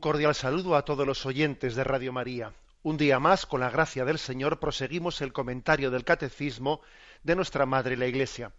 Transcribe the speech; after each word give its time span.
Cordial 0.00 0.34
saludo 0.34 0.76
a 0.76 0.84
todos 0.84 1.06
los 1.06 1.26
oyentes 1.26 1.74
de 1.74 1.84
Radio 1.84 2.10
María. 2.10 2.54
Un 2.82 2.96
día 2.96 3.18
más, 3.18 3.44
con 3.44 3.60
la 3.60 3.68
gracia 3.68 4.06
del 4.06 4.18
Señor, 4.18 4.58
proseguimos 4.58 5.20
el 5.20 5.34
comentario 5.34 5.90
del 5.90 6.04
Catecismo 6.04 6.80
de 7.22 7.36
nuestra 7.36 7.66
Madre 7.66 7.98
la 7.98 8.06
Iglesia. 8.06 8.52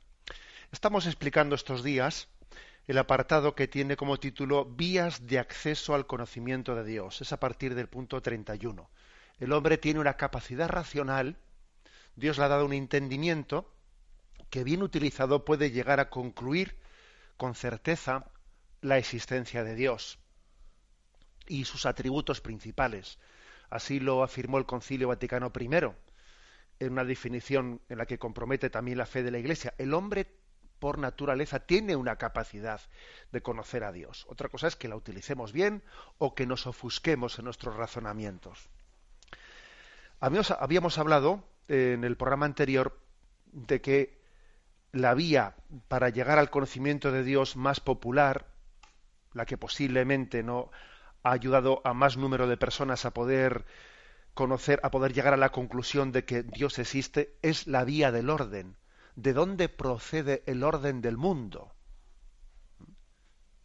Estamos 0.71 1.07
explicando 1.07 1.55
estos 1.55 1.83
días 1.83 2.27
el 2.85 2.99
apartado 2.99 3.55
que 3.55 3.67
tiene 3.67 3.97
como 3.97 4.19
título 4.19 4.65
Vías 4.65 5.25
de 5.25 5.39
acceso 5.39 5.95
al 5.95 6.05
conocimiento 6.05 6.75
de 6.75 6.83
Dios. 6.83 7.21
Es 7.21 7.33
a 7.33 7.39
partir 7.39 7.73
del 7.73 7.87
punto 7.87 8.21
31. 8.21 8.87
El 9.39 9.51
hombre 9.51 9.79
tiene 9.79 9.99
una 9.99 10.17
capacidad 10.17 10.69
racional, 10.69 11.37
Dios 12.15 12.37
le 12.37 12.43
ha 12.43 12.49
dado 12.49 12.65
un 12.65 12.73
entendimiento 12.73 13.73
que 14.51 14.63
bien 14.63 14.83
utilizado 14.83 15.43
puede 15.43 15.71
llegar 15.71 15.99
a 15.99 16.11
concluir 16.11 16.77
con 17.35 17.55
certeza 17.55 18.25
la 18.81 18.99
existencia 18.99 19.63
de 19.63 19.73
Dios 19.73 20.19
y 21.47 21.65
sus 21.65 21.85
atributos 21.85 22.41
principales. 22.41 23.19
Así 23.69 23.99
lo 23.99 24.23
afirmó 24.23 24.57
el 24.57 24.65
Concilio 24.65 25.07
Vaticano 25.07 25.51
I 25.59 25.69
en 26.79 26.91
una 26.91 27.05
definición 27.05 27.81
en 27.89 27.97
la 27.97 28.05
que 28.05 28.19
compromete 28.19 28.69
también 28.69 28.97
la 28.97 29.05
fe 29.05 29.23
de 29.23 29.31
la 29.31 29.39
Iglesia. 29.39 29.73
El 29.77 29.93
hombre 29.93 30.27
por 30.79 30.99
naturaleza 30.99 31.59
tiene 31.59 31.95
una 31.95 32.17
capacidad 32.17 32.81
de 33.31 33.41
conocer 33.41 33.83
a 33.83 33.91
Dios. 33.91 34.25
Otra 34.29 34.49
cosa 34.49 34.67
es 34.67 34.75
que 34.75 34.87
la 34.87 34.95
utilicemos 34.95 35.51
bien 35.53 35.83
o 36.17 36.35
que 36.35 36.45
nos 36.45 36.67
ofusquemos 36.67 37.39
en 37.39 37.45
nuestros 37.45 37.75
razonamientos. 37.75 38.69
Habíamos, 40.19 40.97
hablado 40.97 41.43
en 41.67 42.03
el 42.03 42.17
programa 42.17 42.45
anterior 42.45 42.99
de 43.51 43.81
que 43.81 44.21
la 44.91 45.13
vía 45.13 45.55
para 45.87 46.09
llegar 46.09 46.39
al 46.39 46.49
conocimiento 46.49 47.11
de 47.11 47.23
Dios 47.23 47.55
más 47.55 47.79
popular, 47.79 48.47
la 49.33 49.45
que 49.45 49.57
posiblemente 49.57 50.41
no 50.41 50.71
ha 51.25 51.31
ayudado 51.31 51.81
a 51.83 51.93
más 51.95 52.17
número 52.17 52.47
de 52.47 52.55
personas 52.55 53.03
a 53.03 53.11
poder 53.11 53.65
conocer, 54.35 54.79
a 54.83 54.91
poder 54.91 55.11
llegar 55.11 55.33
a 55.33 55.37
la 55.37 55.51
conclusión 55.51 56.11
de 56.11 56.23
que 56.23 56.43
Dios 56.43 56.77
existe, 56.77 57.35
es 57.41 57.65
la 57.65 57.83
vía 57.83 58.11
del 58.11 58.29
orden. 58.29 58.77
¿De 59.15 59.33
dónde 59.33 59.67
procede 59.67 60.43
el 60.45 60.63
orden 60.63 61.01
del 61.01 61.17
mundo? 61.17 61.73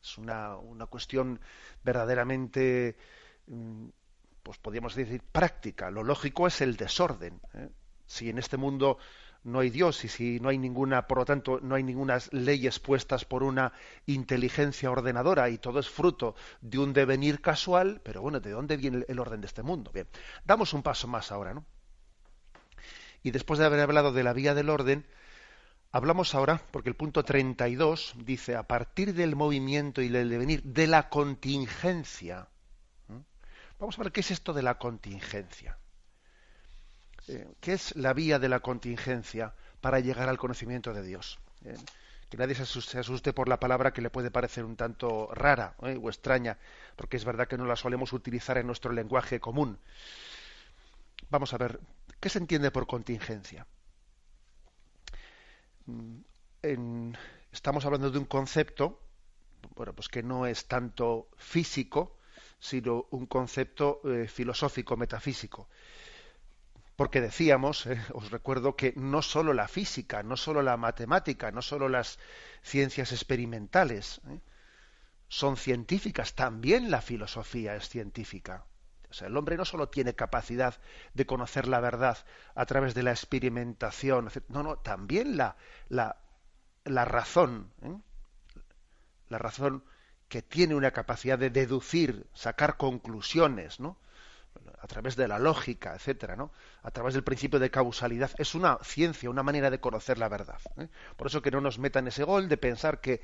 Es 0.03 0.17
una, 0.17 0.57
una 0.57 0.87
cuestión 0.87 1.39
verdaderamente, 1.85 2.97
mm, 3.47 3.89
pues 4.43 4.57
podríamos 4.57 4.95
decir, 4.95 5.23
práctica. 5.31 5.91
Lo 5.91 6.03
lógico 6.03 6.47
es 6.47 6.63
el 6.63 6.77
desorden. 6.77 7.43
¿eh? 7.53 7.69
Si 8.07 8.31
en 8.31 8.39
este 8.39 8.57
mundo 8.57 8.97
no 9.45 9.61
hay 9.61 9.71
Dios 9.71 10.05
y 10.05 10.09
si 10.09 10.41
no 10.41 10.49
hay 10.49 10.59
ninguna, 10.59 11.07
por 11.07 11.19
lo 11.19 11.25
tanto, 11.25 11.61
no 11.61 11.75
hay 11.75 11.83
ninguna 11.83 12.19
leyes 12.31 12.79
puestas 12.79 13.25
por 13.25 13.43
una 13.43 13.73
inteligencia 14.07 14.91
ordenadora 14.91 15.49
y 15.49 15.59
todo 15.59 15.79
es 15.81 15.89
fruto 15.89 16.35
de 16.61 16.79
un 16.79 16.93
devenir 16.93 17.41
casual, 17.41 18.01
pero 18.05 18.23
bueno, 18.23 18.41
¿de 18.41 18.51
dónde 18.51 18.77
viene 18.77 19.05
el 19.09 19.19
orden 19.19 19.41
de 19.41 19.47
este 19.47 19.63
mundo? 19.63 19.91
Bien, 19.93 20.09
damos 20.45 20.73
un 20.75 20.83
paso 20.83 21.09
más 21.09 21.33
ahora, 21.33 21.55
¿no? 21.55 21.65
Y 23.23 23.31
después 23.31 23.59
de 23.59 23.67
haber 23.67 23.81
hablado 23.81 24.13
de 24.13 24.25
la 24.25 24.33
vía 24.33 24.55
del 24.55 24.71
orden, 24.71 25.07
hablamos 25.93 26.35
ahora, 26.35 26.63
porque 26.71 26.89
el 26.89 26.97
punto 26.97 27.25
32 27.25 28.15
dice, 28.19 28.57
a 28.57 28.63
partir 28.63 29.15
del 29.15 29.37
movimiento 29.37 30.03
y 30.03 30.09
del 30.09 30.31
devenir 30.31 30.63
de 30.63 30.87
la 30.87 31.09
contingencia. 31.09 32.49
Vamos 33.79 33.99
a 33.99 34.03
ver 34.03 34.13
qué 34.13 34.21
es 34.21 34.31
esto 34.31 34.53
de 34.53 34.63
la 34.63 34.77
contingencia. 34.79 35.79
Eh, 37.29 37.47
¿qué 37.61 37.75
es 37.75 37.95
la 37.97 38.13
vía 38.13 38.39
de 38.39 38.49
la 38.49 38.61
contingencia 38.61 39.55
para 39.81 40.01
llegar 40.01 40.29
al 40.29 40.39
conocimiento 40.39 40.93
de 40.93 41.03
Dios? 41.03 41.39
Eh, 41.65 41.77
que 42.29 42.37
nadie 42.37 42.55
se 42.55 42.63
asuste, 42.99 43.33
por 43.33 43.49
la 43.49 43.59
palabra 43.59 43.93
que 43.93 44.01
le 44.01 44.11
puede 44.11 44.31
parecer 44.31 44.65
un 44.65 44.77
tanto 44.77 45.29
rara 45.33 45.75
eh, 45.83 45.99
o 46.01 46.09
extraña, 46.09 46.59
porque 46.97 47.17
es 47.17 47.25
verdad 47.25 47.49
que 47.49 47.59
no 47.59 47.65
la 47.65 47.77
solemos 47.77 48.13
utilizar 48.13 48.57
en 48.57 48.67
nuestro 48.67 48.93
lenguaje 48.93 49.41
común. 49.41 49.79
Vamos 51.29 51.53
a 51.53 51.59
ver, 51.59 51.81
¿qué 52.21 52.29
se 52.29 52.39
entiende 52.39 52.71
por 52.71 52.87
contingencia? 52.87 53.67
Mm, 55.87 57.13
estamos 57.53 57.85
hablando 57.85 58.11
de 58.11 58.19
un 58.19 58.27
concepto, 58.27 59.01
bueno, 59.75 59.93
pues 59.93 60.09
que 60.09 60.23
no 60.23 60.47
es 60.47 60.67
tanto 60.67 61.29
físico, 61.37 62.17
sino 62.61 63.07
un 63.11 63.27
concepto 63.27 64.03
filosófico, 64.29 64.97
metafísico 64.97 65.69
porque 67.01 67.23
decíamos, 67.23 67.87
eh, 67.87 67.99
os 68.13 68.31
recuerdo 68.31 68.77
que 68.77 68.93
no 68.95 69.23
solo 69.23 69.55
la 69.55 69.69
física, 69.69 70.23
no 70.23 70.37
solo 70.37 70.61
la 70.61 70.77
matemática, 70.77 71.51
no 71.51 71.63
solo 71.63 71.89
las 71.89 72.19
ciencias 72.63 73.13
experimentales 73.13 74.21
eh, 74.29 74.39
son 75.27 75.57
científicas, 75.57 76.35
también 76.35 76.91
la 76.91 77.01
filosofía 77.01 77.75
es 77.75 77.89
científica. 77.89 78.67
O 79.09 79.15
sea, 79.15 79.29
el 79.29 79.37
hombre 79.39 79.57
no 79.57 79.65
solo 79.65 79.89
tiene 79.89 80.15
capacidad 80.15 80.79
de 81.15 81.25
conocer 81.25 81.69
la 81.69 81.81
verdad 81.81 82.19
a 82.55 82.67
través 82.67 82.93
de 82.93 83.03
la 83.03 83.13
experimentación, 83.13 84.29
no, 84.49 84.63
no, 84.63 84.77
también 84.77 85.39
la, 85.39 85.57
la, 85.89 86.19
la 86.85 87.07
razón, 87.07 87.73
eh, 87.81 87.97
la 89.31 89.39
razón 89.39 89.85
que 90.29 90.43
tiene 90.43 90.75
una 90.75 90.91
capacidad 90.91 91.39
de 91.39 91.49
deducir, 91.49 92.27
sacar 92.35 92.77
conclusiones, 92.77 93.81
¿no? 93.81 93.97
A 94.81 94.87
través 94.87 95.15
de 95.17 95.29
la 95.29 95.39
lógica, 95.39 95.95
etcétera, 95.95 96.37
¿no? 96.37 96.53
A 96.83 96.91
través 96.91 97.15
del 97.15 97.23
principio 97.23 97.59
de 97.59 97.71
causalidad. 97.71 98.31
Es 98.39 98.55
una 98.55 98.79
ciencia, 98.83 99.29
una 99.29 99.43
manera 99.43 99.71
de 99.71 99.79
conocer 99.79 100.19
la 100.19 100.29
verdad. 100.29 100.61
¿eh? 100.79 100.89
Por 101.17 101.27
eso 101.27 101.43
que 101.43 101.51
no 101.51 101.61
nos 101.61 101.79
metan 101.79 102.09
ese 102.09 102.25
gol 102.25 102.49
de 102.49 102.57
pensar 102.57 103.01
que 103.01 103.21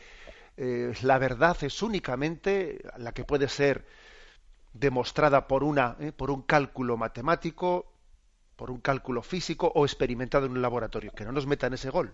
eh, 0.59 0.93
la 1.03 1.19
verdad 1.19 1.57
es 1.63 1.83
únicamente 1.83 2.83
la 2.99 3.13
que 3.13 3.25
puede 3.25 3.49
ser 3.49 3.87
demostrada 4.75 5.47
por 5.47 5.65
una, 5.65 5.97
¿eh? 5.99 6.13
por 6.13 6.31
un 6.31 6.43
cálculo 6.43 6.99
matemático, 6.99 7.91
por 8.57 8.71
un 8.71 8.81
cálculo 8.81 9.23
físico 9.23 9.73
o 9.75 9.87
experimentado 9.87 10.47
en 10.47 10.53
un 10.53 10.63
laboratorio. 10.63 11.13
Que 11.13 11.25
no 11.25 11.33
nos 11.33 11.47
metan 11.47 11.73
ese 11.73 11.89
gol. 11.89 12.13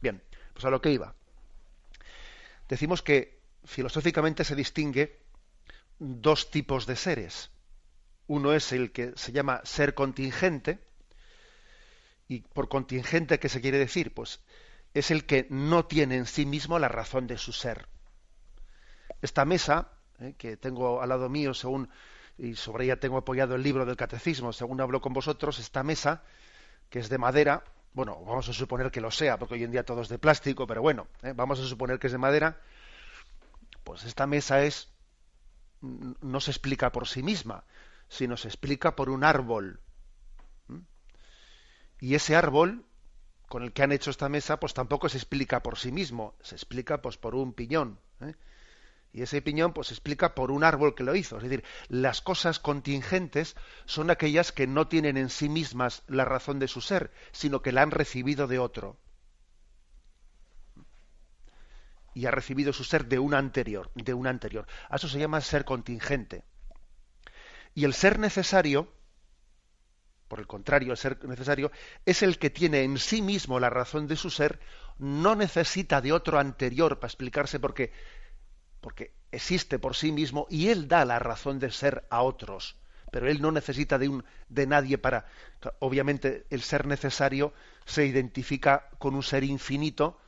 Bien, 0.00 0.22
pues 0.52 0.64
a 0.64 0.70
lo 0.70 0.80
que 0.80 0.92
iba. 0.92 1.14
Decimos 2.68 3.02
que 3.02 3.40
filosóficamente 3.64 4.44
se 4.44 4.54
distingue 4.54 5.18
dos 5.98 6.50
tipos 6.52 6.86
de 6.86 6.94
seres 6.94 7.50
uno 8.26 8.52
es 8.52 8.72
el 8.72 8.92
que 8.92 9.12
se 9.16 9.32
llama 9.32 9.60
ser 9.64 9.94
contingente. 9.94 10.78
¿Y 12.28 12.40
por 12.40 12.68
contingente 12.68 13.38
qué 13.38 13.48
se 13.48 13.60
quiere 13.60 13.78
decir? 13.78 14.12
Pues 14.12 14.40
es 14.94 15.10
el 15.10 15.26
que 15.26 15.46
no 15.50 15.84
tiene 15.86 16.16
en 16.16 16.26
sí 16.26 16.46
mismo 16.46 16.78
la 16.78 16.88
razón 16.88 17.26
de 17.26 17.38
su 17.38 17.52
ser. 17.52 17.86
Esta 19.22 19.44
mesa, 19.44 19.90
eh, 20.18 20.34
que 20.36 20.56
tengo 20.56 21.02
al 21.02 21.08
lado 21.08 21.28
mío 21.28 21.54
según 21.54 21.88
y 22.38 22.54
sobre 22.54 22.84
ella 22.84 23.00
tengo 23.00 23.16
apoyado 23.16 23.54
el 23.54 23.62
libro 23.62 23.86
del 23.86 23.96
catecismo, 23.96 24.52
según 24.52 24.80
hablo 24.80 25.00
con 25.00 25.12
vosotros, 25.12 25.58
esta 25.58 25.82
mesa, 25.82 26.22
que 26.90 26.98
es 26.98 27.08
de 27.08 27.18
madera, 27.18 27.64
bueno, 27.94 28.22
vamos 28.26 28.48
a 28.48 28.52
suponer 28.52 28.90
que 28.90 29.00
lo 29.00 29.10
sea, 29.10 29.38
porque 29.38 29.54
hoy 29.54 29.64
en 29.64 29.70
día 29.70 29.84
todo 29.84 30.02
es 30.02 30.08
de 30.08 30.18
plástico, 30.18 30.66
pero 30.66 30.82
bueno, 30.82 31.06
¿eh? 31.22 31.32
vamos 31.34 31.60
a 31.60 31.66
suponer 31.66 31.98
que 31.98 32.08
es 32.08 32.12
de 32.12 32.18
madera, 32.18 32.60
pues 33.84 34.04
esta 34.04 34.26
mesa 34.26 34.62
es, 34.64 34.88
no 35.80 36.40
se 36.40 36.50
explica 36.50 36.92
por 36.92 37.08
sí 37.08 37.22
misma, 37.22 37.64
sino 38.08 38.36
se 38.36 38.48
explica 38.48 38.96
por 38.96 39.10
un 39.10 39.24
árbol. 39.24 39.80
Y 41.98 42.14
ese 42.14 42.36
árbol 42.36 42.84
con 43.48 43.62
el 43.62 43.72
que 43.72 43.82
han 43.82 43.92
hecho 43.92 44.10
esta 44.10 44.28
mesa, 44.28 44.58
pues 44.58 44.74
tampoco 44.74 45.08
se 45.08 45.18
explica 45.18 45.62
por 45.62 45.78
sí 45.78 45.92
mismo, 45.92 46.34
se 46.40 46.54
explica 46.54 47.00
pues 47.00 47.16
por 47.16 47.34
un 47.34 47.52
piñón. 47.52 48.00
¿eh? 48.20 48.34
Y 49.12 49.22
ese 49.22 49.40
piñón 49.40 49.72
pues 49.72 49.88
se 49.88 49.94
explica 49.94 50.34
por 50.34 50.50
un 50.50 50.64
árbol 50.64 50.94
que 50.94 51.04
lo 51.04 51.14
hizo. 51.14 51.36
Es 51.36 51.44
decir, 51.44 51.64
las 51.88 52.20
cosas 52.20 52.58
contingentes 52.58 53.56
son 53.86 54.10
aquellas 54.10 54.52
que 54.52 54.66
no 54.66 54.88
tienen 54.88 55.16
en 55.16 55.30
sí 55.30 55.48
mismas 55.48 56.02
la 56.08 56.24
razón 56.24 56.58
de 56.58 56.68
su 56.68 56.80
ser, 56.80 57.12
sino 57.32 57.62
que 57.62 57.72
la 57.72 57.82
han 57.82 57.92
recibido 57.92 58.46
de 58.46 58.58
otro. 58.58 58.98
Y 62.14 62.26
ha 62.26 62.30
recibido 62.30 62.72
su 62.72 62.82
ser 62.82 63.06
de 63.06 63.18
un 63.18 63.34
anterior, 63.34 63.90
de 63.94 64.12
un 64.12 64.26
anterior. 64.26 64.66
A 64.88 64.96
eso 64.96 65.08
se 65.08 65.18
llama 65.18 65.40
ser 65.40 65.64
contingente. 65.64 66.44
Y 67.76 67.84
el 67.84 67.92
ser 67.92 68.18
necesario, 68.18 68.90
por 70.28 70.40
el 70.40 70.46
contrario, 70.46 70.92
el 70.92 70.96
ser 70.96 71.22
necesario 71.26 71.70
es 72.06 72.22
el 72.22 72.38
que 72.38 72.48
tiene 72.48 72.82
en 72.84 72.96
sí 72.96 73.20
mismo 73.20 73.60
la 73.60 73.68
razón 73.68 74.08
de 74.08 74.16
su 74.16 74.30
ser, 74.30 74.60
no 74.98 75.36
necesita 75.36 76.00
de 76.00 76.12
otro 76.12 76.38
anterior 76.38 76.98
para 76.98 77.08
explicarse 77.08 77.60
porque, 77.60 77.92
porque 78.80 79.12
existe 79.30 79.78
por 79.78 79.94
sí 79.94 80.10
mismo 80.10 80.46
y 80.48 80.68
él 80.68 80.88
da 80.88 81.04
la 81.04 81.18
razón 81.18 81.58
de 81.58 81.70
ser 81.70 82.06
a 82.08 82.22
otros. 82.22 82.78
Pero 83.12 83.28
él 83.28 83.42
no 83.42 83.52
necesita 83.52 83.98
de, 83.98 84.08
un, 84.08 84.24
de 84.48 84.66
nadie 84.66 84.96
para. 84.96 85.26
Obviamente, 85.78 86.46
el 86.48 86.62
ser 86.62 86.86
necesario 86.86 87.52
se 87.84 88.06
identifica 88.06 88.88
con 88.98 89.14
un 89.14 89.22
ser 89.22 89.44
infinito 89.44 90.18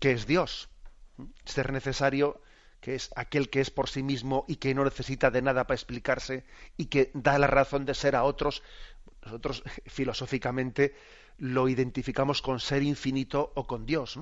que 0.00 0.10
es 0.10 0.26
Dios. 0.26 0.68
Ser 1.44 1.72
necesario 1.72 2.42
que 2.80 2.94
es 2.94 3.10
aquel 3.14 3.50
que 3.50 3.60
es 3.60 3.70
por 3.70 3.88
sí 3.88 4.02
mismo 4.02 4.44
y 4.48 4.56
que 4.56 4.74
no 4.74 4.84
necesita 4.84 5.30
de 5.30 5.42
nada 5.42 5.66
para 5.66 5.76
explicarse 5.76 6.44
y 6.76 6.86
que 6.86 7.10
da 7.14 7.38
la 7.38 7.46
razón 7.46 7.84
de 7.84 7.94
ser 7.94 8.16
a 8.16 8.24
otros, 8.24 8.62
nosotros 9.24 9.62
filosóficamente 9.86 10.94
lo 11.38 11.68
identificamos 11.68 12.42
con 12.42 12.60
ser 12.60 12.82
infinito 12.82 13.52
o 13.54 13.66
con 13.66 13.86
Dios. 13.86 14.18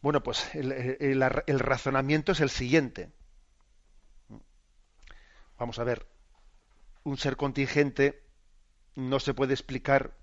Bueno, 0.00 0.22
pues 0.22 0.54
el, 0.54 0.72
el, 0.72 1.58
razonamiento 1.58 2.32
es 2.32 2.40
el 2.40 2.50
siguiente. 2.50 3.10
Vamos 5.58 5.78
a 5.80 5.84
ver, 5.84 6.06
un 7.02 7.18
ser 7.18 7.36
contingente 7.36 8.22
no 8.94 9.18
se 9.18 9.34
puede 9.34 9.54
explicar 9.54 10.14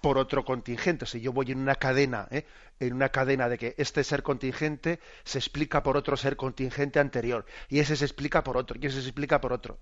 por 0.00 0.18
otro 0.18 0.44
contingente. 0.44 1.06
Si 1.06 1.20
yo 1.20 1.32
voy 1.32 1.52
en 1.52 1.58
una 1.58 1.74
cadena, 1.74 2.28
¿eh? 2.30 2.46
en 2.80 2.92
una 2.92 3.08
cadena 3.08 3.48
de 3.48 3.58
que 3.58 3.74
este 3.78 4.04
ser 4.04 4.22
contingente 4.22 5.00
se 5.24 5.38
explica 5.38 5.82
por 5.82 5.96
otro 5.96 6.16
ser 6.16 6.36
contingente 6.36 7.00
anterior, 7.00 7.44
y 7.68 7.80
ese 7.80 7.96
se 7.96 8.04
explica 8.04 8.44
por 8.44 8.56
otro, 8.56 8.78
y 8.80 8.86
ese 8.86 9.02
se 9.02 9.08
explica 9.08 9.40
por 9.40 9.52
otro. 9.52 9.78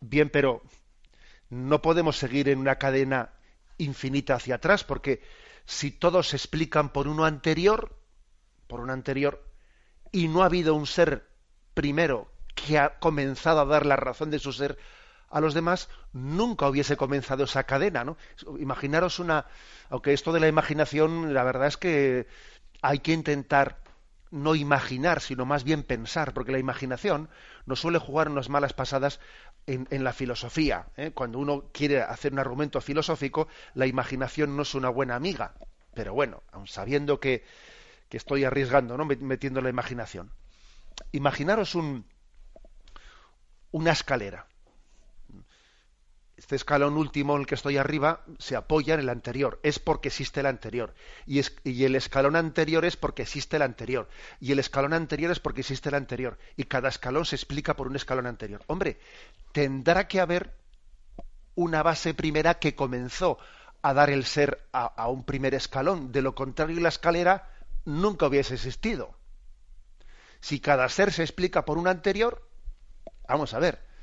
Bien, 0.00 0.30
pero 0.30 0.62
no 1.50 1.82
podemos 1.82 2.16
seguir 2.16 2.48
en 2.48 2.58
una 2.58 2.76
cadena 2.76 3.30
infinita 3.78 4.34
hacia 4.34 4.56
atrás, 4.56 4.84
porque 4.84 5.22
si 5.66 5.90
todos 5.90 6.28
se 6.28 6.36
explican 6.36 6.92
por 6.92 7.08
uno 7.08 7.24
anterior, 7.24 7.98
por 8.66 8.80
un 8.80 8.90
anterior, 8.90 9.44
y 10.12 10.28
no 10.28 10.42
ha 10.42 10.46
habido 10.46 10.74
un 10.74 10.86
ser 10.86 11.28
primero 11.74 12.30
que 12.54 12.78
ha 12.78 12.98
comenzado 12.98 13.60
a 13.60 13.64
dar 13.64 13.84
la 13.84 13.96
razón 13.96 14.30
de 14.30 14.38
su 14.38 14.52
ser 14.52 14.78
a 15.34 15.40
los 15.40 15.52
demás, 15.52 15.88
nunca 16.12 16.68
hubiese 16.68 16.96
comenzado 16.96 17.42
esa 17.42 17.64
cadena, 17.64 18.04
¿no? 18.04 18.16
Imaginaros 18.60 19.18
una, 19.18 19.46
aunque 19.90 20.12
esto 20.12 20.32
de 20.32 20.38
la 20.38 20.46
imaginación, 20.46 21.34
la 21.34 21.42
verdad 21.42 21.66
es 21.66 21.76
que 21.76 22.28
hay 22.82 23.00
que 23.00 23.12
intentar 23.12 23.78
no 24.30 24.54
imaginar, 24.54 25.20
sino 25.20 25.44
más 25.44 25.64
bien 25.64 25.82
pensar, 25.82 26.34
porque 26.34 26.52
la 26.52 26.60
imaginación 26.60 27.28
nos 27.66 27.80
suele 27.80 27.98
jugar 27.98 28.28
unas 28.28 28.48
malas 28.48 28.74
pasadas 28.74 29.18
en, 29.66 30.04
la 30.04 30.12
filosofía. 30.12 30.86
¿eh? 30.96 31.10
Cuando 31.10 31.40
uno 31.40 31.64
quiere 31.72 32.02
hacer 32.02 32.32
un 32.32 32.38
argumento 32.38 32.80
filosófico, 32.80 33.48
la 33.74 33.86
imaginación 33.86 34.56
no 34.56 34.62
es 34.62 34.72
una 34.76 34.88
buena 34.88 35.16
amiga. 35.16 35.54
Pero 35.94 36.14
bueno, 36.14 36.44
aun 36.52 36.68
sabiendo 36.68 37.18
que, 37.18 37.44
que 38.08 38.18
estoy 38.18 38.44
arriesgando, 38.44 38.96
¿no? 38.96 39.04
metiendo 39.04 39.60
la 39.60 39.70
imaginación. 39.70 40.30
Imaginaros 41.10 41.74
un, 41.74 42.06
una 43.72 43.90
escalera 43.90 44.46
este 46.36 46.56
escalón 46.56 46.96
último 46.96 47.34
en 47.34 47.42
el 47.42 47.46
que 47.46 47.54
estoy 47.54 47.76
arriba 47.76 48.24
se 48.38 48.56
apoya 48.56 48.94
en 48.94 49.00
el 49.00 49.08
anterior, 49.08 49.60
es 49.62 49.78
porque 49.78 50.08
existe 50.08 50.40
el 50.40 50.46
anterior. 50.46 50.94
Y, 51.26 51.38
el 51.84 51.94
escalón 51.94 52.36
anterior 52.36 52.84
es 52.84 52.96
porque 52.96 53.22
existe 53.22 53.56
el 53.56 53.62
anterior. 53.62 54.08
Y 54.40 54.52
el 54.52 54.58
escalón 54.58 54.92
anterior 54.92 55.30
es 55.30 55.38
porque 55.38 55.60
existe 55.60 55.90
el 55.90 55.94
anterior. 55.94 56.38
Y 56.56 56.64
cada 56.64 56.88
escalón 56.88 57.24
se 57.24 57.36
explica 57.36 57.74
por 57.74 57.86
un 57.86 57.96
escalón 57.96 58.26
anterior. 58.26 58.62
Hombre, 58.66 58.98
tendrá 59.52 60.08
que 60.08 60.20
haber 60.20 60.52
una 61.54 61.82
base 61.82 62.14
primera 62.14 62.58
que 62.58 62.74
comenzó 62.74 63.38
a 63.82 63.94
dar 63.94 64.10
el 64.10 64.24
ser 64.24 64.66
a 64.72 65.08
un 65.08 65.24
primer 65.24 65.54
escalón. 65.54 66.10
De 66.10 66.22
lo 66.22 66.34
contrario, 66.34 66.80
la 66.80 66.88
escalera 66.88 67.48
nunca 67.84 68.26
hubiese 68.26 68.54
existido. 68.54 69.16
Si 70.40 70.58
cada 70.58 70.88
ser 70.88 71.12
se 71.12 71.22
explica 71.22 71.64
por 71.64 71.78
un 71.78 71.86
anterior, 71.86 72.46
vamos 73.28 73.54
a 73.54 73.60
ver 73.60 73.93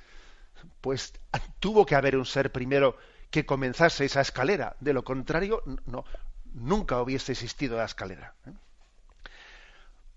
pues 0.81 1.13
tuvo 1.59 1.85
que 1.85 1.95
haber 1.95 2.17
un 2.17 2.25
ser 2.25 2.51
primero 2.51 2.97
que 3.29 3.45
comenzase 3.45 4.05
esa 4.05 4.21
escalera. 4.21 4.75
De 4.79 4.93
lo 4.93 5.03
contrario, 5.03 5.63
no, 5.85 6.03
nunca 6.53 7.01
hubiese 7.01 7.31
existido 7.31 7.77
la 7.77 7.85
escalera. 7.85 8.35
¿eh? 8.45 8.51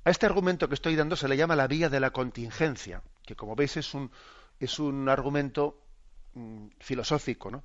A 0.05 0.11
este 0.11 0.27
argumento 0.27 0.69
que 0.69 0.75
estoy 0.75 0.97
dando 0.97 1.17
se 1.17 1.29
le 1.29 1.37
llama 1.37 1.57
la 1.57 1.67
vía 1.67 1.89
de 1.89 2.01
la 2.01 2.11
contingencia, 2.11 3.03
que 3.25 3.37
como 3.37 3.57
veis 3.57 3.77
es 3.77 3.95
un, 3.95 4.11
es 4.61 4.79
un 4.79 5.09
argumento 5.09 5.81
mm, 6.35 6.69
filosófico. 6.79 7.51
¿no? 7.51 7.63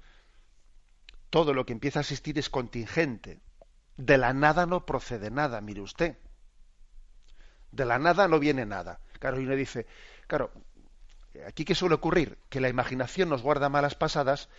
Todo 1.29 1.53
lo 1.53 1.65
que 1.65 1.73
empieza 1.73 1.99
a 1.99 2.01
existir 2.01 2.39
es 2.39 2.49
contingente. 2.49 3.41
De 3.97 4.17
la 4.17 4.33
nada 4.33 4.65
no 4.65 4.85
procede 4.85 5.29
nada, 5.31 5.59
mire 5.59 5.81
usted. 5.81 6.17
De 7.71 7.85
la 7.85 7.99
nada 7.99 8.27
no 8.27 8.39
viene 8.39 8.65
nada. 8.65 9.01
Claro, 9.19 9.41
y 9.41 9.45
uno 9.45 9.55
dice, 9.55 9.85
claro, 10.27 10.51
aquí 11.47 11.65
qué 11.65 11.75
suele 11.75 11.95
ocurrir? 11.95 12.37
Que 12.49 12.61
la 12.61 12.69
imaginación 12.69 13.29
nos 13.29 13.41
guarda 13.41 13.69
malas 13.69 13.95
pasadas 13.95 14.49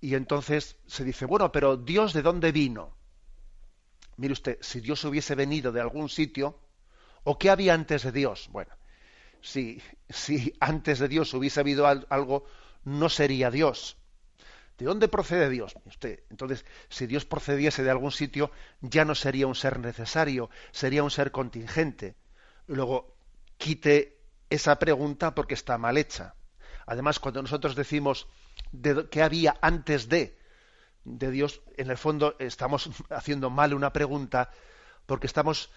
y 0.00 0.14
entonces 0.14 0.76
se 0.86 1.04
dice, 1.04 1.26
bueno, 1.26 1.50
pero 1.52 1.76
Dios 1.76 2.12
de 2.12 2.22
dónde 2.22 2.52
vino? 2.52 2.96
Mire 4.16 4.32
usted, 4.32 4.58
si 4.60 4.80
Dios 4.80 5.04
hubiese 5.04 5.34
venido 5.34 5.72
de 5.72 5.80
algún 5.80 6.08
sitio, 6.08 6.58
¿o 7.24 7.38
qué 7.38 7.50
había 7.50 7.74
antes 7.74 8.02
de 8.02 8.12
Dios? 8.12 8.48
Bueno, 8.50 8.72
si, 9.40 9.82
si 10.08 10.52
antes 10.60 10.98
de 10.98 11.08
Dios 11.08 11.32
hubiese 11.34 11.60
habido 11.60 11.86
algo, 11.86 12.46
no 12.84 13.08
sería 13.08 13.50
Dios. 13.50 13.96
¿De 14.76 14.86
dónde 14.86 15.08
procede 15.08 15.50
Dios? 15.50 15.74
Usted, 15.86 16.20
entonces, 16.30 16.64
si 16.88 17.06
Dios 17.06 17.24
procediese 17.24 17.82
de 17.82 17.90
algún 17.90 18.12
sitio, 18.12 18.52
ya 18.80 19.04
no 19.04 19.16
sería 19.16 19.48
un 19.48 19.56
ser 19.56 19.80
necesario, 19.80 20.50
sería 20.70 21.02
un 21.02 21.10
ser 21.10 21.32
contingente. 21.32 22.14
Luego, 22.68 23.16
quite 23.56 24.17
esa 24.50 24.78
pregunta 24.78 25.34
porque 25.34 25.54
está 25.54 25.78
mal 25.78 25.96
hecha. 25.96 26.34
Además, 26.86 27.18
cuando 27.20 27.42
nosotros 27.42 27.76
decimos 27.76 28.28
de, 28.72 29.08
qué 29.10 29.22
había 29.22 29.56
antes 29.60 30.08
de, 30.08 30.38
de 31.04 31.30
Dios, 31.30 31.60
en 31.76 31.90
el 31.90 31.98
fondo 31.98 32.36
estamos 32.38 32.90
haciendo 33.10 33.50
mal 33.50 33.74
una 33.74 33.92
pregunta 33.92 34.50
porque 35.06 35.26
estamos 35.26 35.70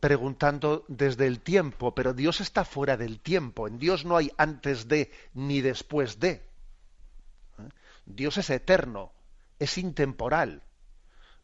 preguntando 0.00 0.84
desde 0.88 1.26
el 1.26 1.40
tiempo, 1.40 1.94
pero 1.94 2.12
Dios 2.12 2.40
está 2.40 2.64
fuera 2.64 2.96
del 2.96 3.20
tiempo. 3.20 3.68
En 3.68 3.78
Dios 3.78 4.04
no 4.04 4.16
hay 4.16 4.32
antes 4.36 4.88
de 4.88 5.12
ni 5.32 5.60
después 5.60 6.18
de. 6.18 6.30
¿Eh? 6.30 7.68
Dios 8.04 8.36
es 8.36 8.50
eterno, 8.50 9.12
es 9.58 9.78
intemporal. 9.78 10.62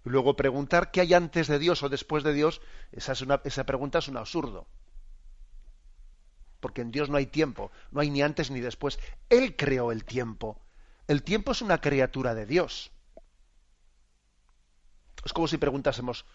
Luego 0.04 0.37
preguntar 0.37 0.90
qué 0.90 1.02
hay 1.02 1.14
antes 1.14 1.48
de 1.48 1.58
Dios 1.58 1.82
o 1.82 1.88
después 1.88 2.25
de 2.25 2.32
Dios, 2.32 2.60
esa, 2.92 3.12
es 3.12 3.20
una, 3.20 3.40
esa 3.44 3.64
pregunta 3.64 3.98
es 3.98 4.08
un 4.08 4.16
absurdo 4.16 4.66
porque 6.68 6.82
en 6.82 6.90
Dios 6.90 7.08
no 7.08 7.16
hay 7.16 7.25
tiempo, 7.25 7.72
no 7.92 8.02
hay 8.02 8.10
ni 8.10 8.20
antes 8.20 8.50
ni 8.50 8.60
después. 8.60 8.98
Él 9.30 9.56
creó 9.56 9.90
el 9.90 10.04
tiempo. 10.04 10.60
El 11.06 11.22
tiempo 11.22 11.52
es 11.52 11.62
una 11.62 11.80
criatura 11.80 12.34
de 12.34 12.44
Dios. 12.44 12.90
Es 15.25 15.32
como 15.32 15.48
si 15.48 15.56
preguntásemos, 15.56 16.26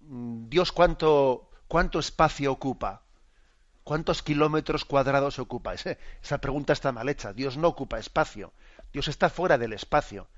mm, 0.00 0.50
Dios 0.50 0.70
cuánto, 0.70 1.48
cuánto 1.66 1.98
espacio 1.98 2.52
ocupa, 2.52 3.04
cuántos 3.84 4.22
kilómetros 4.22 4.84
cuadrados 4.84 5.38
ocupa. 5.38 5.72
esa 5.72 6.38
pregunta 6.42 6.74
está 6.74 6.92
mal 6.92 7.08
hecha. 7.08 7.32
Dios 7.32 7.56
no 7.56 7.68
ocupa 7.68 7.98
espacio. 7.98 8.52
Dios 8.92 9.08
está 9.08 9.30
fuera 9.30 9.56
del 9.56 9.72
espacio. 9.72 10.28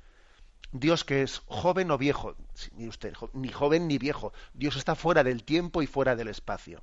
Dios 0.71 1.03
que 1.03 1.23
es 1.23 1.43
joven 1.47 1.91
o 1.91 1.99
viejo, 1.99 2.37
ni 2.77 2.87
usted, 2.87 3.15
ni 3.33 3.49
joven 3.49 3.89
ni 3.89 3.99
viejo. 3.99 4.33
Dios 4.55 4.77
está 4.77 4.95
fuera 4.95 5.25
del 5.25 5.43
tiempo 5.43 5.83
y 5.83 5.89
fuera 5.89 6.15
del 6.15 6.29
espacio. 6.29 6.81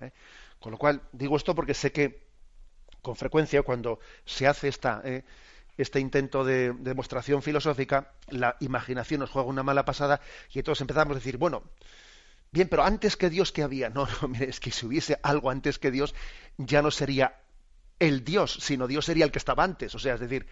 ¿Eh? 0.00 0.12
Con 0.60 0.72
lo 0.72 0.78
cual, 0.78 1.02
digo 1.12 1.36
esto 1.36 1.54
porque 1.54 1.74
sé 1.74 1.90
que 1.90 2.22
con 3.02 3.16
frecuencia 3.16 3.62
cuando 3.62 3.98
se 4.26 4.46
hace 4.46 4.68
esta, 4.68 5.00
eh, 5.04 5.24
este 5.78 6.00
intento 6.00 6.44
de 6.44 6.72
demostración 6.74 7.42
filosófica, 7.42 8.12
la 8.28 8.56
imaginación 8.60 9.20
nos 9.20 9.30
juega 9.30 9.48
una 9.48 9.62
mala 9.62 9.84
pasada 9.84 10.20
y 10.52 10.62
todos 10.62 10.80
empezamos 10.80 11.12
a 11.12 11.18
decir, 11.18 11.38
bueno, 11.38 11.62
bien, 12.52 12.68
pero 12.68 12.84
antes 12.84 13.16
que 13.16 13.30
Dios, 13.30 13.52
¿qué 13.52 13.62
había? 13.62 13.88
No, 13.94 14.06
no, 14.20 14.28
mire, 14.28 14.48
es 14.48 14.60
que 14.60 14.70
si 14.70 14.86
hubiese 14.86 15.18
algo 15.22 15.50
antes 15.50 15.78
que 15.78 15.90
Dios, 15.90 16.14
ya 16.58 16.82
no 16.82 16.90
sería 16.90 17.40
el 17.98 18.24
Dios, 18.24 18.58
sino 18.60 18.86
Dios 18.86 19.06
sería 19.06 19.24
el 19.24 19.32
que 19.32 19.38
estaba 19.38 19.64
antes. 19.64 19.94
O 19.94 19.98
sea, 19.98 20.14
es 20.14 20.20
decir, 20.20 20.46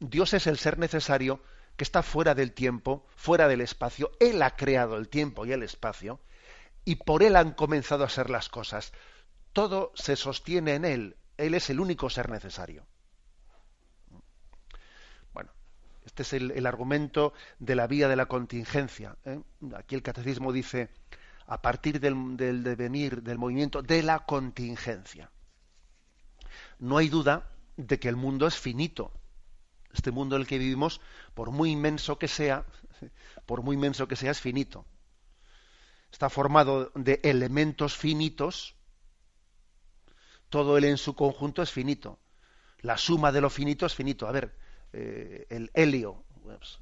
Dios 0.00 0.34
es 0.34 0.46
el 0.46 0.58
ser 0.58 0.78
necesario 0.78 1.42
que 1.76 1.84
está 1.84 2.02
fuera 2.02 2.34
del 2.34 2.52
tiempo, 2.52 3.06
fuera 3.16 3.48
del 3.48 3.60
espacio. 3.60 4.12
Él 4.18 4.40
ha 4.42 4.56
creado 4.56 4.96
el 4.96 5.08
tiempo 5.08 5.44
y 5.44 5.52
el 5.52 5.62
espacio 5.62 6.20
y 6.84 6.96
por 6.96 7.22
Él 7.22 7.36
han 7.36 7.52
comenzado 7.52 8.04
a 8.04 8.08
ser 8.08 8.30
las 8.30 8.48
cosas. 8.48 8.92
Todo 9.56 9.90
se 9.94 10.16
sostiene 10.16 10.74
en 10.74 10.84
Él. 10.84 11.16
Él 11.38 11.54
es 11.54 11.70
el 11.70 11.80
único 11.80 12.10
ser 12.10 12.28
necesario. 12.28 12.84
Bueno, 15.32 15.50
este 16.04 16.24
es 16.24 16.34
el, 16.34 16.66
argumento 16.66 17.32
de 17.58 17.74
la 17.74 17.86
vía 17.86 18.06
de 18.06 18.16
la 18.16 18.26
contingencia. 18.26 19.16
¿eh? 19.24 19.40
Aquí 19.74 19.94
el 19.94 20.02
catecismo 20.02 20.52
dice, 20.52 20.90
a 21.46 21.62
partir 21.62 22.00
del, 22.00 22.36
del 22.36 22.62
devenir, 22.62 23.22
del 23.22 23.38
movimiento 23.38 23.80
de 23.80 24.02
la 24.02 24.26
contingencia. 24.26 25.30
No 26.78 26.98
hay 26.98 27.08
duda 27.08 27.48
de 27.78 27.98
que 27.98 28.10
el 28.10 28.16
mundo 28.16 28.46
es 28.46 28.58
finito. 28.58 29.10
Este 29.90 30.10
mundo 30.10 30.36
en 30.36 30.42
el 30.42 30.46
que 30.46 30.58
vivimos, 30.58 31.00
por 31.32 31.50
muy 31.50 31.70
inmenso 31.70 32.18
que 32.18 32.28
sea, 32.28 32.66
por 33.46 33.62
muy 33.62 33.76
inmenso 33.76 34.06
que 34.06 34.16
sea, 34.16 34.32
es 34.32 34.40
finito. 34.42 34.84
Está 36.12 36.28
formado 36.28 36.92
de 36.94 37.20
elementos 37.22 37.96
finitos, 37.96 38.76
todo 40.48 40.78
él 40.78 40.84
en 40.84 40.98
su 40.98 41.14
conjunto 41.14 41.62
es 41.62 41.70
finito. 41.70 42.18
La 42.80 42.96
suma 42.96 43.32
de 43.32 43.40
lo 43.40 43.50
finito 43.50 43.86
es 43.86 43.94
finito. 43.94 44.28
A 44.28 44.32
ver, 44.32 44.56
eh, 44.92 45.46
el 45.50 45.70
helio, 45.74 46.24
pues, 46.42 46.78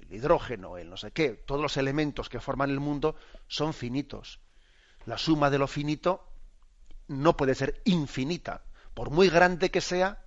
el 0.00 0.12
hidrógeno, 0.14 0.76
el 0.76 0.90
no 0.90 0.96
sé 0.96 1.12
qué, 1.12 1.30
todos 1.30 1.60
los 1.60 1.76
elementos 1.76 2.28
que 2.28 2.40
forman 2.40 2.70
el 2.70 2.80
mundo 2.80 3.16
son 3.48 3.72
finitos. 3.72 4.40
La 5.06 5.16
suma 5.16 5.50
de 5.50 5.58
lo 5.58 5.66
finito 5.66 6.28
no 7.08 7.36
puede 7.36 7.54
ser 7.54 7.80
infinita. 7.84 8.64
Por 8.94 9.10
muy 9.10 9.28
grande 9.30 9.70
que 9.70 9.80
sea, 9.80 10.24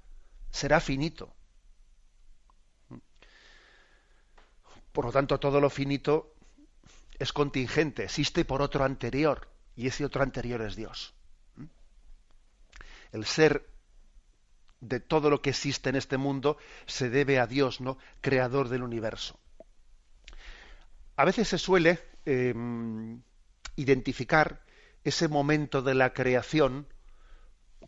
será 0.49 0.79
finito. 0.79 1.33
Por 4.91 5.05
lo 5.05 5.11
tanto, 5.11 5.39
todo 5.39 5.59
lo 5.59 5.69
finito 5.69 6.35
es 7.17 7.33
contingente, 7.33 8.03
existe 8.03 8.45
por 8.45 8.61
otro 8.61 8.83
anterior, 8.83 9.49
y 9.75 9.87
ese 9.87 10.05
otro 10.05 10.21
anterior 10.21 10.61
es 10.61 10.75
Dios 10.75 11.13
el 13.13 13.25
ser 13.25 13.69
de 14.81 14.99
todo 14.99 15.29
lo 15.29 15.41
que 15.41 15.51
existe 15.51 15.89
en 15.89 15.95
este 15.95 16.17
mundo 16.17 16.57
se 16.85 17.09
debe 17.09 17.39
a 17.39 17.47
Dios, 17.47 17.79
¿no? 17.79 17.97
Creador 18.19 18.67
del 18.67 18.83
universo. 18.83 19.39
A 21.15 21.23
veces 21.23 21.47
se 21.47 21.57
suele 21.57 21.99
em, 22.25 23.21
identificar 23.75 24.61
ese 25.03 25.27
momento 25.27 25.81
de 25.81 25.93
la 25.93 26.13
creación 26.13 26.87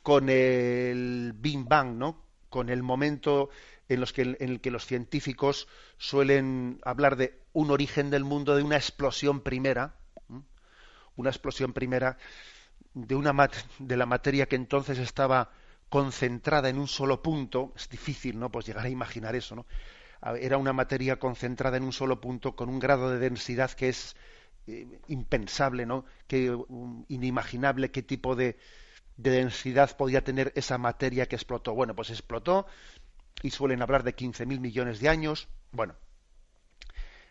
con 0.03 0.29
el 0.29 1.33
Big 1.35 1.67
Bang, 1.67 1.97
¿no? 1.97 2.23
Con 2.49 2.69
el 2.69 2.83
momento 2.83 3.49
en, 3.89 4.03
que, 4.05 4.21
en 4.21 4.49
el 4.49 4.61
que 4.61 4.71
los 4.71 4.85
científicos 4.85 5.67
suelen 5.97 6.79
hablar 6.83 7.15
de 7.17 7.41
un 7.51 7.71
origen 7.71 8.09
del 8.09 8.23
mundo, 8.23 8.55
de 8.55 8.63
una 8.63 8.77
explosión 8.77 9.41
primera, 9.41 9.95
una 11.15 11.29
explosión 11.29 11.73
primera 11.73 12.17
de, 12.95 13.13
una 13.13 13.49
de 13.77 13.97
la 13.97 14.05
materia 14.05 14.47
que 14.47 14.55
entonces 14.55 14.97
estaba 14.97 15.51
concentrada 15.89 16.69
en 16.69 16.79
un 16.79 16.87
solo 16.87 17.21
punto, 17.21 17.73
es 17.75 17.87
difícil, 17.89 18.39
¿no? 18.39 18.49
Pues 18.49 18.65
llegar 18.65 18.85
a 18.85 18.89
imaginar 18.89 19.35
eso, 19.35 19.55
¿no? 19.55 19.65
Era 20.39 20.57
una 20.57 20.73
materia 20.73 21.19
concentrada 21.19 21.77
en 21.77 21.83
un 21.83 21.93
solo 21.93 22.19
punto 22.19 22.55
con 22.55 22.69
un 22.69 22.79
grado 22.79 23.11
de 23.11 23.19
densidad 23.19 23.69
que 23.71 23.89
es 23.89 24.15
eh, 24.65 24.99
impensable, 25.07 25.85
¿no? 25.85 26.05
Que 26.25 26.49
um, 26.49 27.05
inimaginable 27.09 27.91
qué 27.91 28.01
tipo 28.01 28.35
de, 28.35 28.57
de 29.17 29.29
densidad 29.29 29.95
podía 29.95 30.23
tener 30.23 30.51
esa 30.55 30.79
materia 30.79 31.27
que 31.27 31.35
explotó. 31.35 31.75
Bueno, 31.75 31.95
pues 31.95 32.09
explotó 32.09 32.65
y 33.43 33.51
suelen 33.51 33.83
hablar 33.83 34.03
de 34.03 34.15
15.000 34.15 34.59
millones 34.59 34.99
de 34.99 35.09
años. 35.09 35.47
Bueno, 35.71 35.95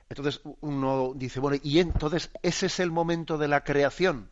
entonces 0.09 0.42
uno 0.61 1.14
dice, 1.16 1.40
bueno, 1.40 1.59
y 1.62 1.80
entonces 1.80 2.30
ese 2.42 2.66
es 2.66 2.78
el 2.78 2.92
momento 2.92 3.38
de 3.38 3.49
la 3.49 3.64
creación 3.64 4.30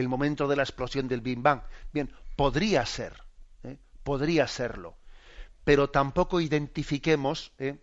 el 0.00 0.08
momento 0.08 0.46
de 0.46 0.56
la 0.56 0.62
explosión 0.62 1.08
del 1.08 1.22
Big 1.22 1.38
Bang. 1.38 1.62
Bien, 1.92 2.12
podría 2.36 2.84
ser, 2.84 3.14
¿eh? 3.62 3.78
podría 4.02 4.46
serlo, 4.46 4.96
pero 5.64 5.88
tampoco 5.88 6.40
identifiquemos, 6.40 7.52
¿eh? 7.58 7.78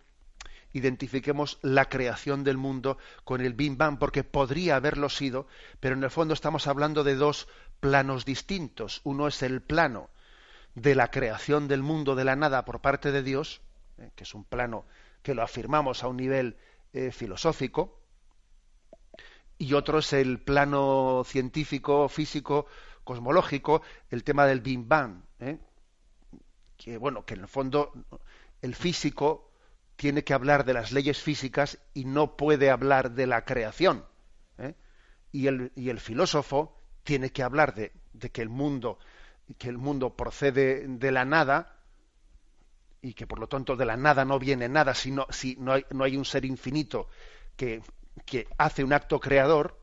identifiquemos 0.72 1.58
la 1.62 1.88
creación 1.88 2.44
del 2.44 2.56
mundo 2.56 2.98
con 3.24 3.40
el 3.40 3.54
Big 3.54 3.76
Bang, 3.76 3.98
porque 3.98 4.22
podría 4.22 4.76
haberlo 4.76 5.08
sido, 5.08 5.48
pero 5.80 5.96
en 5.96 6.04
el 6.04 6.10
fondo 6.10 6.34
estamos 6.34 6.68
hablando 6.68 7.02
de 7.02 7.16
dos 7.16 7.48
planos 7.80 8.24
distintos. 8.24 9.00
Uno 9.04 9.26
es 9.26 9.42
el 9.42 9.60
plano 9.60 10.08
de 10.76 10.94
la 10.94 11.10
creación 11.10 11.66
del 11.66 11.82
mundo 11.82 12.14
de 12.14 12.24
la 12.24 12.36
nada 12.36 12.64
por 12.64 12.80
parte 12.80 13.10
de 13.10 13.24
Dios, 13.24 13.60
¿eh? 13.98 14.10
que 14.14 14.22
es 14.22 14.34
un 14.34 14.44
plano 14.44 14.86
que 15.22 15.34
lo 15.34 15.42
afirmamos 15.42 16.04
a 16.04 16.08
un 16.08 16.18
nivel 16.18 16.56
filosófico, 17.10 18.03
y 19.58 19.74
otro 19.74 19.98
es 19.98 20.12
el 20.12 20.40
plano 20.40 21.22
científico, 21.24 22.08
físico, 22.08 22.66
cosmológico, 23.04 23.82
el 24.10 24.24
tema 24.24 24.46
del 24.46 24.60
Big 24.60 24.80
Bang, 24.80 25.22
¿eh? 25.40 25.58
que 26.76 26.98
bueno, 26.98 27.24
que 27.24 27.34
en 27.34 27.40
el 27.40 27.48
fondo 27.48 27.92
el 28.62 28.74
físico 28.74 29.50
tiene 29.96 30.24
que 30.24 30.34
hablar 30.34 30.64
de 30.64 30.74
las 30.74 30.92
leyes 30.92 31.20
físicas 31.20 31.78
y 31.92 32.04
no 32.04 32.36
puede 32.36 32.70
hablar 32.70 33.12
de 33.12 33.26
la 33.26 33.44
creación. 33.44 34.04
¿eh? 34.58 34.74
Y, 35.32 35.46
el, 35.46 35.72
y, 35.76 35.90
el, 35.90 36.00
filósofo 36.00 36.80
tiene 37.04 37.30
que 37.30 37.42
hablar 37.42 37.74
de, 37.74 37.92
de, 38.12 38.30
que 38.30 38.42
el 38.42 38.48
mundo 38.48 38.98
que 39.58 39.68
el 39.68 39.76
mundo 39.76 40.16
procede 40.16 40.88
de 40.88 41.12
la 41.12 41.26
nada 41.26 41.76
y 43.02 43.12
que 43.12 43.26
por 43.26 43.38
lo 43.38 43.46
tanto 43.46 43.76
de 43.76 43.84
la 43.84 43.98
nada 43.98 44.24
no 44.24 44.38
viene 44.38 44.70
nada 44.70 44.94
sino 44.94 45.26
si 45.28 45.54
no 45.56 45.74
hay, 45.74 45.84
no 45.90 46.02
hay 46.02 46.16
un 46.16 46.24
ser 46.24 46.46
infinito 46.46 47.08
que 47.54 47.82
que 48.26 48.46
hace 48.58 48.84
un 48.84 48.92
acto 48.92 49.20
creador, 49.20 49.78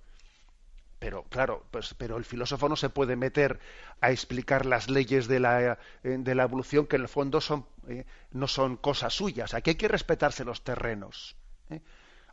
pero 1.00 1.24
claro, 1.24 1.66
pues, 1.72 1.94
pero 1.96 2.18
el 2.18 2.26
filósofo 2.26 2.70
no 2.70 2.76
se 2.76 2.90
puede 2.90 3.16
meter 3.16 3.60
a 4.02 4.12
explicar 4.12 4.66
las 4.66 4.90
leyes 4.90 5.28
de 5.28 5.40
la, 5.40 5.80
eh, 6.04 6.18
de 6.20 6.36
la 6.36 6.44
evolución 6.44 6.86
que 6.86 6.96
en 6.96 7.04
el 7.04 7.08
fondo 7.08 7.42
son, 7.42 7.66
eh, 7.88 8.06
no 8.32 8.48
son 8.48 8.78
cosas 8.78 9.14
suyas. 9.14 9.54
Aquí 9.54 9.72
hay 9.72 9.76
que 9.78 9.88
respetarse 9.88 10.46
los 10.46 10.64
terrenos. 10.64 11.36
¿eh? 11.70 11.82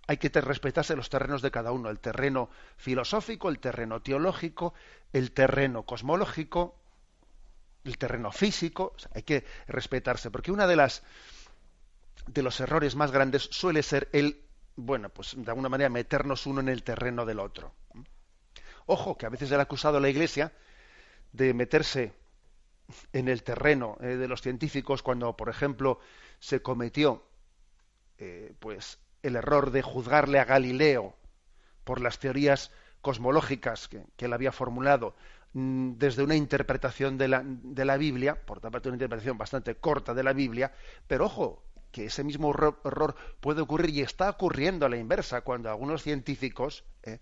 Hay 0.07 0.19
que 0.19 0.29
respetarse 0.29 0.97
los 0.97 1.11
terrenos 1.11 1.43
de 1.43 1.51
cada 1.51 1.73
uno, 1.73 1.91
el 1.91 1.99
terreno 1.99 2.51
filosófico, 2.77 3.49
el 3.49 3.59
terreno 3.59 4.01
teológico, 4.01 4.75
el 5.13 5.33
terreno 5.33 5.85
cosmológico, 5.85 6.77
el 7.85 7.99
terreno 7.99 8.33
físico. 8.33 8.95
hay 9.15 9.23
que 9.23 9.45
respetarse, 9.67 10.31
porque 10.31 10.53
una 10.53 10.67
de 10.67 10.77
las 10.77 11.03
de 12.27 12.43
los 12.43 12.61
errores 12.61 12.95
más 12.95 13.11
grandes 13.11 13.49
suele 13.51 13.83
ser 13.83 14.09
el 14.13 14.48
bueno, 14.79 15.09
pues 15.09 15.35
de 15.37 15.51
alguna 15.51 15.69
manera 15.69 15.91
meternos 15.91 16.47
uno 16.47 16.61
en 16.61 16.69
el 16.69 16.85
terreno 16.85 17.27
del 17.27 17.41
otro. 17.41 17.75
Ojo, 18.87 19.19
que 19.19 19.27
a 19.27 19.29
veces 19.29 19.51
ha 19.51 19.61
acusado 19.61 19.99
a 19.99 20.01
la 20.01 20.09
Iglesia 20.09 20.53
de 21.33 21.53
meterse 21.53 22.13
en 23.13 23.29
el 23.29 23.43
terreno 23.43 23.99
eh, 24.01 24.07
de 24.17 24.29
los 24.29 24.41
científicos 24.41 25.03
cuando, 25.03 25.37
por 25.37 25.49
ejemplo, 25.49 25.99
se 26.39 26.63
cometió 26.63 27.25
eh, 28.19 28.55
pues 28.61 29.01
el 29.25 29.35
error 29.35 29.73
de 29.73 29.83
juzgarle 29.83 30.39
a 30.39 30.45
Galileo 30.45 31.17
por 31.83 32.01
las 32.01 32.21
teorías 32.21 32.71
cosmológicas 33.01 33.89
que, 33.89 34.05
él 34.17 34.33
había 34.33 34.53
formulado 34.53 35.17
mm, 35.55 35.95
desde 35.95 36.23
una 36.23 36.37
interpretación 36.37 37.19
de 37.19 37.27
la, 37.27 37.43
de 37.45 37.85
la 37.85 37.97
Biblia, 37.97 38.41
por 38.47 38.61
tanto 38.61 38.89
una 38.89 38.95
interpretación 38.95 39.39
bastante 39.39 39.75
corta 39.75 40.15
de 40.15 40.23
la 40.23 40.33
Biblia, 40.33 40.73
pero 41.09 41.27
ojo, 41.27 41.65
que 41.93 42.07
ese 42.07 42.25
mismo 42.25 42.51
error 42.51 43.17
puede 43.41 43.61
ocurrir 43.63 43.91
y 43.91 44.03
está 44.03 44.31
ocurriendo 44.31 44.87
a 44.87 44.89
la 44.89 44.97
inversa 44.97 45.41
cuando 45.41 45.71
algunos 45.71 46.03
científicos 46.03 46.85
eh, 47.03 47.19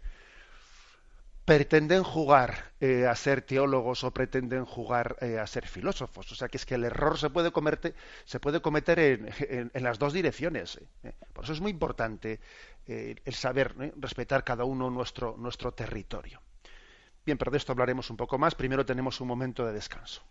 pretenden 1.45 2.03
jugar 2.03 2.73
eh, 2.81 3.07
a 3.07 3.15
ser 3.15 3.43
teólogos 3.43 4.03
o 4.03 4.11
pretenden 4.11 4.65
jugar 4.65 5.17
eh, 5.21 5.39
a 5.39 5.47
ser 5.47 5.69
filósofos. 5.69 6.33
O 6.33 6.35
sea 6.35 6.49
que 6.49 6.57
es 6.57 6.67
que 6.67 6.75
el 6.75 6.85
error 6.85 7.19
se 7.19 7.31
puede 7.31 7.53
cometer, 7.53 7.95
se 8.25 8.41
puede 8.41 8.61
cometer 8.61 8.99
en, 8.99 9.71
las 9.75 9.99
dos 9.99 10.13
direcciones. 10.13 10.81
Por 11.33 11.45
eso 11.45 11.53
es 11.53 11.61
muy 11.61 11.71
importante 11.71 12.41
el 12.87 13.35
saber 13.35 13.93
respetar 13.97 14.43
cada 14.43 14.65
uno 14.65 14.91
nuestro, 14.91 15.37
nuestro 15.39 15.73
territorio. 15.73 16.43
Bien, 17.25 17.39
pero 17.39 17.51
de 17.51 17.59
esto 17.59 17.73
hablaremos 17.73 18.11
un 18.11 18.17
poco 18.17 18.39
más. 18.39 18.55
Primero 18.55 18.85
tenemos 18.85 19.21
un 19.21 19.29
momento 19.29 19.65
de 19.65 19.73
descanso. 19.73 20.23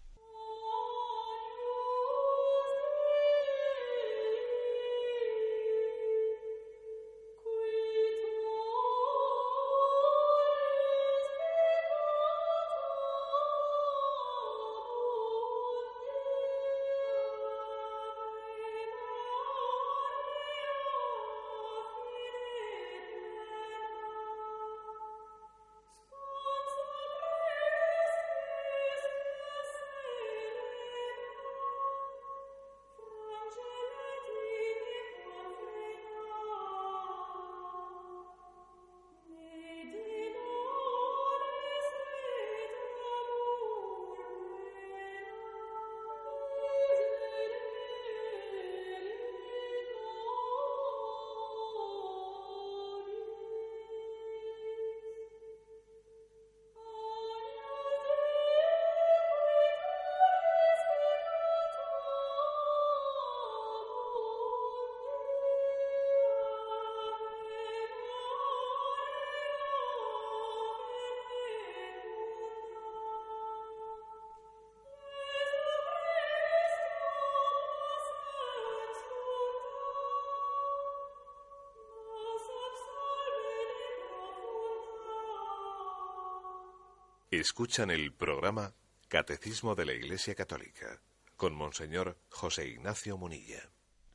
Escuchan 87.39 87.92
el 87.92 88.13
programa 88.13 88.74
Catecismo 89.10 89.75
de 89.75 89.86
la 89.86 89.92
Iglesia 89.92 90.36
Católica 90.36 91.01
con 91.36 91.54
Monseñor 91.54 92.18
José 92.30 92.65
Ignacio 92.70 93.18
Munilla. 93.18 93.62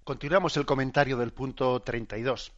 Continuamos 0.05 0.57
el 0.57 0.65
comentario 0.65 1.19
del 1.19 1.35
punto 1.35 1.81
32. 1.81 2.53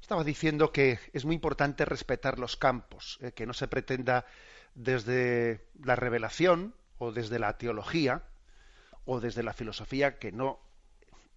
Estaba 0.00 0.24
diciendo 0.24 0.72
que 0.72 0.98
es 1.12 1.24
muy 1.24 1.36
importante 1.36 1.84
respetar 1.84 2.40
los 2.40 2.56
campos, 2.56 3.18
eh, 3.22 3.30
que 3.30 3.46
no 3.46 3.52
se 3.52 3.68
pretenda 3.68 4.26
desde 4.74 5.68
la 5.84 5.94
revelación 5.94 6.74
o 6.98 7.12
desde 7.12 7.38
la 7.38 7.56
teología 7.56 8.24
o 9.04 9.20
desde 9.20 9.44
la 9.44 9.52
filosofía 9.52 10.18
que 10.18 10.32
no 10.32 10.58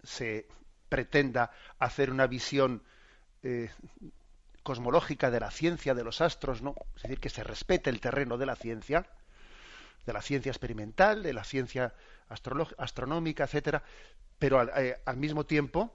se 0.02 0.48
pretenda 0.88 1.52
hacer 1.78 2.10
una 2.10 2.26
visión 2.26 2.82
eh, 3.44 3.70
cosmológica 4.62 5.30
de 5.30 5.40
la 5.40 5.50
ciencia 5.50 5.94
de 5.94 6.04
los 6.04 6.20
astros, 6.20 6.62
¿no? 6.62 6.74
Es 6.96 7.02
decir, 7.02 7.20
que 7.20 7.30
se 7.30 7.44
respete 7.44 7.90
el 7.90 8.00
terreno 8.00 8.38
de 8.38 8.46
la 8.46 8.56
ciencia, 8.56 9.06
de 10.06 10.12
la 10.12 10.22
ciencia 10.22 10.50
experimental, 10.50 11.22
de 11.22 11.32
la 11.32 11.44
ciencia 11.44 11.94
astronómica, 12.28 13.44
etcétera, 13.44 13.82
pero 14.38 14.62
eh, 14.76 14.98
al, 15.04 15.16
mismo 15.16 15.46
tiempo 15.46 15.94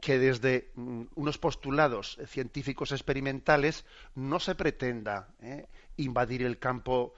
que 0.00 0.18
desde 0.18 0.70
mm, 0.74 1.04
unos 1.14 1.38
postulados 1.38 2.18
científicos 2.26 2.92
experimentales 2.92 3.84
no 4.14 4.40
se 4.40 4.54
pretenda 4.54 5.28
eh, 5.40 5.66
invadir 5.96 6.42
el 6.42 6.58
campo 6.58 7.14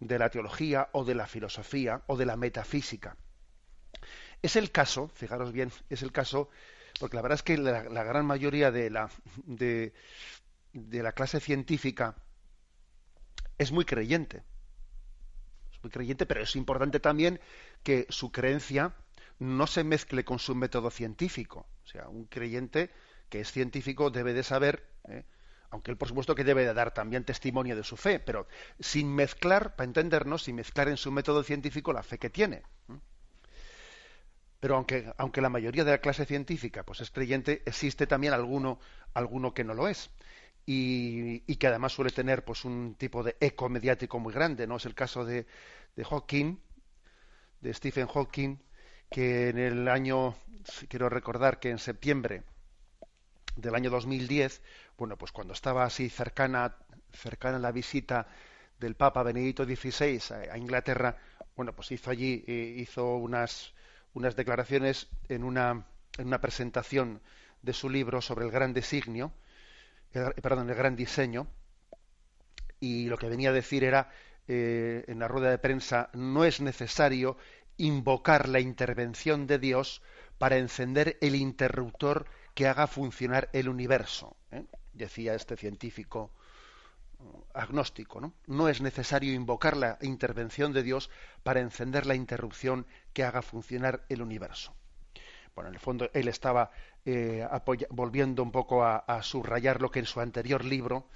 de 0.00 0.18
la 0.18 0.30
teología 0.30 0.88
o 0.92 1.04
de 1.04 1.14
la 1.14 1.26
filosofía 1.26 2.02
o 2.06 2.16
de 2.16 2.26
la 2.26 2.36
metafísica. 2.36 3.16
Es 4.42 4.56
el 4.56 4.72
caso, 4.72 5.08
fijaros 5.14 5.52
bien, 5.52 5.70
es 5.88 6.02
el 6.02 6.10
caso 6.10 6.50
porque 7.00 7.16
la 7.16 7.22
verdad 7.22 7.36
es 7.36 7.42
que 7.42 7.56
la, 7.56 8.04
gran 8.04 8.26
mayoría 8.26 8.70
de 8.70 8.90
la, 8.90 9.10
de, 9.44 9.92
la 10.72 11.12
clase 11.12 11.40
científica 11.40 12.16
es 13.58 13.72
muy 13.72 13.84
creyente. 13.84 14.42
Es 15.72 15.82
muy 15.82 15.90
creyente, 15.90 16.26
pero 16.26 16.42
es 16.42 16.56
importante 16.56 17.00
también 17.00 17.40
que 17.82 18.06
su 18.08 18.30
creencia 18.32 18.94
no 19.38 19.66
se 19.66 19.84
mezcle 19.84 20.24
con 20.24 20.38
su 20.38 20.54
método 20.54 20.90
científico. 20.90 21.66
O 21.84 21.86
sea, 21.86 22.08
un 22.08 22.26
creyente 22.26 22.90
que 23.28 23.40
es 23.40 23.50
científico 23.50 24.10
debe 24.10 24.34
de 24.34 24.42
saber, 24.42 24.88
¿eh? 25.08 25.24
aunque 25.70 25.90
él 25.90 25.96
por 25.96 26.08
supuesto 26.08 26.34
que 26.34 26.44
debe 26.44 26.64
de 26.64 26.74
dar 26.74 26.92
también 26.92 27.24
testimonio 27.24 27.74
de 27.74 27.82
su 27.82 27.96
fe, 27.96 28.20
pero 28.20 28.46
sin 28.78 29.12
mezclar, 29.14 29.74
para 29.74 29.86
entendernos, 29.86 30.44
sin 30.44 30.56
mezclar 30.56 30.88
en 30.88 30.96
su 30.96 31.10
método 31.10 31.42
científico 31.42 31.92
la 31.92 32.02
fe 32.02 32.18
que 32.18 32.30
tiene. 32.30 32.62
Pero 34.62 34.76
aunque, 34.76 35.12
aunque 35.16 35.40
la 35.40 35.48
mayoría 35.48 35.82
de 35.82 35.90
la 35.90 35.98
clase 35.98 36.24
científica 36.24 36.84
pues 36.84 37.00
es 37.00 37.10
creyente, 37.10 37.62
existe 37.66 38.06
también 38.06 38.32
alguno, 38.32 38.78
alguno 39.12 39.52
que 39.54 39.64
no 39.64 39.74
lo 39.74 39.88
es. 39.88 40.10
Y, 40.64 41.40
que 41.56 41.66
además 41.66 41.90
suele 41.90 42.12
tener 42.12 42.44
pues 42.44 42.64
un 42.64 42.94
tipo 42.94 43.24
de 43.24 43.36
eco 43.40 43.68
mediático 43.68 44.20
muy 44.20 44.32
grande, 44.32 44.68
¿no? 44.68 44.76
Es 44.76 44.86
el 44.86 44.94
caso 44.94 45.24
de, 45.24 45.48
de 45.96 46.04
Hawking, 46.04 46.60
de 47.60 47.74
Stephen 47.74 48.06
Hawking, 48.06 48.58
que 49.10 49.48
en 49.48 49.58
el 49.58 49.88
año, 49.88 50.36
quiero 50.88 51.08
recordar 51.08 51.58
que 51.58 51.70
en 51.70 51.78
septiembre 51.78 52.44
del 53.56 53.74
año 53.74 53.90
2010, 53.90 54.62
bueno, 54.96 55.18
pues 55.18 55.32
cuando 55.32 55.54
estaba 55.54 55.82
así 55.82 56.08
cercana, 56.08 56.76
cercana 57.12 57.58
la 57.58 57.72
visita 57.72 58.28
del 58.78 58.94
Papa 58.94 59.24
Benedicto 59.24 59.64
XVI 59.64 60.20
a, 60.52 60.56
Inglaterra, 60.56 61.16
bueno, 61.56 61.74
pues 61.74 61.90
hizo 61.90 62.10
allí, 62.10 62.44
eh, 62.46 62.76
hizo 62.78 63.16
unas, 63.16 63.74
unas 64.14 64.36
declaraciones 64.36 65.08
en 65.28 65.44
una, 65.44 65.86
en 66.18 66.26
una 66.26 66.40
presentación 66.40 67.20
de 67.62 67.72
su 67.72 67.88
libro 67.88 68.20
sobre 68.20 68.44
el 68.44 68.50
gran 68.50 68.72
designio, 68.74 69.32
perdón, 70.12 70.68
el 70.68 70.76
gran 70.76 70.96
diseño, 70.96 71.46
y 72.80 73.06
lo 73.06 73.16
que 73.16 73.28
venía 73.28 73.50
a 73.50 73.54
decir 73.54 73.84
era 73.84 74.10
eh, 74.48 75.04
en 75.06 75.20
la 75.20 75.28
rueda 75.28 75.50
de 75.50 75.58
prensa 75.58 76.10
no 76.14 76.44
es 76.44 76.60
necesario 76.60 77.36
invocar 77.76 78.48
la 78.48 78.60
intervención 78.60 79.46
de 79.46 79.58
Dios 79.58 80.02
para 80.38 80.58
encender 80.58 81.16
el 81.20 81.36
interruptor 81.36 82.26
que 82.54 82.66
haga 82.66 82.86
funcionar 82.86 83.48
el 83.52 83.68
universo, 83.68 84.36
¿eh? 84.50 84.64
decía 84.92 85.34
este 85.34 85.56
científico 85.56 86.32
agnóstico. 87.54 88.20
¿no? 88.20 88.34
no 88.46 88.68
es 88.68 88.80
necesario 88.80 89.32
invocar 89.32 89.76
la 89.76 89.98
intervención 90.00 90.72
de 90.72 90.82
Dios 90.82 91.10
para 91.42 91.60
encender 91.60 92.06
la 92.06 92.14
interrupción 92.14 92.86
que 93.12 93.24
haga 93.24 93.42
funcionar 93.42 94.04
el 94.08 94.22
universo. 94.22 94.74
Bueno, 95.54 95.68
en 95.68 95.74
el 95.74 95.80
fondo 95.80 96.10
él 96.14 96.28
estaba 96.28 96.70
eh, 97.04 97.46
volviendo 97.90 98.42
un 98.42 98.50
poco 98.50 98.84
a, 98.84 99.22
subrayar 99.22 99.80
lo 99.80 99.90
que 99.90 99.98
en 99.98 100.06
su 100.06 100.20
anterior 100.20 100.64
libro, 100.64 101.08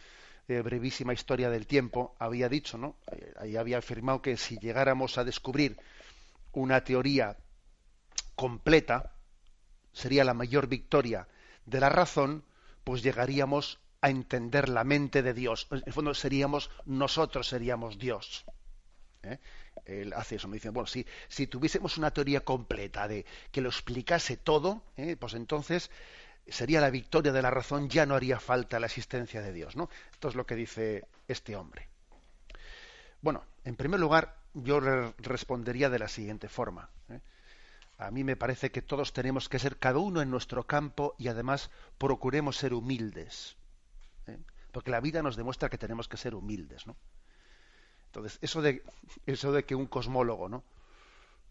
eh, 0.48 0.60
Brevísima 0.60 1.14
Historia 1.14 1.48
del 1.48 1.66
Tiempo, 1.66 2.14
había 2.18 2.48
dicho, 2.48 2.76
¿no? 2.76 2.96
Eh, 3.10 3.32
ahí 3.38 3.56
había 3.56 3.78
afirmado 3.78 4.20
que 4.20 4.36
si 4.36 4.58
llegáramos 4.58 5.16
a 5.16 5.24
descubrir 5.24 5.78
una 6.52 6.84
teoría 6.84 7.36
completa, 8.34 9.12
sería 9.92 10.24
la 10.24 10.34
mayor 10.34 10.66
victoria 10.66 11.28
de 11.64 11.80
la 11.80 11.88
razón, 11.88 12.44
pues 12.84 13.02
llegaríamos 13.02 13.80
a 14.06 14.10
entender 14.10 14.68
la 14.68 14.84
mente 14.84 15.20
de 15.22 15.34
Dios. 15.34 15.66
En 15.72 15.82
el 15.84 15.92
fondo 15.92 16.14
seríamos, 16.14 16.70
nosotros 16.84 17.48
seríamos 17.48 17.98
Dios. 17.98 18.44
¿Eh? 19.24 19.40
Él 19.84 20.12
hace 20.12 20.36
eso, 20.36 20.46
me 20.46 20.54
dice, 20.54 20.70
bueno, 20.70 20.86
si, 20.86 21.46
tuviésemos 21.48 21.98
una 21.98 22.12
teoría 22.12 22.40
completa 22.44 23.08
de 23.08 23.26
que 23.50 23.60
lo 23.60 23.68
explicase 23.68 24.36
todo, 24.36 24.84
¿eh? 24.96 25.16
pues 25.16 25.34
entonces 25.34 25.90
sería 26.46 26.80
la 26.80 26.90
victoria 26.90 27.32
de 27.32 27.42
la 27.42 27.50
razón, 27.50 27.88
ya 27.88 28.06
no 28.06 28.14
haría 28.14 28.38
falta 28.38 28.78
la 28.78 28.86
existencia 28.86 29.42
de 29.42 29.52
Dios. 29.52 29.74
¿no? 29.74 29.90
Esto 30.12 30.28
es 30.28 30.36
lo 30.36 30.46
que 30.46 30.54
dice 30.54 31.08
este 31.26 31.56
hombre. 31.56 31.88
Bueno, 33.20 33.42
en 33.64 33.74
primer 33.74 33.98
lugar, 33.98 34.36
yo 34.54 34.78
respondería 35.18 35.90
de 35.90 35.98
la 35.98 36.06
siguiente 36.06 36.48
forma. 36.48 36.90
¿eh? 37.08 37.20
A 37.98 38.12
mí 38.12 38.22
me 38.22 38.36
parece 38.36 38.70
que 38.70 38.82
todos 38.82 39.12
tenemos 39.12 39.48
que 39.48 39.58
ser 39.58 39.78
cada 39.78 39.98
uno 39.98 40.22
en 40.22 40.30
nuestro 40.30 40.64
campo 40.64 41.16
y 41.18 41.26
además 41.26 41.70
procuremos 41.98 42.56
ser 42.56 42.72
humildes. 42.72 43.55
¿Eh? 44.28 44.38
porque 44.72 44.90
la 44.90 45.00
vida 45.00 45.22
nos 45.22 45.36
demuestra 45.36 45.68
que 45.68 45.78
tenemos 45.78 46.08
que 46.08 46.16
ser 46.16 46.34
humildes, 46.34 46.86
¿no? 46.86 46.96
Entonces, 48.06 48.38
eso 48.40 48.62
de, 48.62 48.82
eso 49.26 49.52
de 49.52 49.64
que 49.64 49.74
un 49.74 49.86
cosmólogo, 49.86 50.48
¿no? 50.48 50.64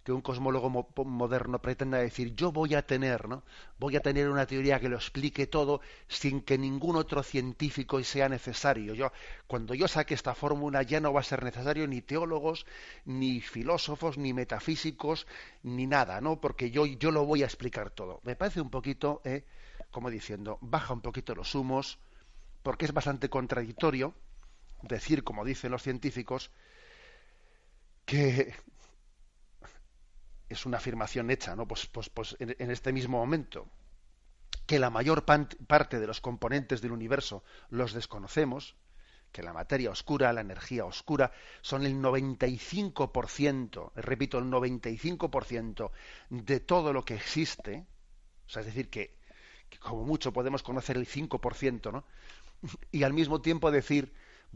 que 0.05 0.11
un 0.11 0.21
cosmólogo 0.21 0.69
moderno 1.03 1.57
pretenda 1.59 1.97
decir 1.97 2.35
yo 2.35 2.51
voy 2.51 2.75
a 2.75 2.85
tener, 2.85 3.27
¿no? 3.27 3.41
Voy 3.79 3.95
a 3.95 4.01
tener 4.01 4.29
una 4.29 4.45
teoría 4.45 4.79
que 4.79 4.87
lo 4.87 4.97
explique 4.97 5.47
todo 5.47 5.81
sin 6.07 6.41
que 6.41 6.59
ningún 6.59 6.95
otro 6.95 7.23
científico 7.23 8.01
sea 8.03 8.29
necesario. 8.29 8.93
Yo 8.93 9.11
cuando 9.47 9.73
yo 9.73 9.87
saque 9.87 10.13
esta 10.13 10.35
fórmula 10.35 10.83
ya 10.83 10.99
no 10.99 11.11
va 11.11 11.21
a 11.21 11.23
ser 11.23 11.43
necesario 11.43 11.87
ni 11.87 12.03
teólogos, 12.03 12.67
ni 13.05 13.41
filósofos, 13.41 14.19
ni 14.19 14.31
metafísicos, 14.31 15.25
ni 15.63 15.87
nada, 15.87 16.21
¿no? 16.21 16.39
Porque 16.39 16.69
yo 16.69 16.85
yo 16.85 17.09
lo 17.09 17.25
voy 17.25 17.41
a 17.41 17.45
explicar 17.45 17.89
todo. 17.89 18.21
Me 18.23 18.35
parece 18.35 18.61
un 18.61 18.69
poquito, 18.69 19.21
¿eh? 19.25 19.43
como 19.89 20.11
diciendo, 20.11 20.59
baja 20.61 20.93
un 20.93 21.01
poquito 21.01 21.33
los 21.33 21.55
humos, 21.55 21.97
porque 22.65 22.85
es 22.85 22.93
bastante 22.93 23.29
contradictorio 23.29 24.15
decir, 24.81 25.23
como 25.23 25.45
dicen 25.45 25.69
los 25.71 25.83
científicos, 25.83 26.49
que 28.05 28.55
es 30.49 30.65
una 30.65 30.77
afirmación 30.77 31.29
hecha, 31.29 31.55
¿no? 31.55 31.67
Pues, 31.67 31.85
pues, 31.85 32.09
pues 32.09 32.35
en, 32.39 32.71
este 32.71 32.91
mismo 32.91 33.19
momento, 33.19 33.69
que 34.65 34.79
la 34.79 34.89
mayor 34.89 35.25
parte 35.25 35.99
de 35.99 36.07
los 36.07 36.21
componentes 36.21 36.81
del 36.81 36.91
universo 36.91 37.43
los 37.69 37.93
desconocemos, 37.93 38.75
que 39.31 39.43
la 39.43 39.53
materia 39.53 39.91
oscura, 39.91 40.33
la 40.33 40.41
energía 40.41 40.85
oscura, 40.85 41.31
son 41.61 41.85
el 41.85 41.93
95%, 42.01 43.91
repito, 43.93 44.39
el 44.39 44.45
95% 44.45 45.91
de 46.31 46.59
todo 46.61 46.93
lo 46.93 47.05
que 47.05 47.13
existe, 47.13 47.85
o 48.47 48.49
sea, 48.49 48.61
es 48.61 48.65
decir, 48.65 48.89
que, 48.89 49.19
que 49.69 49.77
como 49.77 50.03
mucho 50.03 50.33
podemos 50.33 50.63
conocer 50.63 50.97
el 50.97 51.05
5%, 51.05 51.91
¿no? 51.91 52.05
Y 52.91 53.03
al 53.03 53.13
mismo 53.13 53.41
tiempo 53.41 53.71
decir, 53.71 54.13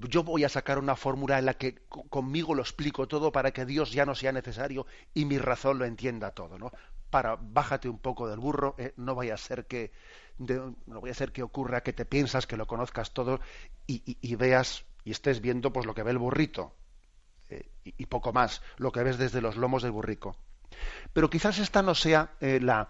yo 0.08 0.24
voy 0.24 0.44
a 0.44 0.50
sacar 0.50 0.80
una 0.80 0.96
fórmula 0.96 1.40
en 1.40 1.46
la 1.46 1.56
que 1.56 1.76
conmigo 2.10 2.56
lo 2.56 2.62
explico 2.62 3.08
todo 3.08 3.32
para 3.32 3.52
que 3.52 3.66
Dios 3.66 3.92
ya 3.92 4.06
no 4.06 4.16
sea 4.16 4.32
necesario 4.32 4.86
y 5.14 5.26
mi 5.26 5.38
razón 5.38 5.80
lo 5.80 5.86
entienda 5.86 6.32
todo, 6.32 6.58
¿no? 6.58 6.72
Para 7.10 7.36
bájate 7.36 7.90
un 7.90 7.98
poco 7.98 8.30
del 8.30 8.40
burro, 8.40 8.76
eh, 8.78 8.94
no 8.98 9.16
vaya 9.16 9.34
a 9.34 9.38
ser 9.38 9.66
que 9.66 9.92
no 10.38 11.02
vaya 11.02 11.12
a 11.12 11.16
ser 11.16 11.34
que 11.34 11.44
ocurra 11.44 11.82
que 11.82 11.92
te 11.92 12.06
piensas 12.06 12.48
que 12.48 12.56
lo 12.56 12.66
conozcas 12.66 13.12
todo 13.14 13.42
y, 13.88 14.36
veas 14.36 14.86
y 15.04 15.12
estés 15.12 15.42
viendo 15.42 15.74
pues 15.74 15.86
lo 15.86 15.94
que 15.94 16.04
ve 16.04 16.12
el 16.12 16.18
burrito 16.18 16.74
eh, 17.50 17.68
y, 17.84 18.06
poco 18.06 18.32
más, 18.32 18.62
lo 18.78 18.92
que 18.92 19.04
ves 19.04 19.18
desde 19.18 19.42
los 19.42 19.58
lomos 19.58 19.84
del 19.84 19.92
burrico. 19.92 20.38
Pero 21.12 21.30
quizás 21.30 21.60
esta 21.60 21.82
no 21.82 21.96
sea 21.96 22.36
eh, 22.40 22.60
la 22.62 22.88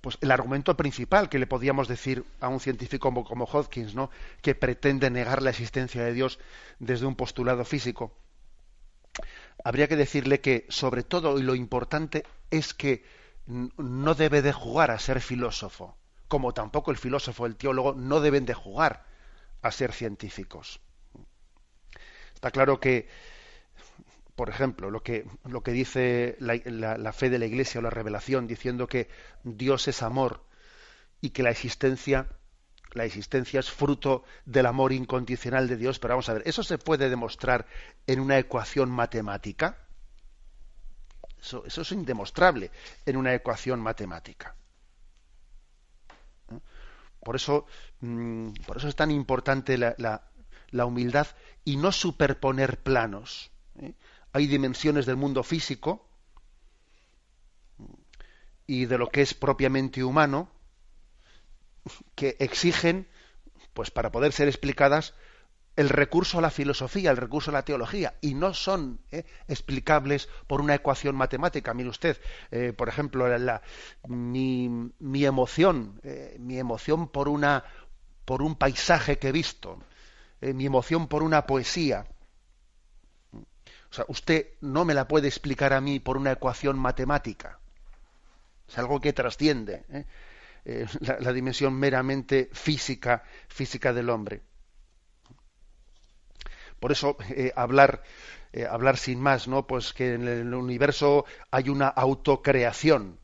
pues 0.00 0.18
el 0.20 0.30
argumento 0.30 0.76
principal 0.76 1.28
que 1.28 1.38
le 1.38 1.46
podíamos 1.46 1.88
decir 1.88 2.24
a 2.40 2.48
un 2.48 2.60
científico 2.60 3.08
como, 3.08 3.24
como 3.24 3.44
Hodgkins, 3.44 3.94
¿no? 3.94 4.10
que 4.42 4.54
pretende 4.54 5.10
negar 5.10 5.42
la 5.42 5.50
existencia 5.50 6.02
de 6.04 6.12
Dios 6.12 6.38
desde 6.78 7.06
un 7.06 7.16
postulado 7.16 7.64
físico. 7.64 8.12
Habría 9.64 9.88
que 9.88 9.96
decirle 9.96 10.40
que, 10.40 10.66
sobre 10.68 11.02
todo, 11.02 11.38
y 11.38 11.42
lo 11.42 11.54
importante 11.54 12.24
es 12.50 12.74
que 12.74 13.04
no 13.48 14.14
debe 14.14 14.42
de 14.42 14.52
jugar 14.52 14.90
a 14.90 14.98
ser 14.98 15.20
filósofo, 15.20 15.96
como 16.28 16.54
tampoco 16.54 16.90
el 16.90 16.96
filósofo, 16.96 17.46
el 17.46 17.56
teólogo, 17.56 17.94
no 17.94 18.20
deben 18.20 18.44
de 18.44 18.54
jugar 18.54 19.04
a 19.62 19.72
ser 19.72 19.92
científicos. 19.92 20.80
Está 22.34 22.52
claro 22.52 22.78
que, 22.78 23.08
por 24.38 24.50
ejemplo, 24.50 24.88
lo 24.88 25.02
que, 25.02 25.26
lo 25.46 25.64
que 25.64 25.72
dice 25.72 26.36
la, 26.38 27.12
fe 27.12 27.28
de 27.28 27.40
la 27.40 27.46
Iglesia 27.46 27.80
o 27.80 27.82
la 27.82 27.90
revelación, 27.90 28.46
diciendo 28.46 28.86
que 28.86 29.08
Dios 29.42 29.88
es 29.88 30.00
amor 30.00 30.44
y 31.20 31.30
que 31.30 31.42
la 31.42 31.50
existencia 31.50 32.28
la 32.92 33.04
existencia 33.04 33.58
es 33.58 33.68
fruto 33.68 34.22
del 34.46 34.66
amor 34.66 34.92
incondicional 34.92 35.66
de 35.66 35.76
Dios, 35.76 35.98
pero 35.98 36.12
vamos 36.14 36.28
a 36.28 36.34
ver, 36.34 36.42
¿eso 36.46 36.62
se 36.62 36.78
puede 36.78 37.10
demostrar 37.10 37.66
en 38.06 38.20
una 38.20 38.38
ecuación 38.38 38.92
matemática? 38.92 39.76
Eso, 41.42 41.64
es 41.66 41.90
indemostrable 41.90 42.70
en 43.06 43.16
una 43.16 43.34
ecuación 43.34 43.80
matemática. 43.80 44.54
¿Eh? 46.52 46.60
Por 47.24 47.34
eso, 47.34 47.66
mm, 48.02 48.52
por 48.64 48.76
eso 48.76 48.86
es 48.86 48.94
tan 48.94 49.10
importante 49.10 49.76
la, 49.76 49.96
la 50.70 50.86
humildad 50.86 51.26
y 51.64 51.76
no 51.76 51.90
superponer 51.90 52.78
planos. 52.78 53.50
¿Eh? 54.28 54.38
Hay 54.38 54.46
dimensiones 54.46 55.06
del 55.06 55.16
mundo 55.16 55.42
físico 55.42 56.06
y 58.66 58.86
de 58.86 58.98
lo 58.98 59.08
que 59.08 59.22
es 59.22 59.34
propiamente 59.34 60.04
humano 60.04 60.50
que 62.14 62.36
exigen, 62.38 63.08
pues 63.72 63.90
para 63.90 64.12
poder 64.12 64.32
ser 64.32 64.48
explicadas, 64.48 65.14
el 65.76 65.88
recurso 65.88 66.38
a 66.38 66.42
la 66.42 66.50
filosofía, 66.50 67.12
el 67.12 67.16
recurso 67.16 67.50
a 67.50 67.54
la 67.54 67.64
teología, 67.64 68.18
y 68.20 68.34
no 68.34 68.52
son 68.52 69.00
¿eh? 69.12 69.24
explicables 69.46 70.28
por 70.48 70.60
una 70.60 70.74
ecuación 70.74 71.14
matemática. 71.14 71.72
Mire 71.72 71.88
usted, 71.88 72.20
eh, 72.50 72.72
por 72.76 72.88
ejemplo, 72.88 73.26
mi, 74.08 74.90
mi, 74.98 75.24
emoción, 75.24 76.00
mi 76.38 76.58
emoción 76.58 77.08
por 77.08 77.28
una 77.28 77.64
por 78.28 78.42
un 78.42 78.56
paisaje 78.56 79.18
que 79.18 79.28
he 79.28 79.32
visto, 79.32 79.78
eh, 80.42 80.52
mi 80.52 80.66
emoción 80.66 81.08
por 81.08 81.22
una 81.22 81.46
poesía. 81.46 82.06
O 83.90 83.94
sea, 83.94 84.04
usted 84.08 84.48
no 84.60 84.84
me 84.84 84.94
la 84.94 85.08
puede 85.08 85.28
explicar 85.28 85.72
a 85.72 85.80
mí 85.80 85.98
por 86.00 86.16
una 86.16 86.32
ecuación 86.32 86.78
matemática. 86.78 87.58
Es 88.68 88.78
algo 88.78 89.00
que 89.00 89.12
trasciende 89.12 89.84
¿eh? 89.90 90.04
Eh, 90.64 90.86
la, 91.00 91.32
dimensión 91.32 91.74
meramente 91.74 92.50
física, 92.52 93.24
física 93.48 93.92
del 93.92 94.10
hombre. 94.10 94.42
Por 96.78 96.92
eso 96.92 97.16
hablar, 97.56 98.02
hablar 98.70 98.98
sin 98.98 99.20
más, 99.20 99.48
¿no? 99.48 99.66
Pues 99.66 99.92
que 99.92 100.14
en 100.14 100.28
el 100.28 100.54
universo 100.54 101.24
hay 101.50 101.70
una 101.70 101.88
autocreación. 101.88 103.18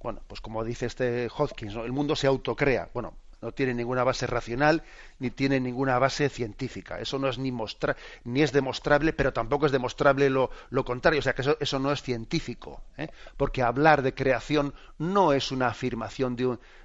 Bueno, 0.00 0.22
pues 0.28 0.40
como 0.40 0.62
dice 0.62 0.86
este 0.86 1.28
Hodgkins, 1.28 1.74
el 1.74 1.92
mundo 1.92 2.14
se 2.14 2.28
autocrea. 2.28 2.88
Bueno, 2.94 3.16
no 3.40 3.52
tiene 3.52 3.74
ninguna 3.74 4.04
base 4.04 4.26
racional 4.26 4.82
ni 5.18 5.30
tiene 5.30 5.60
ninguna 5.60 5.98
base 5.98 6.28
científica. 6.28 6.98
Eso 6.98 7.18
no 7.18 7.28
es 7.28 7.38
ni, 7.38 7.52
mostra 7.52 7.96
ni 8.24 8.42
es 8.42 8.52
demostrable, 8.52 9.12
pero 9.12 9.32
tampoco 9.32 9.66
es 9.66 9.72
demostrable 9.72 10.28
lo, 10.28 10.50
contrario. 10.84 11.20
O 11.20 11.22
sea 11.22 11.34
que 11.34 11.42
eso, 11.60 11.78
no 11.78 11.92
es 11.92 12.02
científico. 12.02 12.82
¿eh? 12.96 13.08
Porque 13.36 13.62
hablar 13.62 14.02
de 14.02 14.14
creación 14.14 14.74
no 14.98 15.32
es 15.32 15.52
una 15.52 15.68
afirmación 15.68 16.36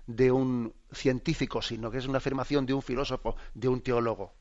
de 0.06 0.32
un, 0.32 0.74
científico, 0.92 1.62
sino 1.62 1.89
que 1.89 1.98
es 1.98 2.06
una 2.06 2.20
afirmación 2.20 2.66
de 2.66 2.74
un 2.74 2.82
filósofo, 2.82 3.36
de 3.54 3.68
un 3.68 3.82
teólogo. 3.82 4.34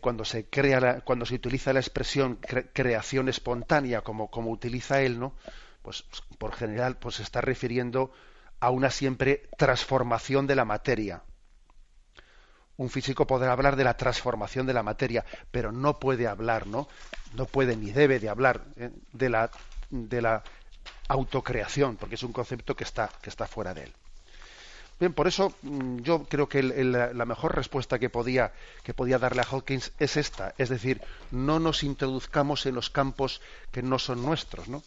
Cuando 0.00 0.24
se 0.24 0.46
crea 0.46 1.02
cuando 1.02 1.26
se 1.26 1.34
utiliza 1.34 1.74
la 1.74 1.80
expresión 1.80 2.36
creación 2.72 3.28
espontánea 3.28 4.00
como, 4.00 4.30
como 4.30 4.50
utiliza 4.50 5.02
él, 5.02 5.20
¿no? 5.20 5.34
Pues 5.82 6.04
por 6.38 6.54
general 6.54 6.96
pues 6.96 7.16
se 7.16 7.22
está 7.22 7.42
refiriendo 7.42 8.10
a 8.62 8.70
una 8.70 8.90
siempre 8.90 9.48
transformación 9.58 10.46
de 10.46 10.54
la 10.54 10.64
materia. 10.64 11.24
Un 12.76 12.90
físico 12.90 13.26
podrá 13.26 13.50
hablar 13.50 13.74
de 13.74 13.82
la 13.82 13.96
transformación 13.96 14.66
de 14.66 14.72
la 14.72 14.84
materia, 14.84 15.24
pero 15.50 15.72
no 15.72 15.98
puede 15.98 16.28
hablar, 16.28 16.68
¿no? 16.68 16.86
No 17.34 17.46
puede 17.46 17.76
ni 17.76 17.90
debe 17.90 18.20
de 18.20 18.28
hablar 18.28 18.62
¿eh? 18.76 18.90
de 19.12 19.28
la 19.28 19.50
de 19.90 20.22
la 20.22 20.44
autocreación, 21.08 21.96
porque 21.96 22.14
es 22.14 22.22
un 22.22 22.32
concepto 22.32 22.76
que 22.76 22.84
está 22.84 23.10
que 23.20 23.30
está 23.30 23.48
fuera 23.48 23.74
de 23.74 23.82
él. 23.82 23.92
Bien, 25.00 25.12
por 25.12 25.26
eso 25.26 25.52
mm, 25.62 25.98
yo 26.02 26.22
creo 26.22 26.48
que 26.48 26.62
la 26.62 27.24
mejor 27.24 27.56
respuesta 27.56 27.98
que 27.98 28.10
podía, 28.10 28.52
que 28.84 28.94
podía 28.94 29.18
darle 29.18 29.42
a 29.42 29.44
Hawkins 29.50 29.90
es 29.98 30.16
esta, 30.16 30.54
es 30.56 30.68
decir, 30.68 31.02
no 31.32 31.58
nos 31.58 31.82
introduzcamos 31.82 32.64
en 32.66 32.76
los 32.76 32.90
campos 32.90 33.40
que 33.72 33.82
no 33.82 33.98
son 33.98 34.22
nuestros, 34.22 34.68
¿no? 34.68 34.84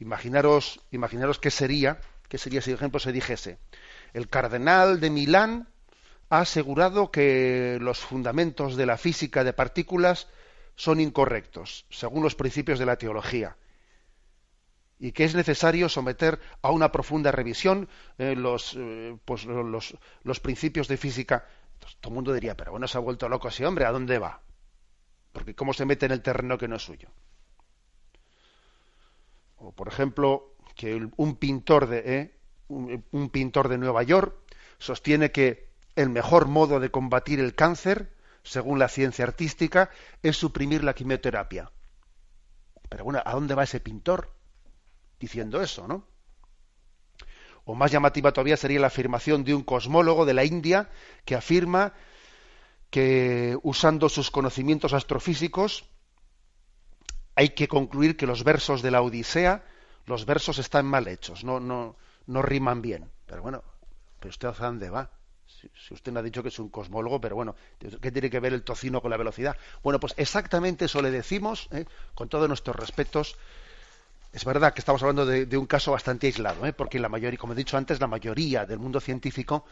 Imaginaros, 0.00 0.80
imaginaros 0.90 1.38
qué 1.38 1.50
sería 1.50 1.98
¿Qué 2.30 2.38
sería 2.38 2.62
si, 2.62 2.70
por 2.70 2.78
ejemplo, 2.78 3.00
se 3.00 3.10
dijese, 3.10 3.58
el 4.12 4.28
cardenal 4.28 5.00
de 5.00 5.10
Milán 5.10 5.68
ha 6.28 6.38
asegurado 6.38 7.10
que 7.10 7.78
los 7.80 7.98
fundamentos 7.98 8.76
de 8.76 8.86
la 8.86 8.96
física 8.96 9.42
de 9.42 9.52
partículas 9.52 10.28
son 10.76 11.00
incorrectos, 11.00 11.86
según 11.90 12.22
los 12.22 12.36
principios 12.36 12.78
de 12.78 12.86
la 12.86 12.94
teología, 12.94 13.56
y 15.00 15.10
que 15.10 15.24
es 15.24 15.34
necesario 15.34 15.88
someter 15.88 16.38
a 16.62 16.70
una 16.70 16.92
profunda 16.92 17.32
revisión 17.32 17.88
eh, 18.16 18.36
los, 18.36 18.76
eh, 18.78 19.18
pues, 19.24 19.44
los, 19.44 19.96
los, 20.22 20.38
principios 20.40 20.86
de 20.86 20.98
física. 20.98 21.48
todo 21.98 22.10
el 22.10 22.14
mundo 22.14 22.32
diría, 22.32 22.56
pero 22.56 22.70
bueno, 22.70 22.86
se 22.86 22.96
ha 22.96 23.00
vuelto 23.00 23.28
loco 23.28 23.48
ese 23.48 23.66
hombre, 23.66 23.86
¿a 23.86 23.90
dónde 23.90 24.20
va? 24.20 24.40
Porque 25.32 25.56
cómo 25.56 25.72
se 25.72 25.84
mete 25.84 26.06
en 26.06 26.12
el 26.12 26.22
terreno 26.22 26.56
que 26.58 26.68
no 26.68 26.76
es 26.76 26.82
suyo. 26.82 27.08
O, 29.56 29.72
por 29.72 29.88
ejemplo, 29.88 30.49
que 30.80 31.10
un 31.14 31.36
pintor 31.36 31.88
de 31.88 32.02
¿eh? 32.06 32.34
un, 32.68 33.28
pintor 33.28 33.68
de 33.68 33.76
Nueva 33.76 34.02
York 34.02 34.34
sostiene 34.78 35.30
que 35.30 35.68
el 35.94 36.08
mejor 36.08 36.46
modo 36.46 36.80
de 36.80 36.90
combatir 36.90 37.38
el 37.38 37.54
cáncer, 37.54 38.16
según 38.44 38.78
la 38.78 38.88
ciencia 38.88 39.26
artística, 39.26 39.90
es 40.22 40.38
suprimir 40.38 40.82
la 40.82 40.94
quimioterapia. 40.94 41.70
Pero 42.88 43.04
bueno, 43.04 43.20
¿a 43.22 43.34
dónde 43.34 43.54
va 43.54 43.64
ese 43.64 43.80
pintor 43.80 44.32
diciendo 45.18 45.60
eso, 45.60 45.86
no? 45.86 46.06
O 47.66 47.74
más 47.74 47.92
llamativa 47.92 48.32
todavía 48.32 48.56
sería 48.56 48.80
la 48.80 48.86
afirmación 48.86 49.44
de 49.44 49.52
un 49.52 49.64
cosmólogo 49.64 50.24
de 50.24 50.32
la 50.32 50.46
India 50.46 50.88
que 51.26 51.34
afirma 51.34 51.92
que 52.88 53.58
usando 53.62 54.08
sus 54.08 54.30
conocimientos 54.30 54.94
astrofísicos 54.94 55.84
hay 57.34 57.50
que 57.50 57.68
concluir 57.68 58.16
que 58.16 58.26
los 58.26 58.44
versos 58.44 58.80
de 58.80 58.90
la 58.90 59.02
Odisea 59.02 59.62
los 60.10 60.26
versos 60.26 60.58
están 60.58 60.86
mal 60.86 61.06
hechos, 61.06 61.44
no, 61.44 61.60
no, 61.60 61.94
no 62.26 62.42
riman 62.42 62.82
bien. 62.82 63.08
Pero 63.26 63.42
bueno, 63.42 63.62
pero 64.18 64.30
usted 64.30 64.48
a 64.48 64.52
dónde 64.52 64.90
va? 64.90 65.08
Si, 65.46 65.94
usted 65.94 66.10
me 66.10 66.18
ha 66.18 66.22
dicho 66.22 66.42
que 66.42 66.48
es 66.48 66.58
un 66.58 66.68
cosmólogo, 66.68 67.20
pero 67.20 67.36
bueno, 67.36 67.54
¿qué 67.78 68.10
tiene 68.10 68.28
que 68.28 68.40
ver 68.40 68.52
el 68.52 68.62
tocino 68.62 69.00
con 69.00 69.10
la 69.10 69.16
velocidad? 69.16 69.56
Bueno, 69.82 70.00
pues 70.00 70.14
exactamente 70.16 70.86
eso 70.86 71.00
le 71.00 71.10
decimos, 71.10 71.68
¿eh? 71.70 71.86
con 72.14 72.28
todos 72.28 72.48
nuestros 72.48 72.74
respetos. 72.76 73.36
Es 74.32 74.44
verdad 74.44 74.72
que 74.72 74.80
estamos 74.80 75.02
hablando 75.02 75.26
de, 75.26 75.58
un 75.58 75.66
caso 75.66 75.92
bastante 75.92 76.28
aislado, 76.28 76.64
¿eh? 76.66 76.72
porque 76.72 77.00
la 77.00 77.08
mayoría, 77.08 77.38
como 77.38 77.52
he 77.52 77.56
dicho 77.56 77.76
antes, 77.76 78.00
la 78.00 78.06
mayoría 78.06 78.64
del 78.64 78.78
mundo 78.78 79.00
científico 79.00 79.64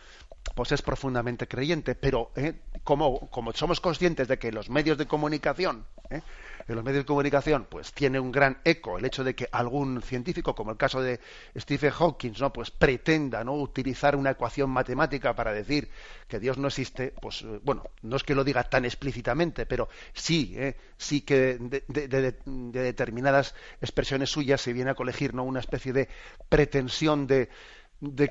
pues 0.55 0.73
es 0.73 0.83
profundamente 0.83 1.47
creyente, 1.47 1.95
pero 1.95 2.33
¿eh? 2.35 2.55
como, 2.83 3.29
como 3.31 3.53
somos 3.53 3.81
conscientes 3.81 4.27
de 4.27 4.39
que 4.39 4.51
los 4.51 4.69
medios 4.69 4.99
de 4.99 5.07
comunicación 5.07 5.87
¿eh? 6.11 6.23
En 6.69 6.77
los 6.77 6.85
medios 6.85 7.05
de 7.05 7.07
comunicación 7.07 7.67
pues 7.69 7.93
tiene 7.93 8.21
un 8.21 8.31
gran 8.31 8.59
eco 8.65 8.99
el 8.99 9.05
hecho 9.05 9.25
de 9.25 9.35
que 9.35 9.49
algún 9.51 10.03
científico 10.03 10.55
como 10.55 10.71
el 10.71 10.77
caso 10.77 11.01
de 11.01 11.19
Stephen 11.57 11.91
Hawking 11.91 12.33
no 12.39 12.53
pues 12.53 12.71
pretenda 12.71 13.43
no 13.43 13.55
utilizar 13.55 14.15
una 14.15 14.31
ecuación 14.31 14.71
matemática 14.71 15.35
para 15.35 15.53
decir 15.53 15.89
que 16.29 16.39
Dios 16.39 16.59
no 16.59 16.69
existe 16.69 17.15
pues 17.21 17.43
eh, 17.43 17.61
bueno 17.65 17.85
no 18.03 18.17
es 18.17 18.23
que 18.23 18.35
lo 18.35 18.45
diga 18.45 18.65
tan 18.65 18.85
explícitamente 18.85 19.65
pero 19.65 19.89
sí 20.13 20.55
¿eh? 20.57 20.77
sí 20.99 21.23
que 21.23 21.57
de, 21.59 22.35
determinadas 22.73 23.55
expresiones 23.81 24.31
suyas 24.31 24.61
se 24.61 24.75
viene 24.75 24.91
a 24.91 24.95
colegir 24.95 25.35
no 25.35 25.45
una 25.45 25.61
especie 25.61 25.93
de 25.95 26.09
pretensión 26.49 27.27
de, 27.27 27.49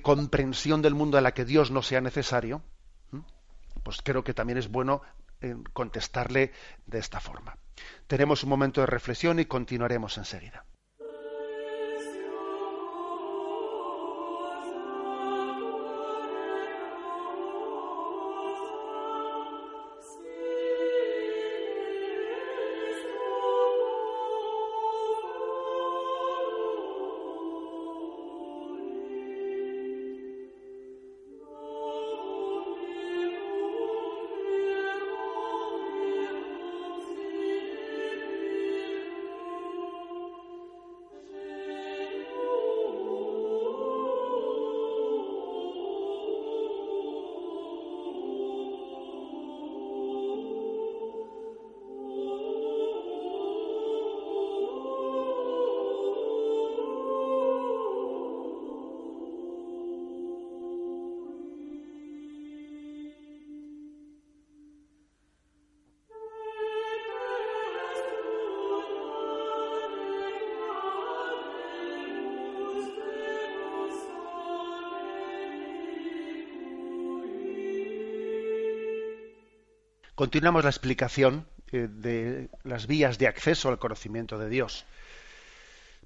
comprensión 0.04 0.82
del 0.82 0.94
mundo 0.94 1.18
a 1.18 1.22
la 1.22 1.34
que 1.34 1.44
Dios 1.44 1.72
no 1.72 1.82
sea 1.82 2.02
necesario 2.02 2.62
pues 3.84 4.02
creo 4.04 4.24
que 4.24 4.34
también 4.34 4.58
es 4.58 4.70
bueno 4.70 5.02
contestarle 5.74 6.52
de 6.86 7.00
esta 7.00 7.20
forma. 7.20 7.58
Tenemos 8.08 8.44
un 8.44 8.50
momento 8.50 8.82
de 8.82 8.88
reflexión 8.88 9.40
y 9.40 9.46
continuaremos 9.46 10.18
enseguida. 10.18 10.66
Continuamos 80.18 80.64
la 80.64 80.72
explicación 80.72 81.46
eh, 81.72 81.88
de 81.88 82.50
las 82.64 82.88
vías 82.88 83.20
de 83.20 83.28
acceso 83.28 83.70
al 83.70 83.78
conocimiento 83.78 84.40
de 84.40 84.50
Dios. 84.50 84.84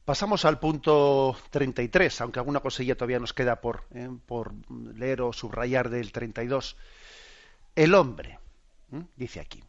Pasamos 0.04 0.44
al 0.44 0.60
punto 0.60 1.38
33, 1.50 2.20
aunque 2.20 2.40
alguna 2.40 2.60
cosilla 2.60 2.96
todavía 2.96 3.20
nos 3.20 3.32
queda 3.32 3.62
por, 3.62 3.86
eh, 3.94 4.10
por 4.26 4.52
leer 4.98 5.22
o 5.22 5.32
subrayar 5.32 5.90
del 5.90 6.12
32. 6.12 6.76
El 7.74 7.96
hombre, 7.96 8.38
dice 9.16 9.40
aquí, 9.40 9.64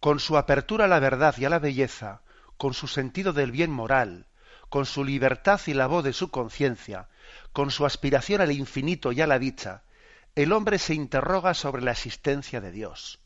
con 0.00 0.18
su 0.18 0.36
apertura 0.36 0.86
a 0.86 0.88
la 0.88 0.98
verdad 0.98 1.36
y 1.38 1.44
a 1.44 1.48
la 1.48 1.60
belleza, 1.60 2.22
con 2.56 2.74
su 2.74 2.88
sentido 2.88 3.32
del 3.32 3.52
bien 3.52 3.70
moral, 3.70 4.26
con 4.68 4.84
su 4.84 5.04
libertad 5.04 5.60
y 5.66 5.74
la 5.74 5.86
voz 5.86 6.02
de 6.02 6.12
su 6.12 6.32
conciencia, 6.32 7.08
con 7.52 7.70
su 7.70 7.86
aspiración 7.86 8.40
al 8.40 8.50
infinito 8.50 9.12
y 9.12 9.20
a 9.20 9.28
la 9.28 9.38
dicha, 9.38 9.84
el 10.34 10.52
hombre 10.52 10.78
se 10.78 10.94
interroga 10.94 11.54
sobre 11.54 11.82
la 11.82 11.92
existencia 11.92 12.60
de 12.60 12.72
Dios. 12.72 13.20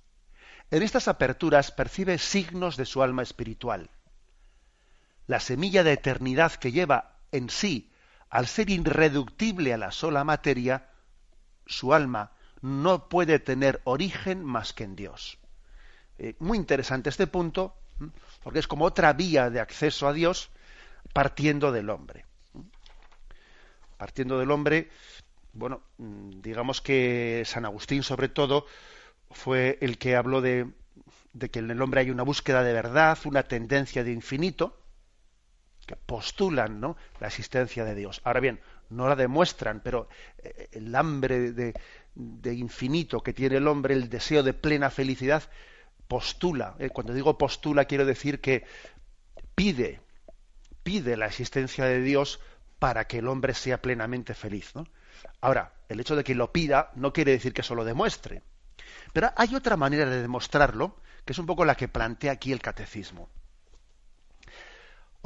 En 0.70 0.82
estas 0.82 1.08
aperturas 1.08 1.70
percibe 1.70 2.18
signos 2.18 2.76
de 2.76 2.86
su 2.86 3.02
alma 3.02 3.22
espiritual 3.22 3.90
la 5.26 5.40
semilla 5.40 5.82
de 5.82 5.92
eternidad 5.92 6.52
que 6.52 6.72
lleva 6.72 7.16
en 7.32 7.50
sí, 7.50 7.90
al 8.30 8.46
ser 8.46 8.70
irreductible 8.70 9.72
a 9.72 9.78
la 9.78 9.90
sola 9.90 10.24
materia, 10.24 10.88
su 11.66 11.92
alma 11.92 12.32
no 12.60 13.08
puede 13.08 13.38
tener 13.38 13.80
origen 13.84 14.44
más 14.44 14.72
que 14.72 14.84
en 14.84 14.96
Dios. 14.96 15.38
Eh, 16.18 16.34
muy 16.38 16.58
interesante 16.58 17.10
este 17.10 17.26
punto, 17.26 17.76
porque 18.42 18.60
es 18.60 18.68
como 18.68 18.84
otra 18.84 19.12
vía 19.12 19.50
de 19.50 19.60
acceso 19.60 20.08
a 20.08 20.12
Dios 20.12 20.50
partiendo 21.12 21.72
del 21.72 21.90
hombre. 21.90 22.24
Partiendo 23.96 24.38
del 24.38 24.50
hombre, 24.50 24.90
bueno, 25.56 25.82
mm, 25.98 26.40
digamos 26.42 26.80
que 26.80 27.42
San 27.46 27.64
Agustín 27.64 28.02
sobre 28.02 28.28
todo 28.28 28.66
fue 29.30 29.78
el 29.80 29.98
que 29.98 30.16
habló 30.16 30.40
de, 30.40 30.70
que 31.50 31.58
en 31.58 31.70
el 31.70 31.82
hombre 31.82 32.00
hay 32.00 32.10
una 32.10 32.22
búsqueda 32.22 32.62
de 32.62 32.72
verdad, 32.72 33.18
una 33.24 33.42
tendencia 33.42 34.04
de 34.04 34.12
infinito, 34.12 34.78
que 35.86 35.96
postulan 35.96 36.80
¿no? 36.80 36.96
la 37.20 37.28
existencia 37.28 37.84
de 37.84 37.94
Dios. 37.94 38.20
Ahora 38.24 38.40
bien, 38.40 38.60
no 38.90 39.08
la 39.08 39.16
demuestran, 39.16 39.80
pero 39.82 40.08
eh, 40.38 40.68
el 40.72 40.94
hambre 40.94 41.52
de, 41.52 41.74
de, 42.14 42.54
infinito 42.54 43.22
que 43.22 43.32
tiene 43.32 43.56
el 43.56 43.68
hombre, 43.68 43.94
el 43.94 44.08
deseo 44.08 44.42
de 44.42 44.52
plena 44.52 44.90
felicidad, 44.90 45.44
postula. 46.08 46.76
¿eh? 46.78 46.90
Cuando 46.90 47.12
digo 47.12 47.38
postula, 47.38 47.84
quiero 47.84 48.04
decir 48.04 48.40
que 48.40 48.64
pide, 49.54 50.00
pide 50.82 51.16
la 51.16 51.26
existencia 51.26 51.84
de 51.84 52.00
Dios 52.00 52.40
para 52.78 53.06
que 53.06 53.18
el 53.18 53.28
hombre 53.28 53.54
sea 53.54 53.80
plenamente 53.80 54.34
feliz. 54.34 54.74
¿no? 54.74 54.86
Ahora, 55.40 55.72
el 55.88 56.00
hecho 56.00 56.16
de 56.16 56.24
que 56.24 56.34
lo 56.34 56.52
pida 56.52 56.90
no 56.94 57.12
quiere 57.12 57.32
decir 57.32 57.52
que 57.52 57.60
eso 57.60 57.74
lo 57.74 57.84
demuestre. 57.84 58.42
Pero 59.12 59.30
hay 59.36 59.54
otra 59.54 59.76
manera 59.76 60.06
de 60.06 60.22
demostrarlo, 60.22 60.96
que 61.24 61.32
es 61.32 61.38
un 61.38 61.46
poco 61.46 61.64
la 61.64 61.74
que 61.74 61.88
plantea 61.88 62.32
aquí 62.32 62.52
el 62.52 62.60
catecismo 62.60 63.28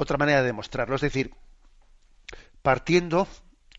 otra 0.01 0.17
manera 0.17 0.41
de 0.41 0.47
demostrarlo. 0.47 0.95
Es 0.95 1.01
decir, 1.01 1.33
partiendo 2.61 3.27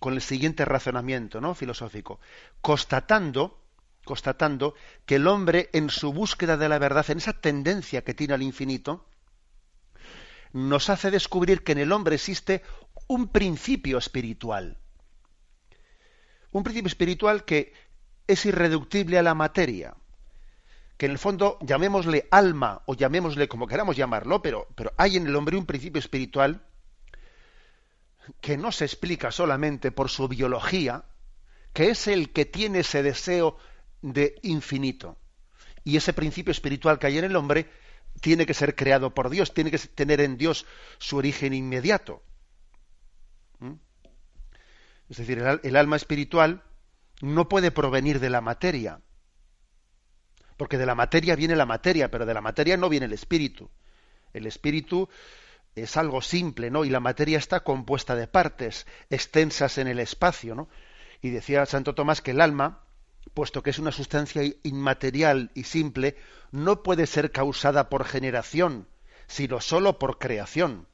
con 0.01 0.15
el 0.15 0.23
siguiente 0.23 0.65
razonamiento 0.65 1.41
¿no? 1.41 1.55
filosófico, 1.55 2.21
constatando, 2.61 3.61
constatando 4.05 4.75
que 5.07 5.17
el 5.17 5.27
hombre 5.27 5.71
en 5.73 5.91
su 5.91 6.13
búsqueda 6.13 6.57
de 6.57 6.69
la 6.69 6.79
verdad, 6.79 7.09
en 7.11 7.19
esa 7.19 7.33
tendencia 7.33 8.03
que 8.03 8.15
tiene 8.15 8.35
al 8.35 8.43
infinito, 8.43 9.07
nos 10.53 10.91
hace 10.91 11.11
descubrir 11.11 11.63
que 11.63 11.73
en 11.73 11.79
el 11.79 11.93
hombre 11.93 12.17
existe 12.17 12.63
un 13.07 13.29
principio 13.29 13.99
espiritual. 13.99 14.79
Un 16.53 16.63
principio 16.63 16.89
espiritual 16.89 17.45
que 17.45 17.73
es 18.27 18.47
irreductible 18.47 19.19
a 19.19 19.23
la 19.23 19.35
materia 19.35 19.95
que 21.03 21.07
en 21.07 21.13
el 21.13 21.19
fondo 21.19 21.59
llamémosle 21.63 22.29
alma 22.31 22.83
o 22.87 22.95
llamémosle 22.95 23.49
como 23.49 23.67
queramos 23.67 23.97
llamarlo, 23.97 24.41
pero, 24.41 24.69
pero 24.77 24.93
hay 24.97 25.17
en 25.17 25.27
el 25.27 25.35
hombre 25.35 25.57
un 25.57 25.67
principio 25.67 25.99
espiritual 25.99 26.65
que 28.41 28.57
no 28.57 28.71
se 28.71 28.85
explica 28.85 29.33
solamente 29.33 29.91
por 29.91 30.11
su 30.11 30.29
biología, 30.29 31.05
que 31.73 31.91
es 31.91 32.07
el 32.07 32.31
que 32.31 32.45
tiene 32.45 32.81
ese 32.81 33.03
deseo 33.03 33.59
de 34.01 34.37
infinito. 34.43 35.19
Y 35.83 35.97
ese 35.97 36.13
principio 36.13 36.53
espiritual 36.53 37.01
que 37.01 37.09
hay 37.09 37.19
en 37.19 37.25
el 37.25 37.35
hombre 37.35 37.69
tiene 38.21 38.47
que 38.47 38.55
ser 38.55 38.77
creado 38.77 39.13
por 39.13 39.29
Dios, 39.29 39.53
tiene 39.55 39.73
que 39.73 39.79
tener 39.79 40.21
en 40.21 40.37
Dios 40.37 40.67
su 40.99 41.17
origen 41.17 41.53
inmediato. 41.53 42.23
Es 45.13 45.19
decir, 45.19 45.45
el 45.63 45.77
alma 45.77 45.97
espiritual 45.97 46.63
no 47.21 47.47
puede 47.47 47.71
provenir 47.71 48.19
de 48.19 48.31
la 48.31 48.41
materia 48.41 49.03
porque 50.57 50.79
de 50.79 50.87
la 50.87 50.95
materia 50.95 51.35
viene 51.35 51.57
la 51.57 51.67
materia, 51.67 52.09
pero 52.09 52.25
de 52.25 52.35
la 52.35 52.41
materia 52.41 52.77
no 52.77 52.89
viene 52.89 53.07
el 53.07 53.13
espíritu. 53.13 53.69
El 54.33 54.47
espíritu 54.47 55.09
es 55.75 55.97
algo 55.97 56.23
simple, 56.23 56.71
¿no? 56.71 56.85
Y 56.85 56.89
la 56.89 57.01
materia 57.01 57.37
está 57.37 57.65
compuesta 57.65 58.15
de 58.15 58.29
partes 58.29 58.87
extensas 59.11 59.77
en 59.79 59.89
el 59.89 59.99
espacio, 59.99 60.55
¿no? 60.55 60.69
Y 61.21 61.31
decía 61.31 61.67
Santo 61.67 61.97
Tomás 61.97 62.23
que 62.23 62.31
el 62.31 62.41
alma, 62.41 62.85
puesto 63.35 63.65
que 63.65 63.71
es 63.71 63.81
una 63.81 63.91
sustancia 63.91 64.43
inmaterial 64.63 65.51
y 65.55 65.65
simple, 65.65 66.17
no 66.53 66.85
puede 66.85 67.09
ser 67.09 67.33
causada 67.33 67.89
por 67.89 68.05
generación, 68.05 68.87
sino 69.27 69.61
sólo 69.61 69.99
por 69.99 70.19
creación. 70.19 70.87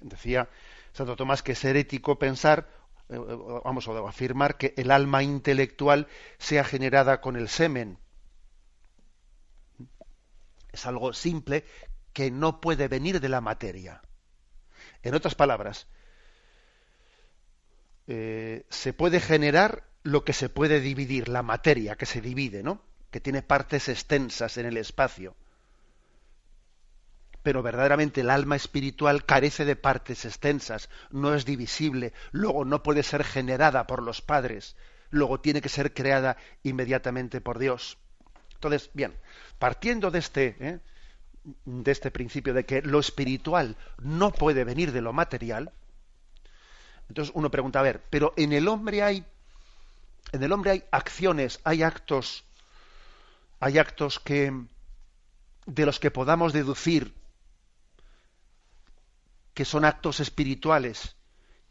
Decía 0.00 0.48
Santo 0.94 1.14
Tomás 1.16 1.42
que 1.42 1.52
es 1.52 1.62
herético 1.62 2.18
pensar, 2.18 2.68
vamos 3.18 3.88
a 3.88 4.08
afirmar 4.08 4.56
que 4.56 4.74
el 4.76 4.90
alma 4.90 5.22
intelectual 5.22 6.08
sea 6.38 6.64
generada 6.64 7.20
con 7.20 7.36
el 7.36 7.48
semen, 7.48 7.98
es 10.72 10.86
algo 10.86 11.12
simple 11.12 11.64
que 12.12 12.30
no 12.30 12.60
puede 12.60 12.88
venir 12.88 13.20
de 13.20 13.28
la 13.28 13.40
materia. 13.40 14.02
En 15.02 15.14
otras 15.14 15.34
palabras, 15.34 15.86
eh, 18.06 18.66
se 18.68 18.92
puede 18.92 19.20
generar 19.20 19.88
lo 20.02 20.24
que 20.24 20.32
se 20.32 20.48
puede 20.48 20.80
dividir, 20.80 21.28
la 21.28 21.42
materia 21.42 21.96
que 21.96 22.06
se 22.06 22.20
divide, 22.20 22.62
¿no? 22.62 22.82
Que 23.10 23.20
tiene 23.20 23.42
partes 23.42 23.88
extensas 23.88 24.56
en 24.56 24.66
el 24.66 24.76
espacio. 24.76 25.36
Pero 27.42 27.62
verdaderamente 27.62 28.20
el 28.20 28.30
alma 28.30 28.56
espiritual 28.56 29.24
carece 29.24 29.64
de 29.64 29.76
partes 29.76 30.24
extensas, 30.24 30.88
no 31.10 31.34
es 31.34 31.44
divisible, 31.44 32.12
luego 32.30 32.64
no 32.64 32.82
puede 32.82 33.02
ser 33.02 33.24
generada 33.24 33.86
por 33.86 34.02
los 34.02 34.22
padres, 34.22 34.76
luego 35.10 35.40
tiene 35.40 35.60
que 35.60 35.68
ser 35.68 35.92
creada 35.92 36.36
inmediatamente 36.62 37.40
por 37.40 37.58
Dios. 37.58 37.98
Entonces, 38.54 38.90
bien, 38.94 39.12
partiendo 39.58 40.10
de 40.10 40.18
este, 40.20 40.56
¿eh? 40.60 40.78
de 41.64 41.90
este 41.90 42.10
principio 42.10 42.54
de 42.54 42.64
que 42.64 42.82
lo 42.82 43.00
espiritual 43.00 43.76
no 43.98 44.32
puede 44.32 44.62
venir 44.64 44.92
de 44.92 45.00
lo 45.00 45.12
material, 45.12 45.72
entonces 47.08 47.34
uno 47.34 47.50
pregunta, 47.50 47.80
a 47.80 47.82
ver, 47.82 48.00
pero 48.08 48.32
en 48.36 48.52
el 48.52 48.68
hombre 48.68 49.02
hay, 49.02 49.24
en 50.32 50.42
el 50.42 50.52
hombre 50.52 50.70
hay 50.70 50.84
acciones, 50.90 51.60
hay 51.64 51.82
actos, 51.82 52.44
hay 53.60 53.78
actos 53.78 54.18
que 54.18 54.52
de 55.66 55.86
los 55.86 56.00
que 56.00 56.10
podamos 56.10 56.52
deducir 56.52 57.14
que 59.54 59.64
son 59.64 59.84
actos 59.84 60.20
espirituales 60.20 61.16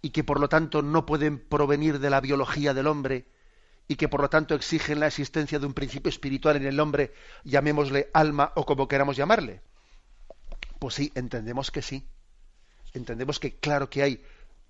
y 0.02 0.10
que 0.10 0.24
por 0.24 0.40
lo 0.40 0.50
tanto 0.50 0.82
no 0.82 1.06
pueden 1.06 1.40
provenir 1.40 2.00
de 2.00 2.10
la 2.10 2.22
biología 2.22 2.74
del 2.74 2.88
hombre, 2.88 3.28
y 3.92 3.98
que 3.98 4.08
por 4.08 4.22
lo 4.22 4.30
tanto 4.30 4.56
exigen 4.56 5.02
la 5.02 5.08
existencia 5.08 5.60
de 5.60 5.66
un 5.66 5.74
principio 5.74 6.10
espiritual 6.10 6.56
en 6.56 6.66
el 6.66 6.80
hombre, 6.80 7.14
llamémosle 7.44 8.10
alma 8.14 8.54
o 8.56 8.66
como 8.66 8.88
queramos 8.88 9.18
llamarle? 9.18 9.62
Pues 10.80 10.96
sí, 10.96 11.12
entendemos 11.14 11.72
que 11.72 11.82
sí. 11.82 12.08
Entendemos 12.94 13.38
que 13.38 13.60
claro 13.60 13.90
que 13.90 14.02
hay 14.02 14.24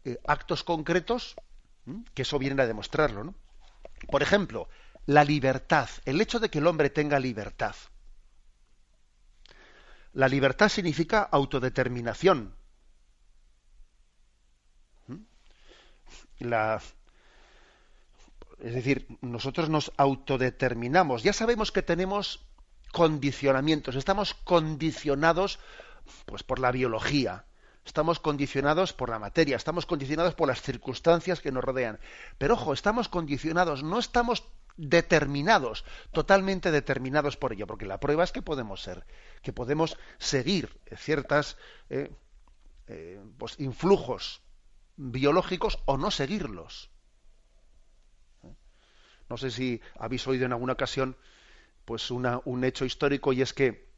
eh, 0.06 0.18
actos 0.26 0.64
concretos 0.64 1.36
que 2.16 2.24
eso 2.24 2.40
viene 2.40 2.60
a 2.64 2.66
demostrarlo. 2.66 3.24
¿no? 3.24 3.36
Por 4.10 4.24
ejemplo, 4.24 4.68
la 5.06 5.24
libertad, 5.24 5.88
el 6.06 6.20
hecho 6.20 6.40
de 6.40 6.50
que 6.50 6.58
el 6.58 6.66
hombre 6.66 6.90
tenga 6.90 7.20
libertad. 7.20 7.76
La 10.14 10.28
libertad 10.28 10.68
significa 10.68 11.22
autodeterminación. 11.22 12.56
La, 16.42 16.82
es 18.60 18.74
decir, 18.74 19.08
nosotros 19.22 19.70
nos 19.70 19.92
autodeterminamos. 19.98 21.24
Ya 21.24 21.34
sabemos 21.34 21.72
que 21.72 21.82
tenemos 21.82 22.46
condicionamientos, 22.92 23.96
estamos 23.96 24.34
condicionados 24.34 25.60
pues 26.26 26.44
por 26.44 26.60
la 26.60 26.72
biología, 26.72 27.46
estamos 27.86 28.20
condicionados 28.20 28.94
por 28.94 29.10
la 29.10 29.20
materia, 29.20 29.56
estamos 29.56 29.86
condicionados 29.86 30.36
por 30.36 30.48
las 30.48 30.62
circunstancias 30.62 31.40
que 31.40 31.52
nos 31.52 31.64
rodean. 31.64 32.00
Pero 32.38 32.56
ojo, 32.56 32.74
estamos 32.74 33.08
condicionados, 33.10 33.84
no 33.84 33.98
estamos 33.98 34.44
determinados, 34.78 35.86
totalmente 36.12 36.72
determinados 36.72 37.38
por 37.38 37.54
ello, 37.54 37.68
porque 37.68 37.86
la 37.86 38.00
prueba 38.00 38.24
es 38.24 38.32
que 38.32 38.42
podemos 38.42 38.82
ser, 38.82 39.06
que 39.42 39.54
podemos 39.54 39.98
seguir 40.18 40.80
ciertas 40.96 41.58
eh, 41.90 42.12
eh, 42.88 43.20
pues, 43.38 43.60
influjos 43.60 44.42
biológicos 44.98 45.80
o 45.86 45.98
no 45.98 46.12
seguirlos. 46.12 46.90
No 49.30 49.38
sé 49.38 49.52
si 49.52 49.82
habéis 49.98 50.28
oído 50.28 50.46
en 50.46 50.52
alguna 50.52 50.74
ocasión 50.74 51.16
pues 51.86 52.12
un 52.12 52.64
hecho 52.64 52.86
histórico 52.86 53.34
y 53.34 53.42
es 53.42 53.54
que 53.54 53.92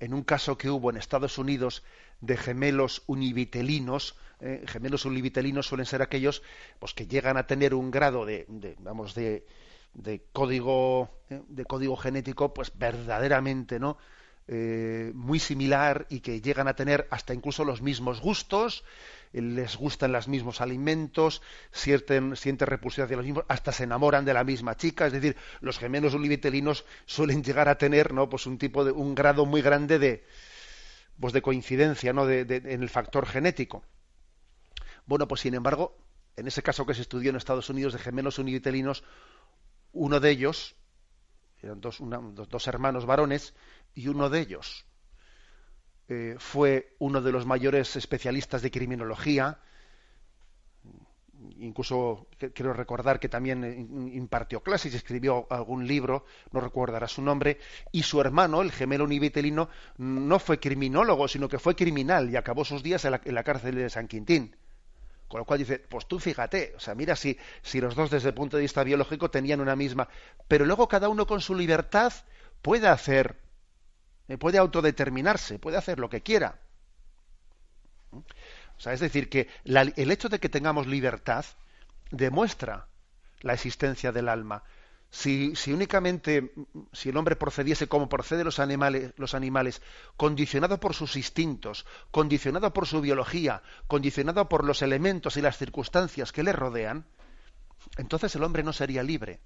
en 0.00 0.14
un 0.14 0.22
caso 0.24 0.58
que 0.58 0.70
hubo 0.70 0.90
en 0.90 0.96
Estados 0.96 1.38
Unidos 1.38 1.82
de 2.20 2.36
gemelos 2.36 3.02
univitelinos, 3.06 4.16
eh, 4.40 4.64
gemelos 4.66 5.04
univitelinos 5.04 5.66
suelen 5.66 5.86
ser 5.86 6.02
aquellos 6.02 6.42
pues, 6.78 6.94
que 6.94 7.06
llegan 7.06 7.36
a 7.36 7.46
tener 7.46 7.74
un 7.74 7.90
grado 7.90 8.26
de, 8.26 8.46
vamos, 8.80 9.14
de, 9.14 9.46
de 9.94 10.24
código, 10.32 11.10
eh, 11.30 11.42
de 11.48 11.64
código 11.64 11.96
genético, 11.96 12.52
pues 12.52 12.76
verdaderamente, 12.76 13.78
¿no? 13.78 13.98
Eh, 14.50 15.12
muy 15.14 15.38
similar 15.38 16.06
y 16.08 16.20
que 16.20 16.40
llegan 16.40 16.68
a 16.68 16.74
tener 16.74 17.06
hasta 17.10 17.34
incluso 17.34 17.64
los 17.64 17.82
mismos 17.82 18.20
gustos, 18.20 18.82
les 19.32 19.76
gustan 19.76 20.12
los 20.12 20.28
mismos 20.28 20.60
alimentos, 20.60 21.42
sienten, 21.70 22.36
sienten 22.36 22.66
repulsión 22.66 23.04
hacia 23.04 23.16
los 23.16 23.26
mismos, 23.26 23.44
hasta 23.48 23.72
se 23.72 23.84
enamoran 23.84 24.24
de 24.24 24.34
la 24.34 24.44
misma 24.44 24.76
chica, 24.76 25.06
es 25.06 25.12
decir, 25.12 25.36
los 25.60 25.78
gemelos 25.78 26.14
univitelinos 26.14 26.84
suelen 27.06 27.42
llegar 27.42 27.68
a 27.68 27.78
tener, 27.78 28.12
¿no? 28.12 28.28
Pues 28.28 28.46
un 28.46 28.58
tipo 28.58 28.84
de, 28.84 28.92
un 28.92 29.14
grado 29.14 29.46
muy 29.46 29.62
grande 29.62 29.98
de, 29.98 30.24
pues 31.20 31.32
de 31.32 31.42
coincidencia, 31.42 32.12
¿no? 32.12 32.26
De, 32.26 32.40
en 32.40 32.82
el 32.82 32.88
factor 32.88 33.26
genético. 33.26 33.84
Bueno, 35.06 35.28
pues 35.28 35.42
sin 35.42 35.54
embargo, 35.54 35.96
en 36.36 36.46
ese 36.46 36.62
caso 36.62 36.86
que 36.86 36.94
se 36.94 37.02
estudió 37.02 37.30
en 37.30 37.36
Estados 37.36 37.70
Unidos 37.70 37.92
de 37.92 37.98
gemelos 37.98 38.38
univitelinos, 38.38 39.04
uno 39.92 40.20
de 40.20 40.30
ellos, 40.30 40.76
eran 41.60 41.80
dos, 41.80 41.98
dos 42.00 42.66
hermanos 42.66 43.06
varones, 43.06 43.54
y 43.94 44.08
uno 44.08 44.30
de 44.30 44.40
ellos 44.40 44.87
eh, 46.08 46.36
fue 46.38 46.94
uno 46.98 47.20
de 47.20 47.32
los 47.32 47.44
mayores 47.44 47.96
especialistas 47.96 48.62
de 48.62 48.70
criminología, 48.70 49.58
incluso 51.58 52.26
quiero 52.54 52.72
recordar 52.72 53.20
que 53.20 53.28
también 53.28 54.10
impartió 54.12 54.62
clases 54.62 54.92
y 54.92 54.96
escribió 54.96 55.46
algún 55.50 55.86
libro, 55.86 56.24
no 56.52 56.60
recordará 56.60 57.08
su 57.08 57.22
nombre, 57.22 57.58
y 57.92 58.02
su 58.02 58.20
hermano, 58.20 58.62
el 58.62 58.72
gemelo 58.72 59.04
univitelino, 59.04 59.68
no 59.98 60.38
fue 60.38 60.58
criminólogo, 60.58 61.28
sino 61.28 61.48
que 61.48 61.58
fue 61.58 61.76
criminal 61.76 62.30
y 62.30 62.36
acabó 62.36 62.64
sus 62.64 62.82
días 62.82 63.04
en 63.04 63.12
la, 63.34 63.42
cárcel 63.42 63.74
de 63.74 63.90
San 63.90 64.08
Quintín. 64.08 64.56
Con 65.28 65.40
lo 65.40 65.44
cual 65.44 65.58
dice, 65.58 65.78
pues 65.78 66.06
tú 66.06 66.18
fíjate, 66.18 66.72
o 66.74 66.80
sea, 66.80 66.94
mira 66.94 67.14
si, 67.14 67.36
si 67.60 67.80
los 67.80 67.94
dos 67.94 68.10
desde 68.10 68.30
el 68.30 68.34
punto 68.34 68.56
de 68.56 68.62
vista 68.62 68.82
biológico 68.82 69.30
tenían 69.30 69.60
una 69.60 69.76
misma, 69.76 70.08
pero 70.48 70.64
luego 70.64 70.88
cada 70.88 71.10
uno 71.10 71.26
con 71.26 71.42
su 71.42 71.54
libertad 71.54 72.12
puede 72.62 72.88
hacer 72.88 73.36
eh, 73.36 73.47
puede 74.36 74.58
autodeterminarse, 74.58 75.58
puede 75.58 75.78
hacer 75.78 75.98
lo 75.98 76.10
que 76.10 76.22
quiera. 76.22 76.60
O 78.12 78.80
sea, 78.80 78.92
es 78.92 79.00
decir, 79.00 79.28
que 79.28 79.48
el 79.64 80.10
hecho 80.10 80.28
de 80.28 80.38
que 80.38 80.48
tengamos 80.48 80.86
libertad 80.86 81.44
demuestra 82.10 82.88
la 83.40 83.54
existencia 83.54 84.12
del 84.12 84.28
alma. 84.28 84.62
Si, 85.10 85.56
si, 85.56 85.72
únicamente 85.72 86.52
si 86.92 87.08
el 87.08 87.16
hombre 87.16 87.34
procediese 87.34 87.88
como 87.88 88.10
proceden 88.10 88.44
los 88.44 88.58
animales, 88.58 89.14
los 89.16 89.34
animales, 89.34 89.80
condicionado 90.18 90.78
por 90.78 90.94
sus 90.94 91.16
instintos, 91.16 91.86
condicionado 92.10 92.74
por 92.74 92.86
su 92.86 93.00
biología, 93.00 93.62
condicionado 93.86 94.50
por 94.50 94.64
los 94.64 94.82
elementos 94.82 95.38
y 95.38 95.40
las 95.40 95.56
circunstancias 95.56 96.30
que 96.30 96.42
le 96.42 96.52
rodean, 96.52 97.06
entonces 97.96 98.34
el 98.36 98.42
hombre 98.42 98.62
no 98.62 98.74
sería 98.74 99.02
libre. 99.02 99.40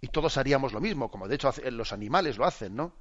Y 0.00 0.08
todos 0.08 0.38
haríamos 0.38 0.72
lo 0.72 0.80
mismo, 0.80 1.10
como 1.10 1.28
de 1.28 1.34
hecho 1.34 1.52
los 1.70 1.92
animales 1.92 2.38
lo 2.38 2.46
hacen, 2.46 2.74
¿no? 2.74 2.94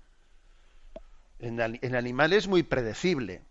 En, 1.39 1.59
el 1.59 1.95
animal 1.95 2.33
es 2.33 2.47
muy 2.47 2.63
predecible. 2.63 3.45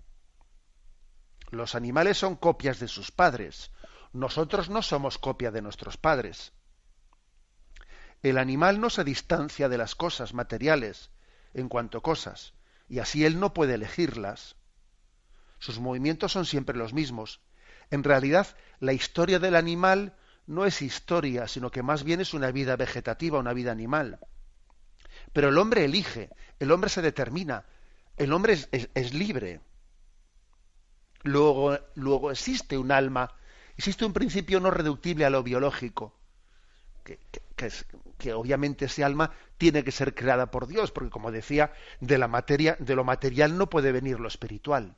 Los 1.51 1.75
animales 1.75 2.19
son 2.19 2.37
copias 2.37 2.81
de 2.81 2.89
sus 2.89 3.13
padres. 3.13 3.71
Nosotros 4.13 4.69
no 4.69 4.83
somos 4.83 5.19
copia 5.19 5.51
de 5.51 5.63
nuestros 5.63 5.97
padres. 5.97 6.53
El 8.23 8.39
animal 8.39 8.81
no 8.81 8.91
se 8.91 9.05
distancia 9.05 9.69
de 9.69 9.79
las 9.79 9.95
cosas 9.95 10.35
materiales 10.35 11.11
en 11.55 11.69
cuanto 11.69 12.03
cosas, 12.03 12.55
y 12.89 12.99
así 12.99 13.25
él 13.25 13.39
no 13.39 13.55
puede 13.55 13.75
elegirlas. 13.75 14.57
Sus 15.59 15.79
movimientos 15.79 16.33
son 16.33 16.45
siempre 16.45 16.77
los 16.77 16.93
mismos. 16.93 17.41
En 17.91 18.03
realidad, 18.03 18.49
la 18.81 18.93
historia 18.93 19.39
del 19.39 19.55
animal 19.55 20.17
no 20.47 20.65
es 20.65 20.83
historia, 20.83 21.47
sino 21.47 21.71
que 21.71 21.83
más 21.83 22.03
bien 22.03 22.21
es 22.21 22.35
una 22.35 22.51
vida 22.51 22.77
vegetativa, 22.77 23.39
una 23.39 23.53
vida 23.53 23.71
animal. 23.71 24.19
Pero 25.33 25.49
el 25.49 25.59
hombre 25.59 25.85
elige, 25.85 26.31
el 26.59 26.73
hombre 26.73 26.91
se 26.91 27.03
determina, 27.03 27.65
el 28.17 28.33
hombre 28.33 28.55
es, 28.73 29.15
libre. 29.15 29.61
Luego, 31.23 31.79
luego 31.95 32.31
existe 32.31 32.79
un 32.79 32.93
alma, 32.93 33.31
existe 33.77 34.05
un 34.05 34.13
principio 34.13 34.61
no 34.61 34.71
reductible 34.71 35.25
a 35.25 35.31
lo 35.31 35.43
biológico, 35.43 36.15
que, 37.05 38.33
obviamente 38.33 38.87
ese 38.87 39.05
alma 39.05 39.33
tiene 39.59 39.85
que 39.85 39.93
ser 39.93 40.15
creada 40.15 40.51
por 40.51 40.67
Dios, 40.67 40.93
porque 40.93 41.11
como 41.11 41.33
decía, 41.33 41.73
de 42.01 42.19
la 42.19 42.29
materia, 42.29 42.77
de 42.79 42.95
lo 42.95 43.05
material 43.05 43.57
no 43.59 43.69
puede 43.69 43.93
venir 43.93 44.21
lo 44.21 44.29
espiritual. 44.29 44.97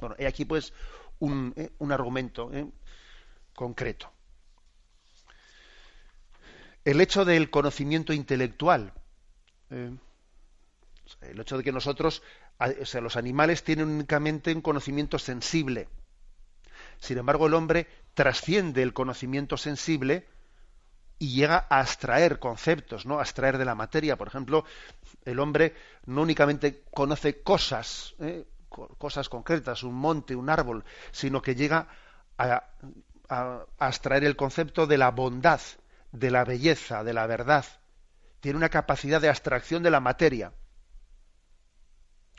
Bueno, 0.00 0.14
he 0.18 0.26
aquí 0.26 0.44
pues 0.44 0.72
un, 1.18 1.54
eh, 1.56 1.70
argumento 1.90 2.50
eh, 2.52 2.66
concreto. 3.54 4.10
El 6.84 7.00
hecho 7.00 7.24
del 7.24 7.50
conocimiento 7.50 8.12
intelectual. 8.12 8.92
Eh, 9.70 9.96
el 11.20 11.40
hecho 11.40 11.56
de 11.56 11.64
que 11.64 11.72
nosotros, 11.72 12.22
o 12.58 12.84
sea, 12.84 13.00
los 13.00 13.16
animales 13.16 13.62
tienen 13.62 13.88
únicamente 13.88 14.52
un 14.52 14.62
conocimiento 14.62 15.18
sensible. 15.18 15.88
Sin 16.98 17.18
embargo, 17.18 17.46
el 17.46 17.54
hombre 17.54 17.86
trasciende 18.14 18.82
el 18.82 18.92
conocimiento 18.92 19.56
sensible 19.56 20.26
y 21.18 21.34
llega 21.34 21.66
a 21.70 21.80
abstraer 21.80 22.38
conceptos, 22.38 23.06
¿no? 23.06 23.18
A 23.18 23.22
abstraer 23.22 23.58
de 23.58 23.64
la 23.64 23.74
materia. 23.74 24.16
Por 24.16 24.28
ejemplo, 24.28 24.64
el 25.24 25.38
hombre 25.38 25.74
no 26.06 26.22
únicamente 26.22 26.82
conoce 26.92 27.42
cosas, 27.42 28.14
¿eh? 28.20 28.46
cosas 28.68 29.28
concretas, 29.28 29.82
un 29.82 29.94
monte, 29.94 30.36
un 30.36 30.50
árbol, 30.50 30.84
sino 31.12 31.40
que 31.40 31.54
llega 31.54 31.88
a, 32.36 32.64
a, 33.28 33.64
abstraer 33.78 34.24
el 34.24 34.36
concepto 34.36 34.86
de 34.86 34.98
la 34.98 35.10
bondad, 35.10 35.60
de 36.12 36.30
la 36.30 36.44
belleza, 36.44 37.02
de 37.02 37.14
la 37.14 37.26
verdad. 37.26 37.64
Tiene 38.40 38.58
una 38.58 38.68
capacidad 38.68 39.20
de 39.20 39.30
abstracción 39.30 39.82
de 39.82 39.90
la 39.90 40.00
materia 40.00 40.52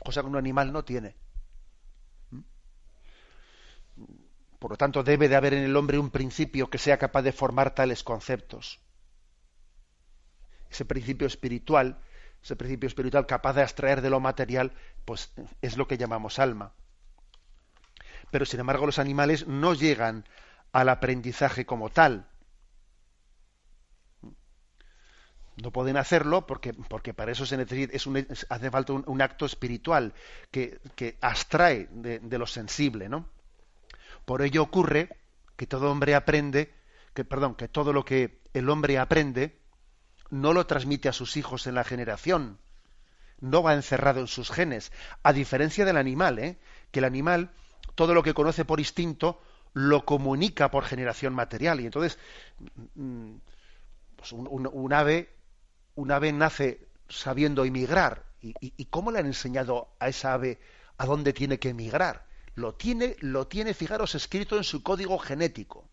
cosa 0.04 0.22
que 0.22 0.28
un 0.28 0.36
animal 0.36 0.72
no 0.72 0.84
tiene. 0.84 1.16
¿Mm? 2.30 2.40
Por 4.58 4.72
lo 4.72 4.76
tanto, 4.76 5.02
debe 5.02 5.28
de 5.28 5.36
haber 5.36 5.54
en 5.54 5.64
el 5.64 5.76
hombre 5.76 5.98
un 5.98 6.10
principio 6.10 6.70
que 6.70 6.78
sea 6.78 6.98
capaz 6.98 7.22
de 7.22 7.32
formar 7.32 7.74
tales 7.74 8.02
conceptos. 8.02 8.80
Ese 10.70 10.84
principio 10.84 11.26
espiritual, 11.26 12.00
ese 12.42 12.56
principio 12.56 12.86
espiritual 12.86 13.26
capaz 13.26 13.54
de 13.54 13.62
extraer 13.62 14.00
de 14.00 14.10
lo 14.10 14.20
material, 14.20 14.72
pues 15.04 15.32
es 15.62 15.76
lo 15.76 15.86
que 15.88 15.98
llamamos 15.98 16.38
alma. 16.38 16.72
Pero 18.30 18.44
sin 18.44 18.60
embargo, 18.60 18.86
los 18.86 18.98
animales 18.98 19.46
no 19.46 19.74
llegan 19.74 20.24
al 20.72 20.88
aprendizaje 20.88 21.64
como 21.64 21.90
tal. 21.90 22.28
No 25.62 25.72
pueden 25.72 25.96
hacerlo 25.96 26.46
porque, 26.46 26.72
porque 26.72 27.14
para 27.14 27.32
eso 27.32 27.44
se 27.44 27.56
necesita, 27.56 27.94
es 27.94 28.06
un, 28.06 28.26
hace 28.48 28.70
falta 28.70 28.92
un, 28.92 29.22
acto 29.22 29.44
espiritual 29.46 30.12
que, 30.50 30.80
que 30.94 31.18
abstrae 31.20 31.88
de, 31.90 32.38
lo 32.38 32.46
sensible, 32.46 33.08
¿no? 33.08 33.28
Por 34.24 34.42
ello 34.42 34.62
ocurre 34.62 35.08
que 35.56 35.66
todo 35.66 35.90
hombre 35.90 36.14
aprende, 36.14 36.72
que, 37.14 37.24
perdón, 37.24 37.54
que 37.54 37.66
todo 37.66 37.92
lo 37.92 38.04
que 38.04 38.40
el 38.54 38.68
hombre 38.68 38.98
aprende 38.98 39.58
no 40.30 40.52
lo 40.52 40.66
transmite 40.66 41.08
a 41.08 41.12
sus 41.12 41.36
hijos 41.36 41.66
en 41.66 41.74
la 41.74 41.84
generación, 41.84 42.58
no 43.40 43.62
va 43.62 43.74
encerrado 43.74 44.20
en 44.20 44.26
sus 44.26 44.50
genes, 44.50 44.92
a 45.22 45.32
diferencia 45.32 45.84
del 45.84 45.96
animal, 45.96 46.38
¿eh? 46.38 46.58
que 46.92 47.00
el 47.00 47.04
animal 47.04 47.50
todo 47.94 48.14
lo 48.14 48.22
que 48.22 48.34
conoce 48.34 48.64
por 48.64 48.78
instinto 48.78 49.40
lo 49.72 50.04
comunica 50.04 50.70
por 50.70 50.84
generación 50.84 51.34
material 51.34 51.80
y 51.80 51.86
entonces 51.86 52.18
mm, 52.94 53.34
pues 54.16 54.32
un 54.32 54.92
ave 54.92 55.37
un 55.98 56.12
ave 56.12 56.32
nace 56.32 56.88
sabiendo 57.08 57.64
emigrar. 57.64 58.24
¿Y, 58.40 58.84
cómo 58.84 59.10
le 59.10 59.18
han 59.18 59.26
enseñado 59.26 59.96
a 59.98 60.08
esa 60.08 60.32
ave 60.32 60.60
a 60.96 61.06
dónde 61.06 61.32
tiene 61.32 61.58
que 61.58 61.70
emigrar? 61.70 62.24
Lo 62.54 62.74
tiene, 62.74 63.16
lo 63.18 63.48
tiene, 63.48 63.74
fijaros, 63.74 64.14
escrito 64.14 64.56
en 64.56 64.62
su 64.62 64.84
código 64.84 65.18
genético. 65.18 65.88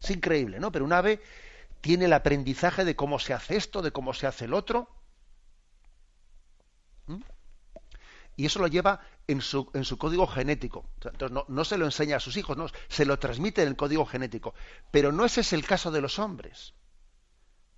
Es 0.00 0.10
increíble, 0.10 0.60
¿no? 0.60 0.70
Pero 0.70 0.84
un 0.84 0.92
ave 0.92 1.20
tiene 1.80 2.04
el 2.04 2.12
aprendizaje 2.12 2.84
de 2.84 2.94
cómo 2.94 3.18
se 3.18 3.34
hace 3.34 3.56
esto, 3.56 3.82
de 3.82 3.90
cómo 3.90 4.14
se 4.14 4.28
hace 4.28 4.44
el 4.44 4.54
otro. 4.54 4.88
Y 8.36 8.46
eso 8.46 8.60
lo 8.60 8.68
lleva 8.68 9.00
en 9.26 9.40
su, 9.40 9.68
en 9.74 9.84
su 9.84 9.98
código 9.98 10.28
genético. 10.28 10.88
Entonces 11.02 11.32
no, 11.32 11.44
no, 11.48 11.64
se 11.64 11.76
lo 11.76 11.86
enseña 11.86 12.18
a 12.18 12.20
sus 12.20 12.36
hijos, 12.36 12.56
no, 12.56 12.68
se 12.86 13.04
lo 13.04 13.18
transmite 13.18 13.62
en 13.62 13.68
el 13.68 13.76
código 13.76 14.06
genético. 14.06 14.54
Pero 14.92 15.10
no 15.10 15.24
ese 15.24 15.40
es 15.40 15.52
el 15.52 15.66
caso 15.66 15.90
de 15.90 16.00
los 16.00 16.20
hombres. 16.20 16.74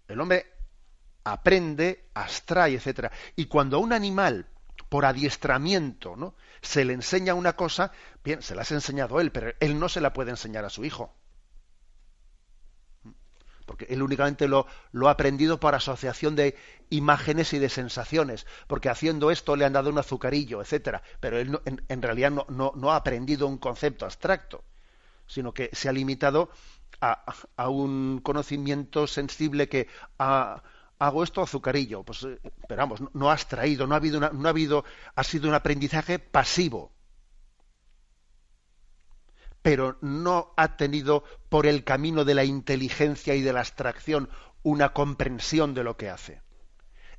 El 0.07 0.21
hombre 0.21 0.56
aprende, 1.27 2.09
abstrae, 2.14 2.74
etcétera. 2.74 3.11
Y 3.35 3.47
cuando 3.47 3.77
a 3.77 3.81
un 3.81 3.93
animal, 3.93 4.47
por 4.89 5.05
adiestramiento, 5.05 6.16
¿no? 6.16 6.37
se 6.62 6.85
le 6.85 6.93
enseña 6.93 7.35
una 7.35 7.57
cosa, 7.57 7.91
bien, 8.22 8.43
se 8.43 8.55
la 8.55 8.62
has 8.62 8.70
enseñado 8.70 9.20
él, 9.20 9.33
pero 9.33 9.53
él 9.59 9.79
no 9.79 9.89
se 9.89 10.01
la 10.01 10.12
puede 10.12 10.31
enseñar 10.31 10.64
a 10.64 10.70
su 10.70 10.85
hijo. 10.85 11.14
porque 13.66 13.87
él 13.91 14.01
únicamente 14.01 14.47
lo, 14.47 14.68
lo, 14.93 15.09
ha 15.09 15.11
aprendido 15.11 15.59
por 15.59 15.74
asociación 15.74 16.37
de 16.37 16.55
imágenes 16.89 17.53
y 17.53 17.59
de 17.59 17.68
sensaciones, 17.68 18.47
porque 18.68 18.89
haciendo 18.89 19.33
esto 19.33 19.57
le 19.57 19.64
han 19.64 19.72
dado 19.72 19.91
un 19.91 19.99
azucarillo, 19.99 20.62
etcétera, 20.62 21.03
pero 21.18 21.41
él 21.41 21.59
en, 21.64 22.03
realidad 22.03 22.31
no, 22.31 22.47
no, 22.49 22.70
no, 22.77 22.93
ha 22.93 22.97
aprendido 22.97 23.49
un 23.49 23.59
concepto 23.59 24.05
abstracto, 24.05 24.62
sino 25.27 25.53
que 25.53 25.70
se 25.72 25.89
ha 25.89 25.93
limitado 25.93 26.51
a, 27.01 27.24
a 27.57 27.68
un 27.68 28.20
conocimiento 28.22 29.09
sensible 29.09 29.68
que 29.68 29.89
ha, 30.20 30.62
hago 30.99 31.22
esto 31.22 31.42
azucarillo, 31.42 32.03
pues 32.03 32.24
eh, 32.24 32.38
pero 32.68 32.82
vamos, 32.82 33.03
no, 33.14 33.30
has 33.30 33.49
traído, 33.49 33.86
no 33.86 33.94
ha 33.94 33.99
habido, 33.99 34.20
no 34.20 34.47
ha 34.47 34.51
habido, 34.51 34.84
ha 35.14 35.24
sido 35.24 35.49
un 35.49 35.55
aprendizaje 35.55 36.18
pasivo 36.18 36.97
pero 39.66 39.99
no 40.01 40.55
ha 40.57 40.76
tenido 40.76 41.24
por 41.49 41.66
el 41.66 41.82
camino 41.82 42.24
de 42.24 42.36
la 42.36 42.44
inteligencia 42.44 43.34
y 43.34 43.42
de 43.42 43.53
la 43.53 43.59
abstracción 43.59 44.30
una 44.62 44.92
comprensión 44.92 45.74
de 45.74 45.82
lo 45.82 45.97
que 45.97 46.09
hace. 46.09 46.40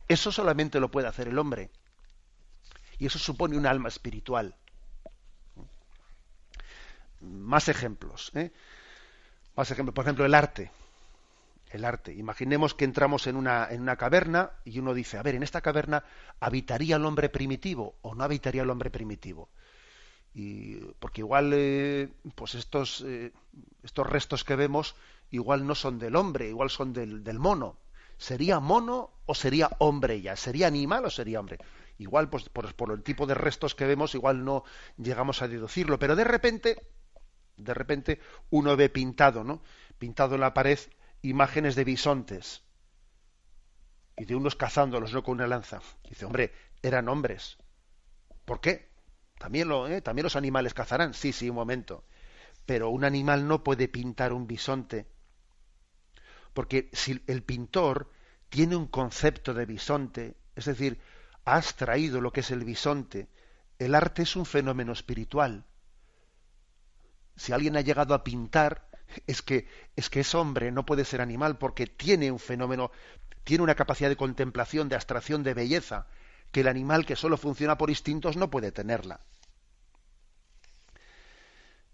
Eso 0.07 0.31
solamente 0.31 0.79
lo 0.79 0.89
puede 0.89 1.09
hacer 1.09 1.27
el 1.27 1.39
hombre. 1.39 1.71
Y 2.99 3.07
eso 3.07 3.19
supone 3.19 3.57
un 3.57 3.65
alma 3.65 3.89
espiritual. 3.89 4.55
Más 7.19 7.67
ejemplos. 7.67 8.31
¿eh? 8.33 8.53
Más 9.53 9.69
ejemplos. 9.69 9.93
Por 9.93 10.05
ejemplo, 10.05 10.25
el 10.25 10.33
arte. 10.33 10.71
El 11.69 11.83
arte. 11.83 12.13
Imaginemos 12.13 12.73
que 12.73 12.85
entramos 12.85 13.27
en 13.27 13.35
una, 13.35 13.67
en 13.69 13.81
una 13.81 13.97
caverna 13.97 14.51
y 14.63 14.79
uno 14.79 14.93
dice, 14.93 15.17
a 15.17 15.23
ver, 15.23 15.35
en 15.35 15.43
esta 15.43 15.61
caverna 15.61 16.03
habitaría 16.39 16.95
el 16.95 17.05
hombre 17.05 17.29
primitivo 17.29 17.95
o 18.01 18.15
no 18.15 18.23
habitaría 18.23 18.61
el 18.61 18.69
hombre 18.69 18.89
primitivo 18.89 19.49
y 20.37 20.75
porque 20.99 21.21
igual 21.21 21.51
eh, 21.51 22.09
pues 22.35 22.53
estos 22.53 23.03
eh, 23.07 23.33
estos 23.81 24.05
restos 24.05 24.43
que 24.43 24.55
vemos 24.55 24.95
igual 25.31 25.65
no 25.65 25.73
son 25.73 25.97
del 25.97 26.15
hombre 26.15 26.47
igual 26.47 26.69
son 26.69 26.93
del, 26.93 27.23
del, 27.23 27.39
mono. 27.39 27.79
Sería 28.19 28.59
mono 28.59 29.09
o 29.25 29.33
sería 29.33 29.71
hombre 29.79 30.21
ya 30.21 30.35
sería 30.35 30.67
animal 30.67 31.05
o 31.05 31.09
sería 31.09 31.39
hombre 31.39 31.57
igual 31.97 32.29
pues 32.29 32.49
por, 32.49 32.71
por, 32.75 32.91
el 32.91 33.01
tipo 33.01 33.25
de 33.25 33.33
restos 33.33 33.73
que 33.73 33.87
vemos 33.87 34.13
igual 34.13 34.45
no 34.45 34.63
llegamos 34.97 35.41
a 35.41 35.47
deducirlo. 35.47 35.97
Pero 35.97 36.15
de 36.15 36.23
repente 36.23 36.83
de 37.57 37.73
repente 37.73 38.19
uno 38.51 38.77
ve 38.77 38.89
pintado 38.89 39.43
no 39.43 39.63
pintado 39.97 40.35
en 40.35 40.41
la 40.41 40.53
pared 40.53 40.77
imágenes 41.21 41.75
de 41.75 41.83
bisontes 41.83 42.63
y 44.15 44.25
de 44.25 44.35
unos 44.35 44.55
cazándolos 44.55 45.13
no 45.13 45.23
con 45.23 45.35
una 45.35 45.47
lanza 45.47 45.81
dice 46.09 46.25
hombre 46.25 46.53
eran 46.81 47.09
hombres 47.09 47.57
¿por 48.47 48.61
qué? 48.61 48.89
También, 49.37 49.67
lo, 49.67 49.87
¿eh? 49.87 50.01
también 50.01 50.23
los 50.23 50.37
animales 50.37 50.73
cazarán, 50.73 51.13
sí, 51.13 51.33
sí, 51.33 51.49
un 51.49 51.55
momento. 51.57 52.05
Pero 52.65 52.89
un 52.89 53.03
animal 53.03 53.47
no 53.47 53.63
puede 53.63 53.89
pintar 53.89 54.33
un 54.33 54.47
bisonte. 54.47 55.05
Porque 56.53 56.89
si 56.93 57.21
el 57.27 57.43
pintor 57.43 58.09
tiene 58.49 58.77
un 58.77 58.87
concepto 58.87 59.53
de 59.53 59.65
bisonte, 59.65 60.37
es 60.55 60.65
decir, 60.65 60.99
ha 61.43 61.59
extraído 61.59 62.21
lo 62.21 62.31
que 62.31 62.39
es 62.39 62.49
el 62.49 62.63
bisonte, 62.63 63.29
el 63.79 63.93
arte 63.93 64.23
es 64.23 64.35
un 64.35 64.45
fenómeno 64.45 64.93
espiritual. 64.93 65.65
Si 67.35 67.51
alguien 67.51 67.75
ha 67.75 67.81
llegado 67.81 68.13
a 68.13 68.23
pintar, 68.23 68.86
es 69.25 69.41
que 69.41 69.67
es 69.95 70.09
que 70.09 70.23
hombre, 70.33 70.71
no 70.71 70.85
puede 70.85 71.05
ser 71.05 71.21
animal 71.21 71.57
porque 71.57 71.87
tiene 71.87 72.31
un 72.31 72.39
fenómeno, 72.39 72.91
tiene 73.43 73.63
una 73.63 73.75
capacidad 73.75 74.09
de 74.09 74.17
contemplación, 74.17 74.89
de 74.89 74.95
abstracción, 74.95 75.43
de 75.43 75.53
belleza, 75.53 76.07
que 76.51 76.61
el 76.61 76.67
animal 76.67 77.05
que 77.05 77.15
solo 77.15 77.37
funciona 77.37 77.77
por 77.77 77.89
instintos 77.89 78.37
no 78.37 78.49
puede 78.49 78.71
tenerla. 78.71 79.21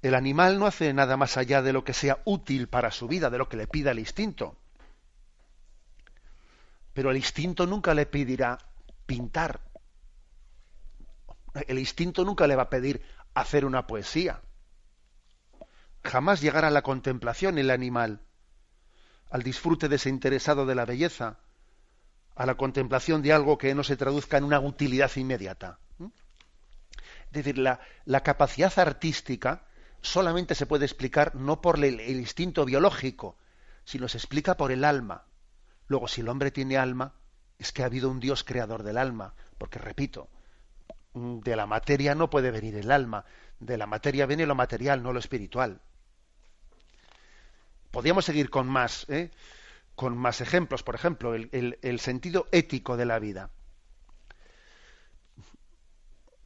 El 0.02 0.16
animal 0.16 0.60
no 0.60 0.66
hace 0.66 0.92
nada 0.94 1.16
más 1.16 1.38
allá 1.38 1.62
de 1.62 1.72
lo 1.72 1.86
que 1.86 1.94
sea 1.94 2.22
útil 2.26 2.68
para 2.68 2.92
su 2.92 3.08
vida, 3.08 3.30
de 3.30 3.38
lo 3.38 3.48
que 3.48 3.56
le 3.56 3.68
pida 3.68 3.92
el 3.92 4.00
instinto. 4.00 4.58
Pero 6.94 7.10
el 7.10 7.18
instinto 7.18 7.66
nunca 7.66 7.94
le 7.94 8.06
pedirá 8.06 8.58
pintar. 9.06 9.62
El 11.68 11.80
instinto 11.80 12.26
nunca 12.26 12.48
le 12.48 12.58
va 12.58 12.64
a 12.64 12.70
pedir 12.70 13.02
hacer 13.34 13.64
una 13.64 13.88
poesía. 13.88 14.42
Jamás 16.04 16.42
llegará 16.42 16.68
a 16.68 16.72
la 16.72 16.82
contemplación 16.82 17.58
el 17.58 17.70
animal, 17.70 18.22
al 19.30 19.42
disfrute 19.42 19.90
desinteresado 19.90 20.66
de 20.66 20.76
la 20.76 20.86
belleza, 20.86 21.40
a 22.36 22.46
la 22.46 22.56
contemplación 22.56 23.22
de 23.22 23.34
algo 23.34 23.58
que 23.58 23.74
no 23.74 23.84
se 23.84 23.98
traduzca 23.98 24.38
en 24.38 24.44
una 24.44 24.60
utilidad 24.60 25.12
inmediata. 25.16 25.80
Es 26.00 27.32
decir, 27.32 27.58
la, 27.58 27.80
la 28.06 28.22
capacidad 28.22 28.78
artística 28.78 29.66
solamente 30.02 30.54
se 30.54 30.66
puede 30.66 30.86
explicar 30.86 31.34
no 31.36 31.62
por 31.62 31.84
el, 31.84 32.00
instinto 32.02 32.66
biológico, 32.66 33.38
sino 33.86 34.08
se 34.08 34.18
explica 34.18 34.56
por 34.56 34.72
el 34.72 34.84
alma. 34.84 35.26
Luego, 35.88 36.08
si 36.08 36.22
el 36.22 36.30
hombre 36.30 36.52
tiene 36.52 36.78
alma, 36.78 37.16
es 37.58 37.72
que 37.72 37.82
ha 37.82 37.88
habido 37.88 38.10
un 38.10 38.20
Dios 38.20 38.44
creador 38.44 38.84
del 38.84 38.98
alma, 38.98 39.34
porque 39.58 39.80
repito, 39.80 40.30
de 41.14 41.56
la 41.56 41.66
materia 41.66 42.14
no 42.16 42.30
puede 42.30 42.52
venir 42.52 42.76
el 42.76 42.92
alma, 42.92 43.26
de 43.60 43.78
la 43.78 43.88
materia 43.88 44.26
viene 44.26 44.46
lo 44.46 44.56
material, 44.56 45.02
no 45.02 45.14
lo 45.14 45.20
espiritual. 45.20 45.82
Podríamos 47.94 48.26
seguir 48.26 48.50
con 48.50 48.68
más, 48.68 49.06
¿eh? 49.08 49.30
con 49.94 50.18
más 50.18 50.42
ejemplos, 50.42 50.82
por 50.82 50.96
ejemplo, 50.96 51.36
el, 51.36 52.00
sentido 52.00 52.48
ético 52.52 52.98
de 52.98 53.06
la 53.06 53.20
vida. 53.20 53.52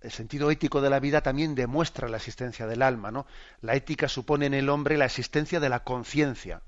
El 0.02 0.12
sentido 0.12 0.52
ético 0.52 0.82
de 0.82 0.90
la 0.90 1.00
vida 1.00 1.22
también 1.22 1.56
demuestra 1.56 2.10
la 2.10 2.18
existencia 2.18 2.68
del 2.68 2.82
alma, 2.82 3.12
¿no? 3.12 3.26
La 3.62 3.76
ética 3.76 4.10
supone 4.10 4.48
en 4.48 4.56
el 4.56 4.68
hombre 4.68 4.98
la 4.98 5.06
existencia 5.06 5.62
de 5.62 5.70
la 5.70 5.86
conciencia. 5.86 6.64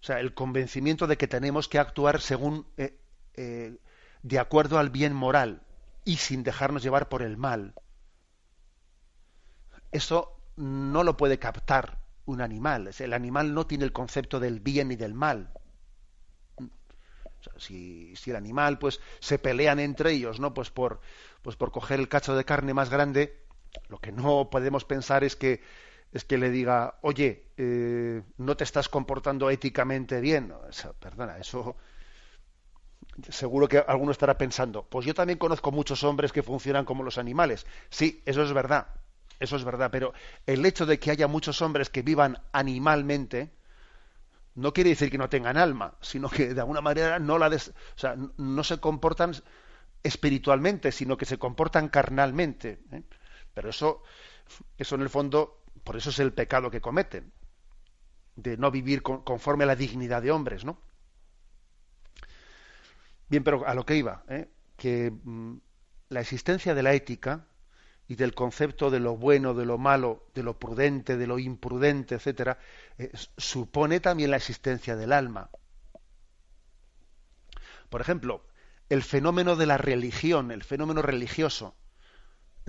O 0.00 0.04
sea, 0.04 0.20
el 0.20 0.32
convencimiento 0.32 1.08
de 1.08 1.16
que 1.16 1.26
tenemos 1.26 1.66
que 1.66 1.80
actuar 1.80 2.20
según 2.20 2.68
eh, 2.76 3.00
eh, 3.34 3.78
de 4.22 4.38
acuerdo 4.38 4.78
al 4.78 4.90
bien 4.90 5.12
moral 5.12 5.62
y 6.04 6.18
sin 6.18 6.44
dejarnos 6.44 6.84
llevar 6.84 7.08
por 7.08 7.22
el 7.22 7.36
mal. 7.36 7.74
Eso 9.90 10.40
no 10.54 11.02
lo 11.02 11.16
puede 11.16 11.40
captar 11.40 11.99
un 12.30 12.40
animal. 12.40 12.90
El 12.98 13.12
animal 13.12 13.54
no 13.54 13.66
tiene 13.66 13.84
el 13.84 13.92
concepto 13.92 14.40
del 14.40 14.60
bien 14.60 14.92
y 14.92 14.96
del 14.96 15.14
mal. 15.14 15.50
si, 17.56 18.14
si, 18.16 18.30
el 18.30 18.36
animal, 18.36 18.78
pues, 18.78 19.00
se 19.20 19.38
pelean 19.38 19.78
entre 19.80 20.12
ellos, 20.12 20.40
¿no? 20.40 20.54
Pues 20.54 20.70
por, 20.70 21.00
pues 21.42 21.56
por 21.56 21.72
coger 21.72 22.00
el 22.00 22.08
cacho 22.08 22.34
de 22.36 22.44
carne 22.44 22.74
más 22.74 22.90
grande, 22.90 23.44
lo 23.88 23.98
que 23.98 24.12
no 24.12 24.50
podemos 24.50 24.84
pensar 24.84 25.24
es 25.24 25.36
que 25.36 25.60
es 26.12 26.24
que 26.24 26.38
le 26.38 26.50
diga, 26.50 26.98
oye, 27.02 27.46
eh, 27.56 28.22
no 28.36 28.56
te 28.56 28.64
estás 28.64 28.88
comportando 28.88 29.48
éticamente 29.48 30.20
bien. 30.20 30.52
perdona, 30.98 31.38
eso 31.38 31.76
seguro 33.28 33.68
que 33.68 33.78
alguno 33.78 34.12
estará 34.12 34.38
pensando, 34.38 34.84
pues 34.84 35.06
yo 35.06 35.14
también 35.14 35.38
conozco 35.38 35.70
muchos 35.72 36.02
hombres 36.04 36.32
que 36.32 36.42
funcionan 36.42 36.84
como 36.84 37.02
los 37.02 37.18
animales. 37.18 37.66
Sí, 37.90 38.22
eso 38.26 38.42
es 38.42 38.52
verdad. 38.52 38.88
Eso 39.40 39.56
es 39.56 39.64
verdad, 39.64 39.90
pero 39.90 40.12
el 40.46 40.64
hecho 40.66 40.84
de 40.84 40.98
que 40.98 41.10
haya 41.10 41.26
muchos 41.26 41.62
hombres 41.62 41.88
que 41.88 42.02
vivan 42.02 42.38
animalmente 42.52 43.50
no 44.54 44.74
quiere 44.74 44.90
decir 44.90 45.10
que 45.10 45.16
no 45.16 45.30
tengan 45.30 45.56
alma, 45.56 45.94
sino 46.02 46.28
que 46.28 46.52
de 46.52 46.60
alguna 46.60 46.82
manera 46.82 47.18
no 47.18 47.38
la 47.38 47.48
o 47.48 47.58
sea, 47.98 48.16
no 48.36 48.62
se 48.64 48.78
comportan 48.78 49.32
espiritualmente, 50.02 50.92
sino 50.92 51.16
que 51.16 51.24
se 51.24 51.38
comportan 51.38 51.88
carnalmente. 51.88 52.80
¿eh? 52.92 53.02
Pero 53.54 53.70
eso, 53.70 54.02
eso 54.76 54.94
en 54.94 55.00
el 55.00 55.08
fondo, 55.08 55.62
por 55.84 55.96
eso 55.96 56.10
es 56.10 56.18
el 56.18 56.34
pecado 56.34 56.70
que 56.70 56.82
cometen, 56.82 57.32
de 58.36 58.58
no 58.58 58.70
vivir 58.70 59.02
conforme 59.02 59.64
a 59.64 59.68
la 59.68 59.76
dignidad 59.76 60.20
de 60.20 60.32
hombres, 60.32 60.66
¿no? 60.66 60.78
Bien, 63.28 63.42
pero 63.44 63.66
a 63.66 63.74
lo 63.74 63.86
que 63.86 63.96
iba, 63.96 64.24
¿eh? 64.28 64.50
que 64.76 65.10
mm, 65.10 65.56
la 66.10 66.20
existencia 66.20 66.74
de 66.74 66.82
la 66.82 66.92
ética 66.92 67.46
y 68.10 68.16
del 68.16 68.34
concepto 68.34 68.90
de 68.90 68.98
lo 68.98 69.16
bueno, 69.16 69.54
de 69.54 69.64
lo 69.64 69.78
malo, 69.78 70.26
de 70.34 70.42
lo 70.42 70.58
prudente, 70.58 71.16
de 71.16 71.28
lo 71.28 71.38
imprudente, 71.38 72.16
etcétera, 72.16 72.58
eh, 72.98 73.12
supone 73.36 74.00
también 74.00 74.32
la 74.32 74.36
existencia 74.36 74.96
del 74.96 75.12
alma. 75.12 75.48
Por 77.88 78.00
ejemplo, 78.00 78.44
el 78.88 79.04
fenómeno 79.04 79.54
de 79.54 79.66
la 79.66 79.78
religión, 79.78 80.50
el 80.50 80.64
fenómeno 80.64 81.02
religioso, 81.02 81.76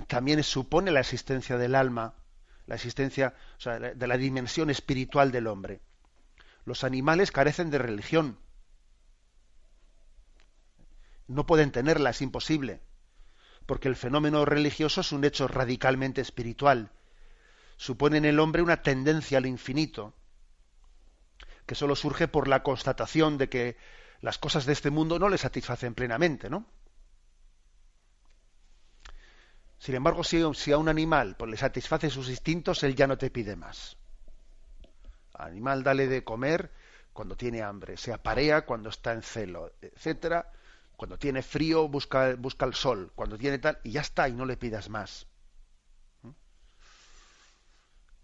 también 0.06 0.44
supone 0.44 0.92
la 0.92 1.00
existencia 1.00 1.58
del 1.58 1.74
alma, 1.74 2.14
la 2.66 2.76
existencia 2.76 3.34
de 3.96 4.06
la 4.06 4.16
dimensión 4.16 4.70
espiritual 4.70 5.32
del 5.32 5.48
hombre. 5.48 5.80
Los 6.64 6.84
animales 6.84 7.32
carecen 7.32 7.68
de 7.70 7.78
religión. 7.78 8.38
No 11.26 11.46
pueden 11.46 11.72
tenerla, 11.72 12.10
es 12.10 12.22
imposible 12.22 12.80
porque 13.66 13.88
el 13.88 13.96
fenómeno 13.96 14.44
religioso 14.44 15.00
es 15.00 15.12
un 15.12 15.24
hecho 15.24 15.48
radicalmente 15.48 16.20
espiritual. 16.20 16.90
Supone 17.76 18.18
en 18.18 18.24
el 18.24 18.40
hombre 18.40 18.62
una 18.62 18.82
tendencia 18.82 19.38
al 19.38 19.46
infinito, 19.46 20.14
que 21.66 21.74
sólo 21.74 21.96
surge 21.96 22.28
por 22.28 22.48
la 22.48 22.62
constatación 22.62 23.38
de 23.38 23.48
que 23.48 23.76
las 24.20 24.38
cosas 24.38 24.66
de 24.66 24.72
este 24.72 24.90
mundo 24.90 25.18
no 25.18 25.28
le 25.28 25.38
satisfacen 25.38 25.94
plenamente, 25.94 26.48
¿no? 26.48 26.66
Sin 29.78 29.96
embargo, 29.96 30.22
si, 30.22 30.40
a 30.70 30.78
un 30.78 30.88
animal 30.88 31.34
pues, 31.36 31.50
le 31.50 31.56
satisface 31.56 32.08
sus 32.08 32.28
instintos, 32.28 32.84
él 32.84 32.94
ya 32.94 33.08
no 33.08 33.18
te 33.18 33.30
pide 33.30 33.56
más. 33.56 33.96
Al 35.34 35.48
animal 35.48 35.82
dale 35.82 36.06
de 36.06 36.22
comer, 36.22 36.70
cuando 37.12 37.36
tiene 37.36 37.62
hambre, 37.62 37.96
se 37.96 38.12
aparea 38.12 38.64
cuando 38.64 38.90
está 38.90 39.12
en 39.12 39.22
celo, 39.22 39.72
etcétera. 39.80 40.52
Cuando 41.02 41.18
tiene 41.18 41.42
frío 41.42 41.88
busca, 41.88 42.36
busca 42.36 42.64
el 42.64 42.74
sol, 42.74 43.10
cuando 43.16 43.36
tiene 43.36 43.58
tal, 43.58 43.76
y 43.82 43.90
ya 43.90 44.02
está, 44.02 44.28
y 44.28 44.34
no 44.34 44.46
le 44.46 44.56
pidas 44.56 44.88
más. 44.88 45.26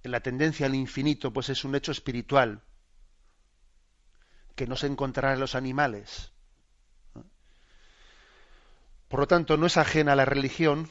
En 0.04 0.12
la 0.12 0.20
tendencia 0.20 0.66
al 0.66 0.76
infinito, 0.76 1.32
pues 1.32 1.48
es 1.48 1.64
un 1.64 1.74
hecho 1.74 1.90
espiritual 1.90 2.62
que 4.54 4.68
no 4.68 4.76
se 4.76 4.86
encontrará 4.86 5.34
en 5.34 5.40
los 5.40 5.56
animales. 5.56 6.30
Por 9.08 9.18
lo 9.18 9.26
tanto, 9.26 9.56
no 9.56 9.66
es 9.66 9.76
ajena 9.76 10.12
a 10.12 10.16
la 10.16 10.24
religión. 10.24 10.88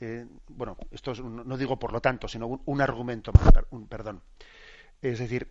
Eh, 0.00 0.26
bueno, 0.48 0.76
esto 0.90 1.14
no 1.14 1.56
digo 1.56 1.78
por 1.78 1.92
lo 1.92 2.00
tanto, 2.00 2.26
sino 2.26 2.48
un, 2.48 2.80
argumento, 2.80 3.30
un, 3.70 3.86
perdón. 3.86 4.20
Es 5.00 5.20
decir, 5.20 5.46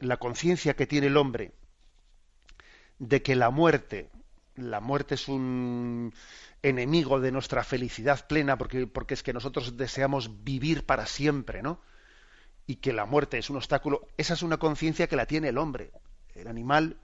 la 0.00 0.18
conciencia 0.18 0.76
que 0.76 0.86
tiene 0.86 1.06
el 1.06 1.16
hombre 1.16 1.54
de 3.00 3.22
que 3.22 3.34
la 3.34 3.50
muerte, 3.50 4.10
la 4.54 4.78
muerte 4.80 5.16
es 5.16 5.26
un 5.26 6.14
enemigo 6.62 7.18
de 7.18 7.32
nuestra 7.32 7.64
felicidad 7.64 8.26
plena, 8.28 8.56
porque, 8.58 8.86
porque 8.86 9.14
es 9.14 9.22
que 9.22 9.32
nosotros 9.32 9.76
deseamos 9.76 10.44
vivir 10.44 10.86
para 10.86 11.06
siempre, 11.06 11.62
¿no? 11.62 11.80
Y 12.66 12.76
que 12.76 12.92
la 12.92 13.06
muerte 13.06 13.38
es 13.38 13.50
un 13.50 13.56
obstáculo, 13.56 14.06
esa 14.16 14.34
es 14.34 14.42
una 14.42 14.58
conciencia 14.58 15.08
que 15.08 15.16
la 15.16 15.26
tiene 15.26 15.48
el 15.48 15.58
hombre. 15.58 15.90
El 16.34 16.46
animal 16.46 16.98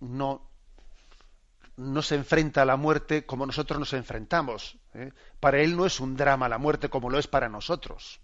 no, 0.00 0.48
no 1.76 2.02
se 2.02 2.14
enfrenta 2.14 2.62
a 2.62 2.66
la 2.66 2.76
muerte 2.76 3.24
como 3.24 3.46
nosotros 3.46 3.80
nos 3.80 3.94
enfrentamos. 3.94 4.76
¿eh? 4.94 5.12
Para 5.40 5.60
él 5.60 5.76
no 5.76 5.86
es 5.86 5.98
un 5.98 6.14
drama 6.14 6.48
la 6.48 6.58
muerte 6.58 6.90
como 6.90 7.10
lo 7.10 7.18
es 7.18 7.26
para 7.26 7.48
nosotros. 7.48 8.20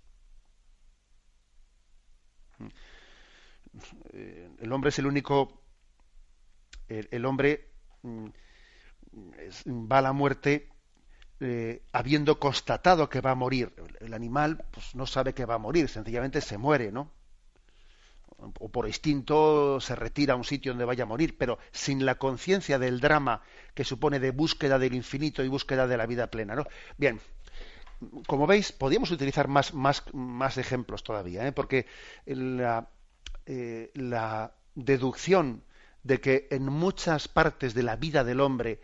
Eh, 4.13 4.51
el 4.61 4.73
hombre 4.73 4.91
es 4.91 4.99
el 4.99 5.07
único. 5.07 5.64
El, 6.89 7.25
hombre 7.25 7.69
mm, 8.03 8.27
va 9.69 9.99
a 9.99 10.03
la 10.03 10.13
muerte 10.13 10.69
eh, 11.41 11.83
habiendo 11.93 12.39
constatado 12.39 13.09
que 13.09 13.21
va 13.21 13.33
a 13.33 13.35
morir. 13.35 13.73
El, 14.01 14.15
animal 14.15 14.65
pues, 14.71 14.95
no 14.95 15.07
sabe 15.07 15.35
que 15.35 15.45
va 15.45 15.55
a 15.55 15.59
morir, 15.59 15.89
sencillamente 15.89 16.41
se 16.41 16.59
muere, 16.59 16.93
¿no? 16.93 17.11
o 18.37 18.69
por 18.69 18.87
instinto 18.87 19.81
se 19.81 19.95
retira 19.95 20.35
a 20.35 20.37
un 20.37 20.45
sitio 20.45 20.73
donde 20.73 20.85
vaya 20.85 21.05
a 21.05 21.07
morir, 21.07 21.37
pero 21.39 21.59
sin 21.73 22.05
la 22.05 22.17
conciencia 22.17 22.79
del 22.79 23.01
drama 23.01 23.43
que 23.75 23.85
supone 23.85 24.19
de 24.19 24.33
búsqueda 24.33 24.79
del 24.79 24.95
infinito 24.95 25.43
y 25.43 25.49
búsqueda 25.49 25.87
de 25.87 25.97
la 25.97 26.07
vida 26.07 26.27
plena. 26.27 26.55
¿no? 26.55 26.65
Bien, 26.99 27.21
como 28.27 28.47
veis, 28.47 28.73
podríamos 28.73 29.11
utilizar 29.11 29.49
más, 29.49 29.75
más, 29.75 30.03
más 30.13 30.59
ejemplos 30.59 31.03
todavía, 31.05 31.47
¿eh? 31.47 31.53
porque 31.53 31.87
la, 32.27 32.89
eh, 33.47 33.91
la, 33.95 34.53
deducción 34.75 35.63
de 36.05 36.21
que 36.21 36.47
en 36.51 36.65
muchas 36.65 37.27
partes 37.29 37.75
de 37.75 37.83
la 37.83 37.97
vida 37.97 38.23
del 38.23 38.41
hombre 38.41 38.81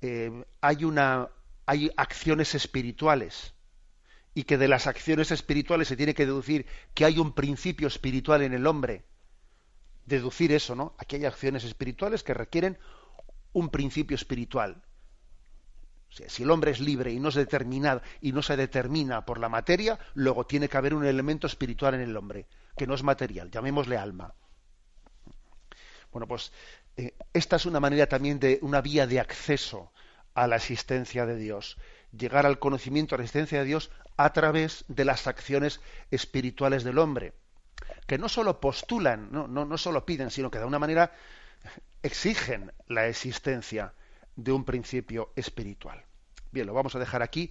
eh, 0.00 0.44
hay, 0.60 0.84
una, 0.84 1.28
hay 1.66 1.90
acciones 1.96 2.54
espirituales, 2.54 3.54
y 4.34 4.44
que 4.44 4.58
de 4.58 4.68
las 4.68 4.86
acciones 4.86 5.32
espirituales 5.32 5.88
se 5.88 5.96
tiene 5.96 6.14
que 6.14 6.26
deducir 6.26 6.66
que 6.94 7.04
hay 7.04 7.18
un 7.18 7.32
principio 7.32 7.88
espiritual 7.88 8.42
en 8.42 8.54
el 8.54 8.66
hombre. 8.66 9.04
Deducir 10.06 10.52
eso, 10.52 10.74
¿no? 10.76 10.94
Aquí 10.98 11.16
hay 11.16 11.24
acciones 11.24 11.64
espirituales 11.64 12.22
que 12.22 12.34
requieren 12.34 12.78
un 13.52 13.70
principio 13.70 14.14
espiritual. 14.14 14.82
si 16.08 16.42
el 16.42 16.50
hombre 16.50 16.72
es 16.72 16.80
libre 16.80 17.12
y 17.12 17.20
no 17.20 17.30
se 17.30 17.40
determina 17.40 18.02
y 18.20 18.32
no 18.32 18.42
se 18.42 18.56
determina 18.56 19.24
por 19.24 19.38
la 19.38 19.48
materia, 19.48 19.98
luego 20.14 20.44
tiene 20.44 20.68
que 20.68 20.76
haber 20.76 20.94
un 20.94 21.04
elemento 21.04 21.46
espiritual 21.46 21.94
en 21.94 22.00
el 22.00 22.16
hombre, 22.16 22.46
que 22.76 22.86
no 22.86 22.94
es 22.94 23.02
material, 23.02 23.50
llamémosle 23.50 23.96
alma. 23.96 24.34
Bueno, 26.12 26.26
pues 26.26 26.52
eh, 26.96 27.14
esta 27.32 27.56
es 27.56 27.66
una 27.66 27.80
manera 27.80 28.06
también 28.06 28.40
de 28.40 28.58
una 28.62 28.80
vía 28.80 29.06
de 29.06 29.20
acceso 29.20 29.92
a 30.34 30.46
la 30.46 30.56
existencia 30.56 31.26
de 31.26 31.36
Dios 31.36 31.76
llegar 32.16 32.46
al 32.46 32.58
conocimiento, 32.58 33.14
a 33.14 33.18
la 33.18 33.24
existencia 33.24 33.60
de 33.60 33.64
Dios 33.64 33.90
a 34.16 34.32
través 34.32 34.84
de 34.88 35.04
las 35.04 35.26
acciones 35.26 35.80
espirituales 36.10 36.84
del 36.84 36.98
hombre, 36.98 37.32
que 38.06 38.18
no 38.18 38.28
solo 38.28 38.60
postulan, 38.60 39.30
no, 39.30 39.46
no, 39.46 39.64
no 39.64 39.78
solo 39.78 40.04
piden, 40.04 40.30
sino 40.30 40.50
que 40.50 40.58
de 40.58 40.62
alguna 40.62 40.78
manera 40.78 41.12
exigen 42.02 42.72
la 42.86 43.06
existencia 43.06 43.94
de 44.36 44.52
un 44.52 44.64
principio 44.64 45.32
espiritual. 45.36 46.04
Bien, 46.50 46.66
lo 46.66 46.74
vamos 46.74 46.94
a 46.94 46.98
dejar 46.98 47.22
aquí 47.22 47.50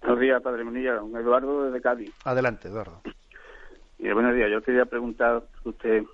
Buenos 0.00 0.20
días, 0.20 0.42
Padre 0.42 0.64
Munilla. 0.64 0.94
Eduardo 0.94 1.64
desde 1.64 1.80
Cádiz. 1.80 2.12
Adelante, 2.24 2.68
Eduardo. 2.68 3.00
Y 3.98 4.10
buenos 4.10 4.34
días. 4.34 4.50
Yo 4.50 4.62
quería 4.62 4.84
preguntar, 4.84 5.42
usted 5.64 6.04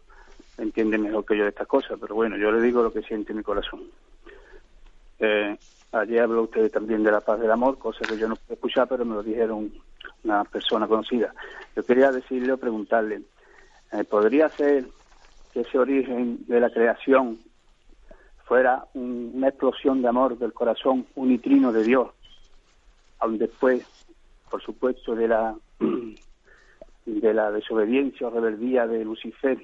entiende 0.58 0.98
mejor 0.98 1.24
que 1.24 1.36
yo 1.36 1.44
de 1.44 1.50
estas 1.50 1.66
cosas, 1.66 1.98
pero 2.00 2.14
bueno, 2.14 2.36
yo 2.36 2.52
le 2.52 2.60
digo 2.60 2.82
lo 2.82 2.92
que 2.92 3.02
siente 3.02 3.34
mi 3.34 3.42
corazón. 3.42 3.82
Eh, 5.18 5.56
ayer 5.92 6.22
habló 6.22 6.42
usted 6.42 6.70
también 6.70 7.02
de 7.02 7.10
la 7.10 7.20
paz 7.20 7.40
del 7.40 7.50
amor, 7.50 7.78
cosa 7.78 8.04
que 8.06 8.16
yo 8.16 8.28
no 8.28 8.36
pude 8.36 8.54
escuchar, 8.54 8.88
pero 8.88 9.04
me 9.04 9.14
lo 9.14 9.22
dijeron 9.22 9.72
una 10.24 10.44
persona 10.44 10.86
conocida. 10.86 11.34
Yo 11.76 11.82
quería 11.82 12.12
decirle 12.12 12.52
o 12.52 12.58
preguntarle, 12.58 13.22
eh, 13.92 14.04
¿podría 14.04 14.48
ser 14.48 14.86
que 15.52 15.60
ese 15.60 15.78
origen 15.78 16.44
de 16.46 16.60
la 16.60 16.70
creación 16.70 17.38
fuera 18.44 18.84
una 18.94 19.48
explosión 19.48 20.02
de 20.02 20.08
amor 20.08 20.38
del 20.38 20.52
corazón 20.52 21.06
unitrino 21.14 21.72
de 21.72 21.84
Dios, 21.84 22.08
aun 23.22 23.38
después, 23.38 23.86
por 24.50 24.62
supuesto, 24.62 25.14
de 25.14 25.28
la 25.28 25.54
de 27.06 27.34
la 27.34 27.50
desobediencia 27.50 28.26
o 28.26 28.30
rebeldía 28.30 28.86
de 28.86 29.04
Lucifer, 29.04 29.58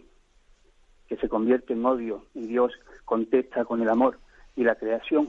que 1.07 1.17
se 1.17 1.29
convierte 1.29 1.73
en 1.73 1.85
odio 1.85 2.25
y 2.35 2.47
Dios 2.47 2.73
contesta 3.05 3.65
con 3.65 3.83
el 3.83 3.89
amor 3.89 4.19
y 4.57 4.65
la 4.65 4.75
creación, 4.75 5.29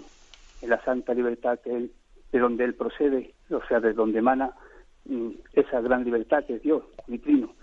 en 0.62 0.70
la 0.70 0.84
santa 0.84 1.14
libertad 1.14 1.60
que 1.60 1.76
él, 1.76 1.92
de 2.32 2.40
donde 2.40 2.64
él 2.64 2.74
procede, 2.74 3.34
o 3.50 3.62
sea, 3.68 3.80
de 3.80 3.94
donde 3.94 4.20
emana 4.20 4.52
mm, 5.06 5.30
esa 5.54 5.82
gran 5.82 6.04
libertad 6.04 6.46
que 6.46 6.56
es 6.56 6.62
Dios, 6.62 6.84
unitrino, 7.08 7.54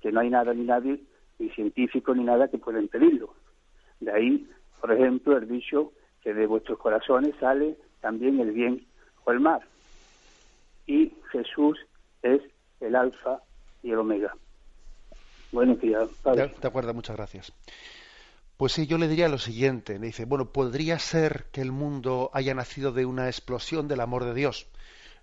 que 0.00 0.12
no 0.12 0.20
hay 0.20 0.30
nada 0.30 0.52
ni 0.52 0.64
nadie, 0.64 1.00
ni 1.38 1.48
científico 1.50 2.14
ni 2.14 2.24
nada 2.24 2.48
que 2.48 2.58
pueda 2.58 2.80
impedirlo. 2.80 3.34
De 4.00 4.12
ahí 4.12 4.48
por 4.84 4.92
ejemplo, 4.92 5.38
el 5.38 5.48
dicho 5.48 5.92
que 6.20 6.34
de 6.34 6.46
vuestros 6.46 6.78
corazones 6.78 7.34
sale 7.40 7.78
también 8.02 8.38
el 8.38 8.52
bien 8.52 8.84
o 9.24 9.32
el 9.32 9.40
mal. 9.40 9.62
Y 10.86 11.12
Jesús 11.30 11.78
es 12.22 12.40
el 12.80 12.96
alfa 12.96 13.40
y 13.82 13.90
el 13.90 13.98
omega. 13.98 14.34
Buenos 15.52 15.80
días. 15.80 16.08
De, 16.24 16.50
acuerdo, 16.66 16.92
muchas 16.94 17.16
gracias. 17.16 17.52
Pues 18.56 18.72
sí, 18.72 18.86
yo 18.86 18.98
le 18.98 19.08
diría 19.08 19.28
lo 19.28 19.38
siguiente. 19.38 19.98
Le 19.98 20.06
dice, 20.06 20.24
bueno, 20.24 20.52
podría 20.52 20.98
ser 20.98 21.46
que 21.52 21.60
el 21.60 21.72
mundo 21.72 22.30
haya 22.32 22.54
nacido 22.54 22.92
de 22.92 23.06
una 23.06 23.26
explosión 23.26 23.86
del 23.86 24.00
amor 24.00 24.24
de 24.24 24.34
Dios. 24.34 24.66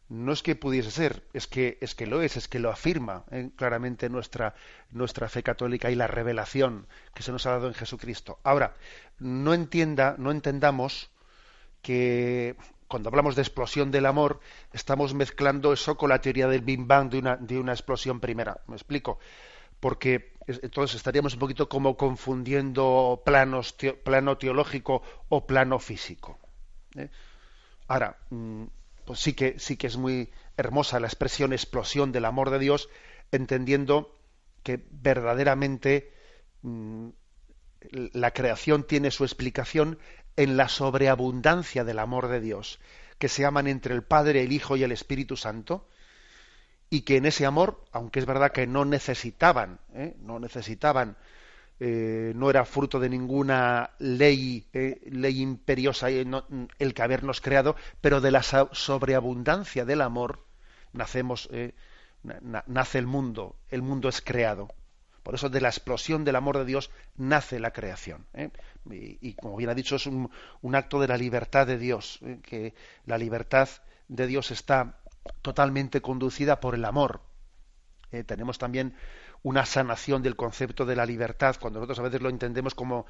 No 0.10 0.34
es 0.34 0.44
que 0.44 0.56
pudiese 0.56 0.92
ser, 0.92 1.24
es 1.34 1.48
que 1.48 1.78
es 1.80 1.96
que 1.96 2.06
lo 2.06 2.22
es, 2.22 2.36
es 2.36 2.50
que 2.50 2.60
lo 2.60 2.70
afirma 2.70 3.24
¿eh? 3.32 3.50
claramente 3.56 4.10
nuestra 4.10 4.56
nuestra 4.92 5.30
fe 5.30 5.42
católica 5.42 5.90
y 5.90 5.96
la 5.96 6.08
revelación 6.08 6.88
que 7.14 7.24
se 7.24 7.32
nos 7.32 7.46
ha 7.46 7.52
dado 7.52 7.68
en 7.68 7.74
Jesucristo. 7.74 8.38
Ahora, 8.44 8.76
no 9.20 9.54
entienda, 9.54 10.16
no 10.18 10.32
entendamos 10.32 11.10
que 11.82 12.58
cuando 12.92 13.08
hablamos 13.08 13.38
de 13.38 13.42
explosión 13.42 13.90
del 13.90 14.06
amor, 14.06 14.42
estamos 14.74 15.14
mezclando 15.14 15.72
eso 15.72 15.96
con 15.96 16.10
la 16.10 16.20
teoría 16.20 16.50
del 16.50 16.60
Big 16.60 16.82
Bang 16.86 17.10
de 17.10 17.20
una, 17.20 17.38
de 17.38 17.58
una 17.58 17.72
explosión 17.72 18.20
primera. 18.20 18.60
¿Me 18.68 18.76
explico? 18.76 19.18
Porque 19.80 20.34
entonces 20.46 20.98
estaríamos 20.98 21.36
un 21.36 21.40
poquito 21.40 21.70
como 21.70 21.96
confundiendo 21.96 23.22
planos, 23.24 23.74
plano 24.04 24.38
teológico 24.38 25.04
o 25.30 25.48
plano 25.48 25.80
físico. 25.80 26.38
¿eh? 26.98 27.08
Ahora, 27.88 28.18
mm, 28.30 28.66
pues 29.06 29.20
sí 29.20 29.34
que, 29.36 29.58
sí 29.58 29.78
que 29.78 29.88
es 29.88 29.96
muy 29.96 30.30
hermosa 30.58 31.00
la 31.00 31.08
expresión 31.08 31.54
explosión 31.54 32.12
del 32.12 32.26
amor 32.26 32.50
de 32.50 32.60
Dios, 32.60 32.90
entendiendo 33.32 34.20
que 34.64 34.86
verdaderamente 34.92 36.12
mm, 36.62 37.08
la 37.92 38.32
creación 38.32 38.84
tiene 38.84 39.12
su 39.12 39.24
explicación 39.24 39.98
en 40.36 40.58
la 40.58 40.70
sobreabundancia 40.70 41.84
del 41.84 42.00
amor 42.00 42.28
de 42.28 42.40
Dios, 42.40 42.80
que 43.18 43.30
se 43.30 43.46
aman 43.46 43.68
entre 43.68 43.94
el 43.94 44.04
Padre, 44.04 44.42
el 44.44 44.52
Hijo 44.52 44.76
y 44.78 44.84
el 44.84 44.92
Espíritu 44.92 45.38
Santo, 45.38 45.88
y 46.90 47.02
que 47.02 47.18
en 47.18 47.26
ese 47.26 47.46
amor, 47.46 47.84
aunque 47.92 48.20
es 48.20 48.26
verdad 48.26 48.52
que 48.52 48.68
no 48.68 48.84
necesitaban, 48.84 49.80
¿eh? 49.94 50.16
no 50.20 50.40
necesitaban, 50.40 51.16
eh, 51.80 52.34
no 52.36 52.50
era 52.50 52.66
fruto 52.66 53.00
de 53.00 53.10
ninguna 53.10 53.92
ley, 54.00 54.68
eh, 54.74 55.02
ley 55.10 55.42
imperiosa 55.42 56.10
el 56.10 56.94
que 56.94 57.02
habernos 57.02 57.40
creado, 57.40 57.76
pero 58.02 58.20
de 58.22 58.32
la 58.32 58.44
sobreabundancia 58.44 59.86
del 59.86 60.02
amor 60.02 60.46
nacemos, 60.92 61.50
nace 62.68 62.98
el 62.98 63.08
mundo, 63.08 63.56
el 63.70 63.82
mundo 63.82 64.10
es 64.10 64.22
creado. 64.22 64.68
Por 65.24 65.36
eso 65.36 65.50
de 65.50 65.62
la 65.62 65.70
explosión 65.70 66.24
del 66.24 66.36
amor 66.36 66.58
de 66.58 66.66
Dios 66.66 66.90
nace 67.16 67.60
la 67.60 67.72
creación. 67.72 68.26
¿eh? 68.34 68.50
Y, 68.90 69.34
como 69.36 69.56
bien 69.58 69.70
ha 69.70 69.76
dicho, 69.76 69.96
es 69.96 70.08
un, 70.08 70.30
acto 70.74 71.00
de 71.00 71.08
la 71.08 71.18
libertad 71.18 71.68
de 71.68 71.78
Dios, 71.78 72.20
¿eh? 72.24 72.40
que 72.42 72.74
la 73.06 73.18
libertad 73.18 73.70
de 74.08 74.28
Dios 74.28 74.52
está 74.52 75.00
totalmente 75.42 76.02
conducida 76.02 76.60
por 76.60 76.74
el 76.74 76.86
amor. 76.86 77.22
¿eh? 78.12 78.24
tenemos 78.24 78.58
también 78.58 78.96
una 79.44 79.66
sanación 79.66 80.24
del 80.24 80.36
concepto 80.36 80.86
de 80.86 80.96
la 80.96 81.06
libertad, 81.06 81.56
cuando 81.60 81.80
nosotros 81.80 82.00
a 82.00 82.04
veces 82.04 82.22
lo 82.22 82.30
entendemos 82.30 82.76
como 82.76 83.08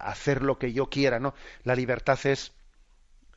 hacer 0.00 0.42
lo 0.42 0.58
que 0.58 0.72
yo 0.72 0.90
quiera. 0.90 1.18
¿no? 1.18 1.34
La 1.62 1.74
libertad 1.74 2.18
es 2.24 2.52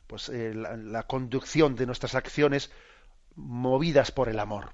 pues, 0.06 0.28
la, 0.28 0.76
la, 0.76 1.02
conducción 1.04 1.74
de 1.74 1.86
nuestras 1.86 2.14
acciones 2.14 2.70
movidas 3.34 4.10
por 4.10 4.28
el 4.28 4.40
amor. 4.40 4.72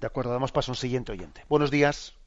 De 0.00 0.06
acuerdo, 0.06 0.32
damos 0.32 0.52
paso 0.52 0.70
a 0.70 0.74
un 0.74 0.76
siguiente 0.76 1.12
oyente. 1.12 1.42
Buenos 1.48 1.70
días. 1.70 2.18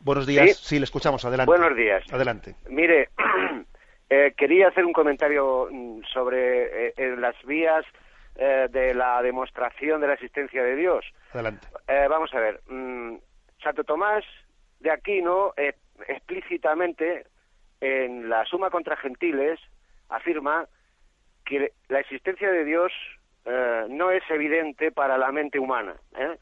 Buenos 0.00 0.26
días. 0.26 0.56
Sí, 0.58 0.78
le 0.78 0.84
escuchamos. 0.84 1.24
Adelante. 1.24 1.50
Buenos 1.50 1.76
días. 1.76 2.04
Adelante. 2.12 2.54
Mire, 2.68 3.08
eh, 4.10 4.34
quería 4.36 4.68
hacer 4.68 4.84
un 4.84 4.92
comentario 4.92 5.68
mm, 5.70 6.02
sobre 6.12 6.88
eh, 6.88 7.16
las 7.16 7.34
vías 7.44 7.84
eh, 8.36 8.68
de 8.70 8.94
la 8.94 9.20
demostración 9.22 10.00
de 10.00 10.06
la 10.06 10.14
existencia 10.14 10.62
de 10.62 10.76
Dios. 10.76 11.04
Adelante. 11.32 11.66
vamos 12.08 12.32
a 12.34 12.38
ver. 12.38 12.60
Mm, 12.68 13.16
Santo 13.62 13.82
Tomás 13.84 14.24
de 14.78 14.90
Aquino 14.90 15.54
explícitamente 16.06 17.26
en 17.80 18.28
la 18.28 18.44
Suma 18.44 18.70
contra 18.70 18.96
Gentiles 18.96 19.58
afirma 20.08 20.68
que 21.44 21.72
la 21.88 22.00
existencia 22.00 22.50
de 22.50 22.64
Dios 22.64 22.92
eh, 23.46 23.86
no 23.88 24.10
es 24.10 24.28
evidente 24.28 24.90
para 24.90 25.16
la 25.16 25.30
mente 25.30 25.60
humana. 25.60 25.94
¿eh? 26.18 26.36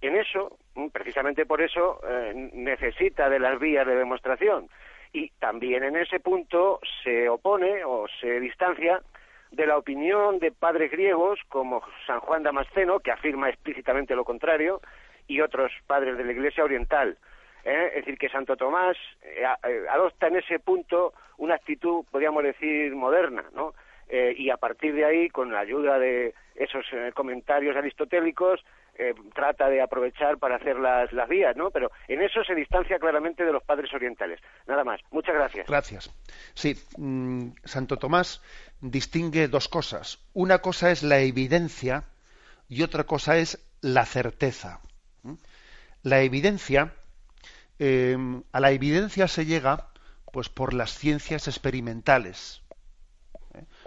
En 0.00 0.16
eso, 0.16 0.56
mm, 0.74 0.88
precisamente 0.88 1.44
por 1.44 1.60
eso, 1.60 2.00
eh, 2.08 2.32
necesita 2.54 3.28
de 3.28 3.38
las 3.38 3.58
vías 3.60 3.86
de 3.86 3.94
demostración. 3.94 4.68
Y 5.12 5.28
también 5.38 5.84
en 5.84 5.96
ese 5.96 6.20
punto 6.20 6.80
se 7.02 7.28
opone 7.28 7.84
o 7.84 8.06
se 8.20 8.40
distancia 8.40 9.02
de 9.50 9.66
la 9.66 9.76
opinión 9.76 10.38
de 10.38 10.50
padres 10.50 10.90
griegos 10.90 11.38
como 11.48 11.82
San 12.06 12.20
Juan 12.20 12.42
Damasceno, 12.42 13.00
que 13.00 13.10
afirma 13.10 13.50
explícitamente 13.50 14.16
lo 14.16 14.24
contrario, 14.24 14.80
y 15.26 15.42
otros 15.42 15.70
padres 15.86 16.16
de 16.16 16.24
la 16.24 16.32
Iglesia 16.32 16.64
Oriental. 16.64 17.18
Es 17.64 17.94
decir, 17.96 18.16
que 18.16 18.30
Santo 18.30 18.56
Tomás 18.56 18.96
adopta 19.90 20.28
en 20.28 20.36
ese 20.36 20.58
punto 20.58 21.12
una 21.36 21.56
actitud, 21.56 22.04
podríamos 22.10 22.42
decir, 22.42 22.94
moderna, 22.94 23.44
¿no? 23.54 23.74
Eh, 24.08 24.34
y 24.36 24.50
a 24.50 24.56
partir 24.56 24.94
de 24.94 25.04
ahí, 25.04 25.28
con 25.28 25.52
la 25.52 25.60
ayuda 25.60 25.98
de 25.98 26.34
esos 26.54 26.84
eh, 26.92 27.12
comentarios 27.14 27.76
aristotélicos, 27.76 28.64
eh, 28.94 29.14
trata 29.34 29.68
de 29.68 29.82
aprovechar 29.82 30.38
para 30.38 30.56
hacer 30.56 30.76
las, 30.78 31.12
las 31.12 31.28
vías, 31.28 31.54
¿no? 31.56 31.70
Pero 31.70 31.90
en 32.08 32.22
eso 32.22 32.42
se 32.42 32.54
distancia 32.54 32.98
claramente 32.98 33.44
de 33.44 33.52
los 33.52 33.62
padres 33.62 33.92
orientales. 33.92 34.40
Nada 34.66 34.82
más. 34.82 35.00
Muchas 35.10 35.34
gracias. 35.34 35.66
Gracias. 35.66 36.10
Sí, 36.54 36.74
mm, 36.96 37.50
Santo 37.64 37.98
Tomás 37.98 38.42
distingue 38.80 39.46
dos 39.46 39.68
cosas. 39.68 40.18
Una 40.32 40.58
cosa 40.58 40.90
es 40.90 41.02
la 41.02 41.20
evidencia 41.20 42.04
y 42.68 42.82
otra 42.82 43.04
cosa 43.04 43.36
es 43.36 43.64
la 43.82 44.06
certeza. 44.06 44.80
La 46.02 46.22
evidencia, 46.22 46.94
a 47.80 48.60
la 48.60 48.70
evidencia 48.70 49.28
se 49.28 49.44
llega 49.44 49.88
pues 50.32 50.48
por 50.48 50.74
las 50.74 50.92
ciencias 50.94 51.48
experimentales. 51.48 52.62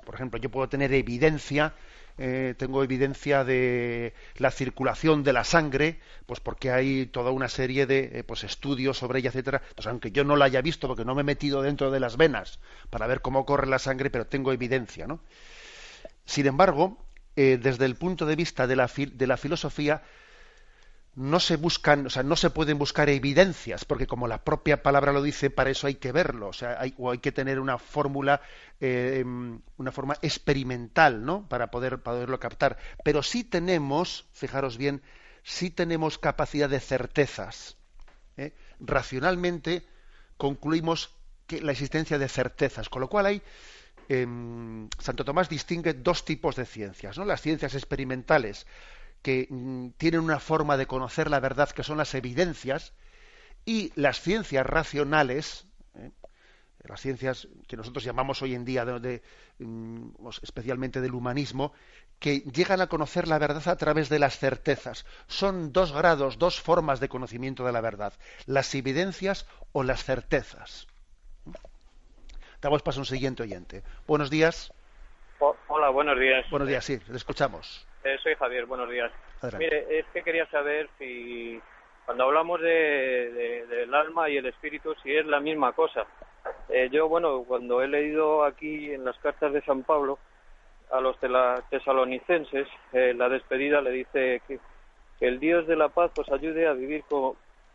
Por 0.06 0.16
ejemplo, 0.16 0.40
yo 0.40 0.50
puedo 0.50 0.68
tener 0.70 0.94
evidencia, 0.94 1.74
eh, 2.18 2.56
tengo 2.58 2.84
evidencia 2.84 3.44
de 3.44 4.14
la 4.38 4.52
circulación 4.52 5.24
de 5.24 5.34
la 5.34 5.44
sangre, 5.44 6.00
pues 6.26 6.40
porque 6.40 6.72
hay 6.72 7.06
toda 7.06 7.32
una 7.32 7.50
serie 7.50 7.86
de 7.86 8.20
eh, 8.20 8.24
pues 8.24 8.44
estudios 8.44 8.98
sobre 8.98 9.20
ella, 9.20 9.30
etcétera. 9.30 9.62
Pues 9.76 9.88
aunque 9.88 10.12
yo 10.12 10.24
no 10.24 10.36
la 10.36 10.46
haya 10.46 10.62
visto, 10.62 10.88
porque 10.88 11.06
no 11.06 11.16
me 11.16 11.22
he 11.22 11.26
metido 11.26 11.62
dentro 11.62 11.92
de 11.92 12.00
las 12.00 12.18
venas 12.18 12.60
para 12.90 13.08
ver 13.08 13.22
cómo 13.22 13.46
corre 13.46 13.68
la 13.68 13.80
sangre, 13.80 14.10
pero 14.10 14.28
tengo 14.28 14.52
evidencia, 14.52 15.08
¿no? 15.08 15.22
Sin 16.26 16.48
embargo, 16.48 16.98
eh, 17.36 17.58
desde 17.62 17.86
el 17.86 17.96
punto 17.96 18.26
de 18.26 18.36
vista 18.36 18.68
de 18.68 18.76
la, 18.76 18.90
de 18.96 19.28
la 19.28 19.38
filosofía, 19.38 20.02
no 21.16 21.40
se 21.40 21.58
buscan, 21.58 22.06
o 22.06 22.10
sea, 22.10 22.24
no 22.24 22.36
se 22.36 22.50
pueden 22.50 22.78
buscar 22.78 23.10
evidencias, 23.10 23.84
porque 23.84 24.08
como 24.08 24.28
la 24.28 24.44
propia 24.44 24.82
palabra 24.82 25.12
lo 25.12 25.22
dice, 25.22 25.50
para 25.50 25.70
eso 25.70 25.88
hay 25.88 25.96
que 25.96 26.12
verlo, 26.12 26.48
o 26.48 26.54
sea, 26.54 26.80
hay, 26.80 26.94
o 26.98 27.12
hay 27.12 27.18
que 27.18 27.34
tener 27.34 27.60
una 27.60 27.78
fórmula, 27.78 28.42
eh, 28.80 29.24
una 29.26 29.92
forma 29.92 30.16
experimental, 30.22 31.26
¿no? 31.26 31.48
Para 31.50 31.70
poder 31.70 32.00
poderlo 32.00 32.40
captar. 32.40 32.78
Pero 33.04 33.24
sí 33.24 33.44
tenemos, 33.44 34.26
fijaros 34.32 34.78
bien, 34.78 35.02
sí 35.44 35.70
tenemos 35.70 36.18
capacidad 36.18 36.70
de 36.70 36.80
certezas. 36.80 37.78
¿eh? 38.38 38.54
Racionalmente 38.80 39.86
concluimos 40.38 41.14
que 41.46 41.62
la 41.62 41.74
existencia 41.74 42.18
de 42.18 42.30
certezas, 42.30 42.88
con 42.88 43.02
lo 43.02 43.10
cual 43.10 43.26
hay 43.26 43.42
em, 44.08 44.88
Santo 44.98 45.26
Tomás 45.26 45.50
distingue 45.50 45.94
dos 45.94 46.24
tipos 46.24 46.56
de 46.56 46.66
ciencias, 46.66 47.18
¿no? 47.18 47.26
Las 47.26 47.42
ciencias 47.42 47.76
experimentales 47.76 48.66
que 49.22 49.48
mm, 49.50 49.90
tienen 49.98 50.22
una 50.22 50.40
forma 50.40 50.78
de 50.78 50.88
conocer 50.88 51.30
la 51.30 51.40
verdad 51.40 51.70
que 51.70 51.84
son 51.84 51.98
las 51.98 52.14
evidencias 52.16 52.94
y 53.66 53.92
las 53.96 54.22
ciencias 54.22 54.66
racionales, 54.66 55.68
¿eh? 55.96 56.12
las 56.84 57.02
ciencias 57.02 57.48
que 57.68 57.78
nosotros 57.78 58.04
llamamos 58.04 58.42
hoy 58.42 58.56
en 58.56 58.66
día 58.66 58.86
de, 58.86 59.22
mm, 59.60 60.28
especialmente 60.42 61.02
del 61.02 61.14
humanismo, 61.14 61.74
que 62.20 62.40
llegan 62.40 62.82
a 62.82 62.88
conocer 62.88 63.28
la 63.28 63.40
verdad 63.40 63.68
a 63.68 63.78
través 63.78 64.10
de 64.10 64.20
las 64.20 64.38
certezas. 64.38 65.06
Son 65.28 65.72
dos 65.74 65.92
grados, 65.92 66.38
dos 66.38 66.60
formas 66.60 67.00
de 67.00 67.10
conocimiento 67.10 67.66
de 67.66 67.72
la 67.72 67.82
verdad, 67.82 68.14
las 68.46 68.74
evidencias 68.76 69.48
o 69.72 69.84
las 69.84 70.04
certezas. 70.04 70.88
Damos 72.62 72.84
paso 72.84 73.00
a 73.00 73.02
un 73.02 73.06
siguiente 73.08 73.42
oyente. 73.42 73.84
Buenos 74.08 74.30
días. 74.30 74.72
hola, 75.68 75.90
buenos 75.90 76.20
días. 76.20 76.48
Buenos 76.52 76.68
días, 76.68 76.86
sí, 76.86 77.00
le 77.08 77.18
escuchamos. 77.18 77.88
Eh, 78.04 78.18
soy 78.24 78.34
Javier, 78.36 78.66
buenos 78.66 78.90
días. 78.90 79.12
Mire, 79.60 80.00
es 80.00 80.06
que 80.08 80.24
quería 80.24 80.48
saber 80.48 80.90
si 80.98 81.62
cuando 82.06 82.24
hablamos 82.24 82.60
de, 82.60 83.66
del 83.70 83.94
alma 83.94 84.28
y 84.28 84.38
el 84.38 84.48
espíritu, 84.48 84.96
si 85.04 85.16
es 85.16 85.26
la 85.26 85.40
misma 85.40 85.74
cosa. 85.74 86.08
Eh, 86.70 86.90
yo, 86.92 87.08
bueno, 87.08 87.44
cuando 87.48 87.82
he 87.84 87.88
leído 87.88 88.44
aquí 88.44 88.92
en 88.92 89.06
las 89.06 89.18
cartas 89.20 89.54
de 89.54 89.62
San 89.62 89.84
Pablo 89.84 90.18
a 90.92 91.00
los 91.00 91.16
tesalonicenses, 91.70 92.68
eh, 92.92 93.14
la 93.16 93.30
despedida 93.30 93.82
le 93.82 93.92
dice 93.92 94.42
que, 94.48 94.60
el 95.20 95.40
Dios 95.40 95.68
de 95.68 95.76
la 95.76 95.90
paz 95.90 96.12
os 96.18 96.32
ayude 96.32 96.68
a 96.68 96.74
vivir 96.74 97.04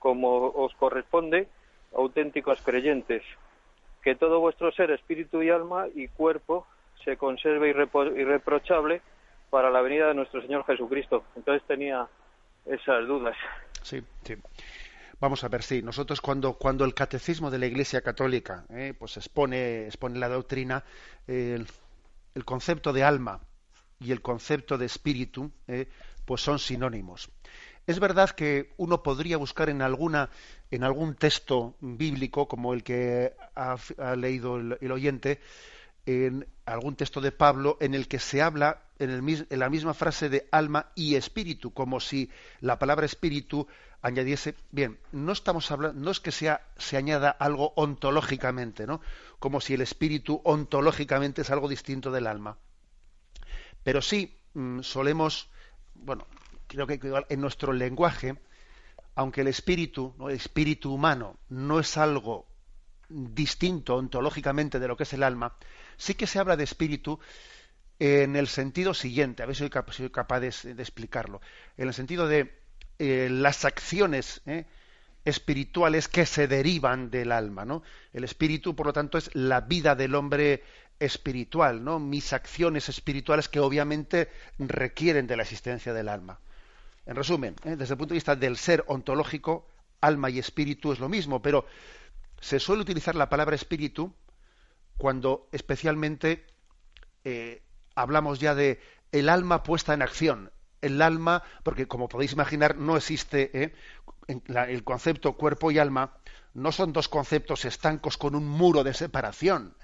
como 0.00 0.46
os 0.48 0.74
corresponde, 0.74 1.46
auténticos 1.94 2.60
creyentes. 2.62 3.22
Que 4.02 4.16
todo 4.16 4.40
vuestro 4.40 4.72
ser, 4.72 4.90
espíritu 4.90 5.40
y 5.42 5.50
alma 5.50 5.86
y 5.94 6.08
cuerpo 6.08 6.66
se 7.04 7.16
conserve 7.16 7.68
irreprochable 7.68 9.00
para 9.56 9.70
la 9.70 9.80
venida 9.80 10.08
de 10.08 10.14
nuestro 10.14 10.42
Señor 10.42 10.66
Jesucristo. 10.66 11.24
Entonces 11.34 11.66
tenía 11.66 12.06
esas 12.66 13.08
dudas. 13.08 13.34
Sí, 13.80 14.02
sí. 14.22 14.34
Vamos 15.18 15.44
a 15.44 15.48
ver, 15.48 15.62
sí, 15.62 15.80
nosotros 15.80 16.20
cuando, 16.20 16.58
cuando 16.58 16.84
el 16.84 16.92
catecismo 16.92 17.50
de 17.50 17.58
la 17.58 17.64
Iglesia 17.64 18.02
Católica 18.02 18.66
eh, 18.68 18.92
pues 18.98 19.16
expone, 19.16 19.86
expone 19.86 20.18
la 20.18 20.28
doctrina, 20.28 20.84
el, 21.26 21.66
concepto 22.44 22.92
de 22.92 23.02
alma 23.02 23.40
y 23.98 24.12
el 24.12 24.20
concepto 24.20 24.76
de 24.76 24.84
espíritu 24.84 25.50
eh, 25.68 25.88
pues 26.26 26.42
son 26.42 26.58
sinónimos. 26.58 27.30
Es 27.86 27.98
verdad 27.98 28.28
que 28.28 28.74
uno 28.76 29.02
podría 29.02 29.38
buscar 29.38 29.70
en 29.70 29.80
alguna 29.80 30.28
en 30.70 30.84
algún 30.84 31.14
texto 31.14 31.76
bíblico 31.80 32.46
como 32.46 32.74
el 32.74 32.82
que 32.82 33.32
ha, 33.54 34.16
leído 34.16 34.56
el, 34.58 34.92
oyente 34.92 35.40
en 36.06 36.46
algún 36.64 36.96
texto 36.96 37.20
de 37.20 37.32
Pablo 37.32 37.76
en 37.80 37.94
el 37.94 38.08
que 38.08 38.18
se 38.18 38.40
habla 38.40 38.82
en, 38.98 39.10
el, 39.10 39.46
en, 39.50 39.58
la 39.58 39.68
misma 39.68 39.92
frase 39.92 40.28
de 40.28 40.48
alma 40.50 40.90
y 40.94 41.16
espíritu, 41.16 41.72
como 41.72 42.00
si 42.00 42.30
la 42.60 42.78
palabra 42.78 43.04
espíritu 43.06 43.66
añadiese, 44.02 44.54
bien, 44.70 44.98
no 45.12 45.32
estamos 45.32 45.70
hablando, 45.70 46.00
no 46.00 46.10
es 46.10 46.20
que 46.20 46.32
sea, 46.32 46.66
se 46.76 46.96
añada 46.96 47.30
algo 47.30 47.72
ontológicamente, 47.76 48.86
¿no? 48.86 49.00
Como 49.38 49.60
si 49.60 49.74
el 49.74 49.80
espíritu 49.80 50.40
ontológicamente 50.44 51.42
es 51.42 51.50
algo 51.50 51.68
distinto 51.68 52.10
del 52.10 52.26
alma. 52.26 52.56
Pero 53.82 54.00
sí 54.00 54.38
mm, 54.54 54.80
solemos, 54.80 55.50
bueno, 55.94 56.26
creo 56.68 56.86
que 56.86 57.00
en 57.28 57.40
nuestro 57.40 57.72
lenguaje, 57.72 58.36
aunque 59.14 59.40
el 59.40 59.48
espíritu, 59.48 60.14
el 60.20 60.36
espíritu 60.36 60.92
humano, 60.94 61.36
no 61.48 61.80
es 61.80 61.96
algo 61.96 62.46
distinto 63.08 63.96
ontológicamente 63.96 64.78
de 64.78 64.88
lo 64.88 64.96
que 64.96 65.04
es 65.04 65.12
el 65.12 65.22
alma, 65.22 65.54
sí 65.96 66.14
que 66.14 66.26
se 66.26 66.38
habla 66.38 66.56
de 66.56 66.64
espíritu 66.64 67.18
en 67.98 68.36
el 68.36 68.46
sentido 68.46 68.94
siguiente, 68.94 69.42
a 69.42 69.46
ver 69.46 69.56
si 69.56 69.68
soy 69.68 70.10
capaz 70.10 70.40
de, 70.40 70.48
explicarlo, 70.48 71.40
en 71.76 71.88
el 71.88 71.94
sentido 71.94 72.28
de 72.28 72.52
eh, 72.98 73.28
las 73.30 73.64
acciones 73.64 74.42
eh, 74.46 74.66
espirituales 75.24 76.08
que 76.08 76.26
se 76.26 76.46
derivan 76.46 77.10
del 77.10 77.32
alma, 77.32 77.64
¿no? 77.64 77.82
El 78.12 78.24
espíritu, 78.24 78.76
por 78.76 78.86
lo 78.86 78.92
tanto, 78.92 79.18
es 79.18 79.34
la 79.34 79.60
vida 79.62 79.94
del 79.94 80.14
hombre 80.14 80.62
espiritual, 81.00 81.84
¿no? 81.84 81.98
Mis 81.98 82.32
acciones 82.32 82.88
espirituales 82.88 83.48
que 83.48 83.60
obviamente 83.60 84.30
requieren 84.58 85.26
de 85.26 85.36
la 85.36 85.42
existencia 85.42 85.92
del 85.92 86.08
alma. 86.08 86.38
En 87.06 87.16
resumen, 87.16 87.54
¿eh? 87.64 87.76
desde 87.76 87.94
el 87.94 87.98
punto 87.98 88.14
de 88.14 88.18
vista 88.18 88.36
del 88.36 88.56
ser 88.56 88.84
ontológico, 88.88 89.66
alma 90.00 90.30
y 90.30 90.38
espíritu 90.38 90.92
es 90.92 91.00
lo 91.00 91.08
mismo, 91.08 91.40
pero 91.40 91.66
se 92.40 92.60
suele 92.60 92.82
utilizar 92.82 93.14
la 93.14 93.28
palabra 93.28 93.56
espíritu 93.56 94.12
cuando 94.98 95.48
especialmente 95.52 96.46
eh, 97.24 97.62
hablamos 97.94 98.40
ya 98.40 98.54
de 98.54 98.80
el 99.12 99.28
alma 99.28 99.62
puesta 99.62 99.94
en 99.94 100.02
acción. 100.02 100.50
El 100.82 101.00
alma, 101.02 101.42
porque 101.62 101.88
como 101.88 102.08
podéis 102.08 102.32
imaginar, 102.32 102.76
no 102.76 102.96
existe 102.96 103.50
¿eh? 103.62 103.74
el 104.28 104.84
concepto 104.84 105.32
cuerpo 105.32 105.70
y 105.70 105.78
alma, 105.78 106.18
no 106.54 106.70
son 106.72 106.92
dos 106.92 107.08
conceptos 107.08 107.64
estancos 107.64 108.16
con 108.16 108.34
un 108.34 108.46
muro 108.46 108.84
de 108.84 108.94
separación, 108.94 109.74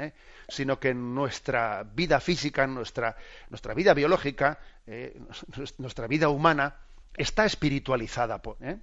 sino 0.49 0.81
que 0.81 0.91
en 0.91 1.15
nuestra 1.15 1.83
vida 1.83 2.21
física, 2.21 2.67
nuestra, 2.67 3.17
nuestra 3.51 3.75
vida 3.75 3.95
biológica, 3.95 4.59
nuestra 5.79 6.07
vida 6.07 6.29
humana, 6.29 6.77
está 7.17 7.45
espiritualizada. 7.45 8.41
¿eh? 8.61 8.79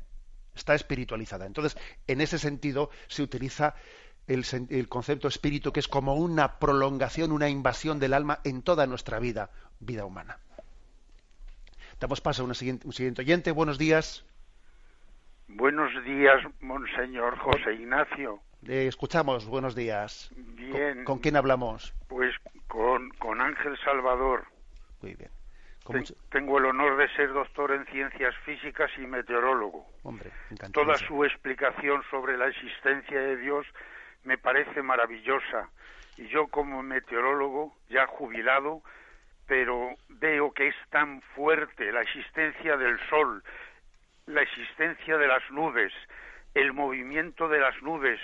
Está 0.55 0.75
espiritualizada. 0.75 1.45
Entonces, 1.45 1.77
en 2.07 2.21
ese 2.21 2.37
sentido, 2.37 2.89
se 3.07 3.23
utiliza 3.23 3.75
el, 4.29 4.87
concepto 4.87 5.27
espíritu, 5.27 5.73
que 5.73 5.79
es 5.79 5.87
como 5.87 6.15
una 6.15 6.59
prolongación, 6.59 7.31
una 7.31 7.49
invasión 7.49 7.99
del 7.99 8.13
alma 8.13 8.39
en 8.43 8.61
toda 8.61 8.85
nuestra 8.85 9.19
vida, 9.19 9.49
vida 9.79 10.05
humana. 10.05 10.37
Damos 11.99 12.21
paso 12.21 12.43
a 12.43 12.45
un 12.45 12.55
siguiente, 12.55 12.87
un 12.87 12.93
siguiente 12.93 13.21
oyente. 13.21 13.51
Buenos 13.51 13.77
días. 13.77 14.25
Buenos 15.47 15.91
días, 16.05 16.41
Monseñor 16.61 17.37
José 17.39 17.73
Ignacio. 17.73 18.39
Le 18.61 18.87
escuchamos, 18.87 19.47
buenos 19.47 19.75
días. 19.75 20.31
Bien. 20.35 21.03
¿Con, 21.05 21.19
quién 21.19 21.35
hablamos? 21.35 21.93
Pues 22.07 22.35
con, 22.67 23.09
con 23.11 23.41
Ángel 23.41 23.77
Salvador. 23.83 24.45
Muy 25.01 25.15
bien. 25.15 25.31
Tengo 26.29 26.59
el 26.59 26.65
honor 26.65 26.97
de 26.97 27.07
ser 27.15 27.33
doctor 27.33 27.71
en 27.71 27.83
ciencias 27.87 28.35
físicas 28.45 28.91
y 28.99 29.07
meteorólogo. 29.07 29.87
Toda 30.71 30.95
su 30.97 31.25
explicación 31.25 32.03
sobre 32.11 32.37
la 32.37 32.47
existencia 32.47 33.19
de 33.19 33.37
Dios 33.37 33.65
me 34.23 34.37
parece 34.37 34.81
maravillosa. 34.81 35.69
Y 36.17 36.27
yo 36.27 36.47
como 36.47 36.83
meteorólogo, 36.83 37.75
ya 37.89 38.05
jubilado, 38.07 38.81
pero 39.47 39.95
veo 40.09 40.51
que 40.53 40.67
es 40.67 40.75
tan 40.89 41.21
fuerte 41.35 41.91
la 41.91 42.01
existencia 42.01 42.77
del 42.77 42.99
Sol, 43.09 43.43
la 44.27 44.41
existencia 44.41 45.17
de 45.17 45.27
las 45.27 45.49
nubes, 45.51 45.91
el 46.53 46.73
movimiento 46.73 47.47
de 47.47 47.59
las 47.59 47.81
nubes, 47.81 48.19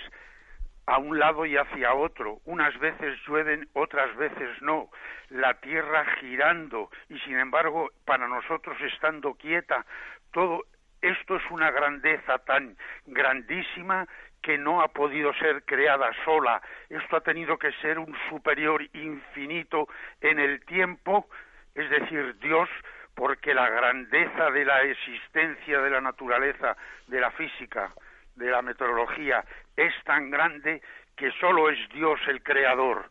a 0.86 0.98
un 0.98 1.18
lado 1.18 1.44
y 1.46 1.56
hacia 1.56 1.94
otro. 1.94 2.38
Unas 2.44 2.78
veces 2.78 3.18
llueven, 3.26 3.68
otras 3.72 4.14
veces 4.16 4.62
no. 4.62 4.88
La 5.30 5.54
tierra 5.54 6.04
girando 6.20 6.90
y 7.08 7.18
sin 7.20 7.38
embargo 7.38 7.90
para 8.04 8.28
nosotros 8.28 8.76
estando 8.80 9.34
quieta. 9.34 9.84
Todo 10.32 10.64
esto 11.02 11.36
es 11.36 11.42
una 11.50 11.70
grandeza 11.70 12.38
tan 12.38 12.76
grandísima 13.06 14.06
que 14.46 14.56
no 14.56 14.80
ha 14.80 14.86
podido 14.86 15.34
ser 15.34 15.64
creada 15.64 16.08
sola. 16.24 16.62
Esto 16.88 17.16
ha 17.16 17.20
tenido 17.20 17.58
que 17.58 17.72
ser 17.82 17.98
un 17.98 18.16
superior 18.28 18.80
infinito 18.92 19.88
en 20.20 20.38
el 20.38 20.64
tiempo, 20.64 21.26
es 21.74 21.90
decir, 21.90 22.38
Dios, 22.38 22.68
porque 23.16 23.52
la 23.52 23.68
grandeza 23.68 24.52
de 24.52 24.64
la 24.64 24.82
existencia 24.82 25.80
de 25.80 25.90
la 25.90 26.00
naturaleza, 26.00 26.76
de 27.08 27.20
la 27.20 27.32
física, 27.32 27.90
de 28.36 28.48
la 28.48 28.62
meteorología 28.62 29.44
es 29.76 29.92
tan 30.04 30.30
grande 30.30 30.80
que 31.16 31.32
solo 31.40 31.68
es 31.68 31.78
Dios 31.88 32.20
el 32.28 32.40
creador. 32.44 33.10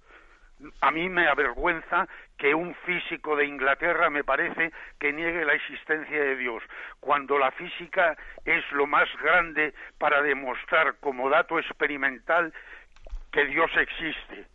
A 0.79 0.89
mí 0.89 1.09
me 1.09 1.27
avergüenza 1.27 2.07
que 2.38 2.53
un 2.53 2.75
físico 2.86 3.36
de 3.36 3.45
Inglaterra 3.45 4.09
me 4.09 4.23
parece 4.23 4.71
que 4.99 5.13
niegue 5.13 5.45
la 5.45 5.53
existencia 5.53 6.21
de 6.21 6.36
Dios, 6.36 6.63
cuando 6.99 7.38
la 7.38 7.51
física 7.51 8.17
es 8.43 8.63
lo 8.71 8.88
más 8.88 9.07
grande 9.21 9.73
para 9.97 10.21
demostrar 10.21 10.95
como 10.99 11.29
dato 11.29 11.59
experimental 11.59 12.53
que 13.31 13.45
Dios 13.45 13.71
existe. 13.77 14.47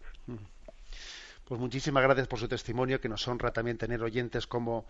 Pues 1.49 1.61
muchísimas 1.61 2.03
gracias 2.03 2.29
por 2.29 2.39
su 2.39 2.49
testimonio, 2.49 3.01
que 3.01 3.09
nos 3.09 3.27
honra 3.27 3.53
también 3.53 3.77
tener 3.77 4.03
oyentes 4.03 4.47
como 4.47 4.87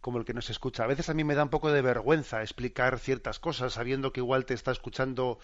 como 0.00 0.18
el 0.18 0.24
que 0.24 0.34
nos 0.34 0.50
escucha. 0.50 0.84
A 0.84 0.86
veces 0.86 1.10
a 1.10 1.14
mí 1.14 1.24
me 1.24 1.34
da 1.34 1.42
un 1.42 1.50
poco 1.50 1.70
de 1.70 1.82
vergüenza 1.82 2.42
explicar 2.42 2.98
ciertas 2.98 3.38
cosas, 3.38 3.74
sabiendo 3.74 4.12
que 4.12 4.20
igual 4.20 4.46
te 4.46 4.54
está 4.54 4.72
escuchando, 4.72 5.38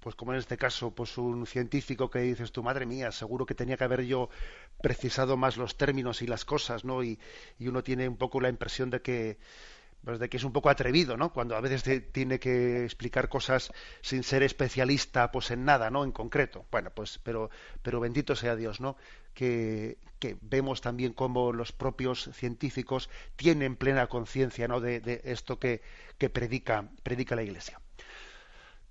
pues 0.00 0.14
como 0.14 0.32
en 0.32 0.38
este 0.38 0.56
caso, 0.56 0.92
pues 0.94 1.18
un 1.18 1.46
científico 1.46 2.10
que 2.10 2.20
dices, 2.20 2.52
tu 2.52 2.62
madre 2.62 2.86
mía, 2.86 3.12
seguro 3.12 3.46
que 3.46 3.54
tenía 3.54 3.76
que 3.76 3.84
haber 3.84 4.04
yo 4.04 4.30
precisado 4.82 5.36
más 5.36 5.56
los 5.56 5.76
términos 5.76 6.22
y 6.22 6.26
las 6.26 6.44
cosas, 6.44 6.84
¿no? 6.84 7.02
Y, 7.02 7.18
y 7.58 7.68
uno 7.68 7.82
tiene 7.82 8.08
un 8.08 8.16
poco 8.16 8.40
la 8.40 8.48
impresión 8.48 8.90
de 8.90 9.02
que 9.02 9.38
pues 10.04 10.18
de 10.18 10.28
que 10.28 10.36
es 10.36 10.44
un 10.44 10.52
poco 10.52 10.70
atrevido, 10.70 11.16
¿no? 11.16 11.32
Cuando 11.32 11.56
a 11.56 11.60
veces 11.60 12.12
tiene 12.12 12.38
que 12.38 12.84
explicar 12.84 13.28
cosas 13.28 13.72
sin 14.00 14.22
ser 14.22 14.42
especialista, 14.42 15.30
pues 15.30 15.50
en 15.50 15.64
nada, 15.64 15.90
¿no? 15.90 16.04
En 16.04 16.12
concreto. 16.12 16.66
Bueno, 16.70 16.90
pues, 16.94 17.18
pero, 17.18 17.50
pero 17.82 18.00
bendito 18.00 18.36
sea 18.36 18.56
Dios, 18.56 18.80
¿no? 18.80 18.96
Que, 19.34 19.98
que 20.18 20.36
vemos 20.40 20.80
también 20.80 21.12
cómo 21.12 21.52
los 21.52 21.72
propios 21.72 22.30
científicos 22.32 23.10
tienen 23.36 23.76
plena 23.76 24.06
conciencia, 24.06 24.68
¿no? 24.68 24.80
De, 24.80 25.20
esto 25.24 25.58
que, 25.58 25.82
que 26.16 26.30
predica, 26.30 26.88
predica 27.02 27.36
la 27.36 27.42
Iglesia. 27.42 27.80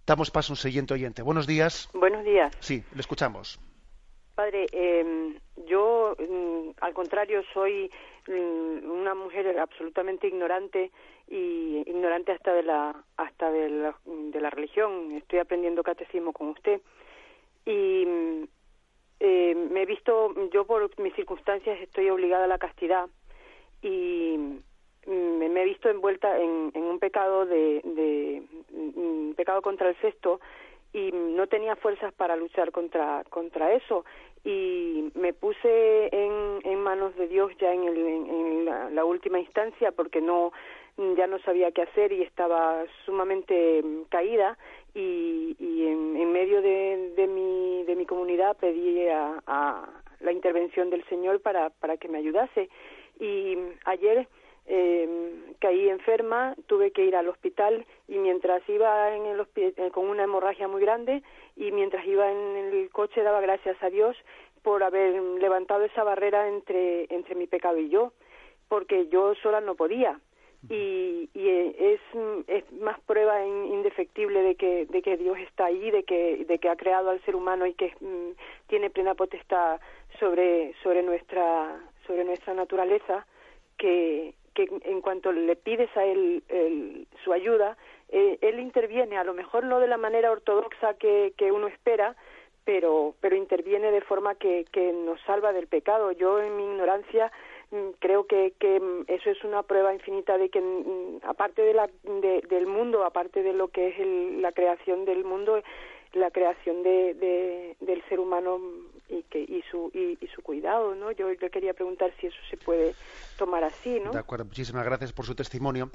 Damos 0.07 0.31
paso 0.31 0.53
a 0.53 0.55
un 0.55 0.57
siguiente 0.57 0.93
oyente. 0.93 1.21
Buenos 1.21 1.45
días. 1.45 1.89
Buenos 1.93 2.23
días. 2.23 2.55
Sí, 2.61 2.81
le 2.95 3.01
escuchamos. 3.01 3.59
Padre, 4.35 4.65
eh, 4.71 5.35
yo, 5.67 6.15
mm, 6.17 6.69
al 6.79 6.93
contrario, 6.93 7.43
soy 7.53 7.91
mm, 8.25 8.89
una 8.89 9.13
mujer 9.13 9.59
absolutamente 9.59 10.27
ignorante 10.27 10.91
y 11.27 11.83
ignorante 11.85 12.31
hasta 12.31 12.53
de 12.53 12.63
la 12.63 13.03
hasta 13.17 13.51
de 13.51 13.67
la, 13.67 13.95
de 14.05 14.39
la 14.39 14.49
religión. 14.49 15.11
Estoy 15.11 15.39
aprendiendo 15.39 15.83
catecismo 15.83 16.31
con 16.31 16.49
usted 16.49 16.79
y 17.65 18.05
eh, 19.19 19.55
me 19.55 19.81
he 19.81 19.85
visto, 19.85 20.33
yo 20.53 20.65
por 20.65 20.89
mis 21.01 21.15
circunstancias 21.15 21.81
estoy 21.81 22.09
obligada 22.09 22.45
a 22.45 22.47
la 22.47 22.59
castidad 22.59 23.09
y 23.81 24.61
me 25.07 25.61
he 25.61 25.65
visto 25.65 25.89
envuelta 25.89 26.39
en, 26.39 26.71
en 26.73 26.83
un 26.83 26.99
pecado 26.99 27.45
de, 27.45 27.81
de 27.83 28.43
un 28.73 29.33
pecado 29.35 29.61
contra 29.61 29.89
el 29.89 29.95
sexto 30.01 30.39
y 30.93 31.11
no 31.11 31.47
tenía 31.47 31.75
fuerzas 31.75 32.13
para 32.13 32.35
luchar 32.35 32.71
contra 32.71 33.23
contra 33.29 33.73
eso. 33.73 34.05
Y 34.43 35.11
me 35.15 35.33
puse 35.33 36.09
en, 36.11 36.59
en 36.63 36.79
manos 36.81 37.15
de 37.15 37.27
Dios 37.27 37.51
ya 37.59 37.73
en, 37.73 37.83
el, 37.83 37.97
en, 37.97 38.65
la, 38.95 39.03
última 39.03 39.39
instancia 39.39 39.91
porque 39.91 40.21
no 40.21 40.53
ya 41.17 41.27
no 41.27 41.39
sabía 41.39 41.71
qué 41.71 41.83
hacer 41.83 42.11
y 42.11 42.23
estaba 42.23 42.85
sumamente 43.05 43.83
caída. 44.09 44.57
Y, 44.93 45.55
y 45.59 45.87
en, 45.87 46.31
medio 46.31 46.61
de, 46.61 47.13
de, 47.15 47.27
mi 47.27 47.83
de 47.83 47.95
mi 47.95 48.05
comunidad 48.05 48.57
pedí 48.57 49.07
a, 49.07 49.41
a 49.47 49.89
la 50.19 50.31
intervención 50.31 50.89
del 50.89 51.03
Señor 51.05 51.41
para 51.41 51.69
para 51.69 51.97
que 51.97 52.07
me 52.07 52.17
ayudase. 52.19 52.69
Y 53.19 53.57
ayer 53.85 54.27
eh, 54.67 55.53
caí 55.59 55.89
enferma, 55.89 56.55
tuve 56.67 56.91
que 56.91 57.05
ir 57.05 57.15
al 57.15 57.27
hospital 57.27 57.85
y 58.07 58.17
mientras 58.17 58.67
iba 58.69 59.15
en 59.15 59.25
el 59.25 59.47
eh, 59.55 59.91
con 59.91 60.07
una 60.07 60.23
hemorragia 60.23 60.67
muy 60.67 60.81
grande 60.81 61.23
y 61.55 61.71
mientras 61.71 62.05
iba 62.05 62.31
en 62.31 62.55
el 62.57 62.89
coche 62.91 63.23
daba 63.23 63.41
gracias 63.41 63.81
a 63.81 63.89
Dios 63.89 64.15
por 64.61 64.83
haber 64.83 65.21
levantado 65.39 65.85
esa 65.85 66.03
barrera 66.03 66.47
entre 66.47 67.07
entre 67.13 67.35
mi 67.35 67.47
pecado 67.47 67.77
y 67.77 67.89
yo 67.89 68.11
porque 68.67 69.07
yo 69.07 69.35
sola 69.35 69.61
no 69.61 69.75
podía. 69.75 70.19
Y, 70.69 71.29
y 71.33 71.49
es, 71.49 72.01
es, 72.47 72.71
más 72.73 72.99
prueba 73.01 73.45
indefectible 73.45 74.41
de 74.41 74.55
que, 74.55 74.85
de 74.87 75.01
que 75.01 75.15
Dios 75.15 75.37
está 75.37 75.65
ahí, 75.65 75.91
de 75.91 76.03
que, 76.03 76.45
de 76.45 76.59
que 76.59 76.67
ha 76.67 76.75
creado 76.75 77.09
al 77.09 77.21
ser 77.23 77.35
humano 77.35 77.65
y 77.67 77.73
que 77.73 77.93
mm, 78.01 78.31
tiene 78.67 78.89
plena 78.89 79.13
potestad 79.13 79.79
sobre, 80.19 80.73
sobre, 80.83 81.03
nuestra, 81.03 81.79
sobre 82.05 82.25
nuestra 82.25 82.53
naturaleza, 82.53 83.25
que, 83.77 84.33
que 84.57 84.67
en 84.85 85.01
cuanto 85.01 85.31
le 85.31 85.55
pides 85.55 85.95
a 85.95 86.03
él 86.03 86.41
su 87.23 87.31
ayuda, 87.31 87.77
eh, 88.09 88.39
él 88.41 88.59
interviene, 88.59 89.17
a 89.17 89.23
lo 89.23 89.35
mejor 89.35 89.63
no 89.65 89.79
de 89.79 89.87
la 89.87 89.97
manera 89.97 90.31
ortodoxa 90.31 90.95
que, 90.95 91.33
que 91.37 91.51
uno 91.51 91.67
espera, 91.67 92.15
pero, 92.65 93.13
pero 93.21 93.35
interviene 93.35 93.91
de 93.91 94.01
forma 94.01 94.33
que, 94.33 94.65
que 94.71 94.91
nos 94.91 95.21
salva 95.21 95.53
del 95.53 95.67
pecado. 95.67 96.11
Yo 96.11 96.41
en 96.41 96.57
mi 96.57 96.63
ignorancia 96.63 97.31
Mm, 97.69 97.89
creo 97.99 98.25
que, 98.27 98.53
que 98.59 98.79
mm, 98.79 99.05
eso 99.07 99.29
es 99.29 99.43
una 99.43 99.61
prueba 99.63 99.93
infinita 99.93 100.37
de 100.37 100.49
que 100.49 100.61
mm, 100.61 101.19
aparte 101.23 101.61
de 101.61 101.73
la, 101.73 101.89
del 102.21 102.65
mundo, 102.65 103.03
aparte 103.03 103.43
de 103.43 103.51
lo 103.53 103.67
que 103.67 103.89
es 103.89 104.39
la 104.41 104.53
creación 104.53 105.03
del 105.03 105.25
mundo, 105.25 105.61
la 106.13 106.31
creación 106.31 106.83
de, 106.83 107.75
del 107.79 108.03
ser 108.09 108.19
humano 108.19 108.59
y 109.09 109.23
que 109.23 109.39
y 109.39 109.63
su 109.69 109.89
y, 109.93 110.27
su 110.27 110.41
cuidado, 110.41 110.95
¿no? 110.95 111.11
Yo 111.11 111.29
le 111.29 111.49
quería 111.49 111.73
preguntar 111.73 112.11
si 112.19 112.27
eso 112.27 112.37
se 112.49 112.57
puede 112.57 112.93
tomar 113.37 113.63
así, 113.63 113.99
¿no? 113.99 114.11
De 114.11 114.19
acuerdo, 114.19 114.45
muchísimas 114.45 114.85
gracias 114.85 115.13
por 115.13 115.25
su 115.25 115.35
testimonio. 115.35 115.91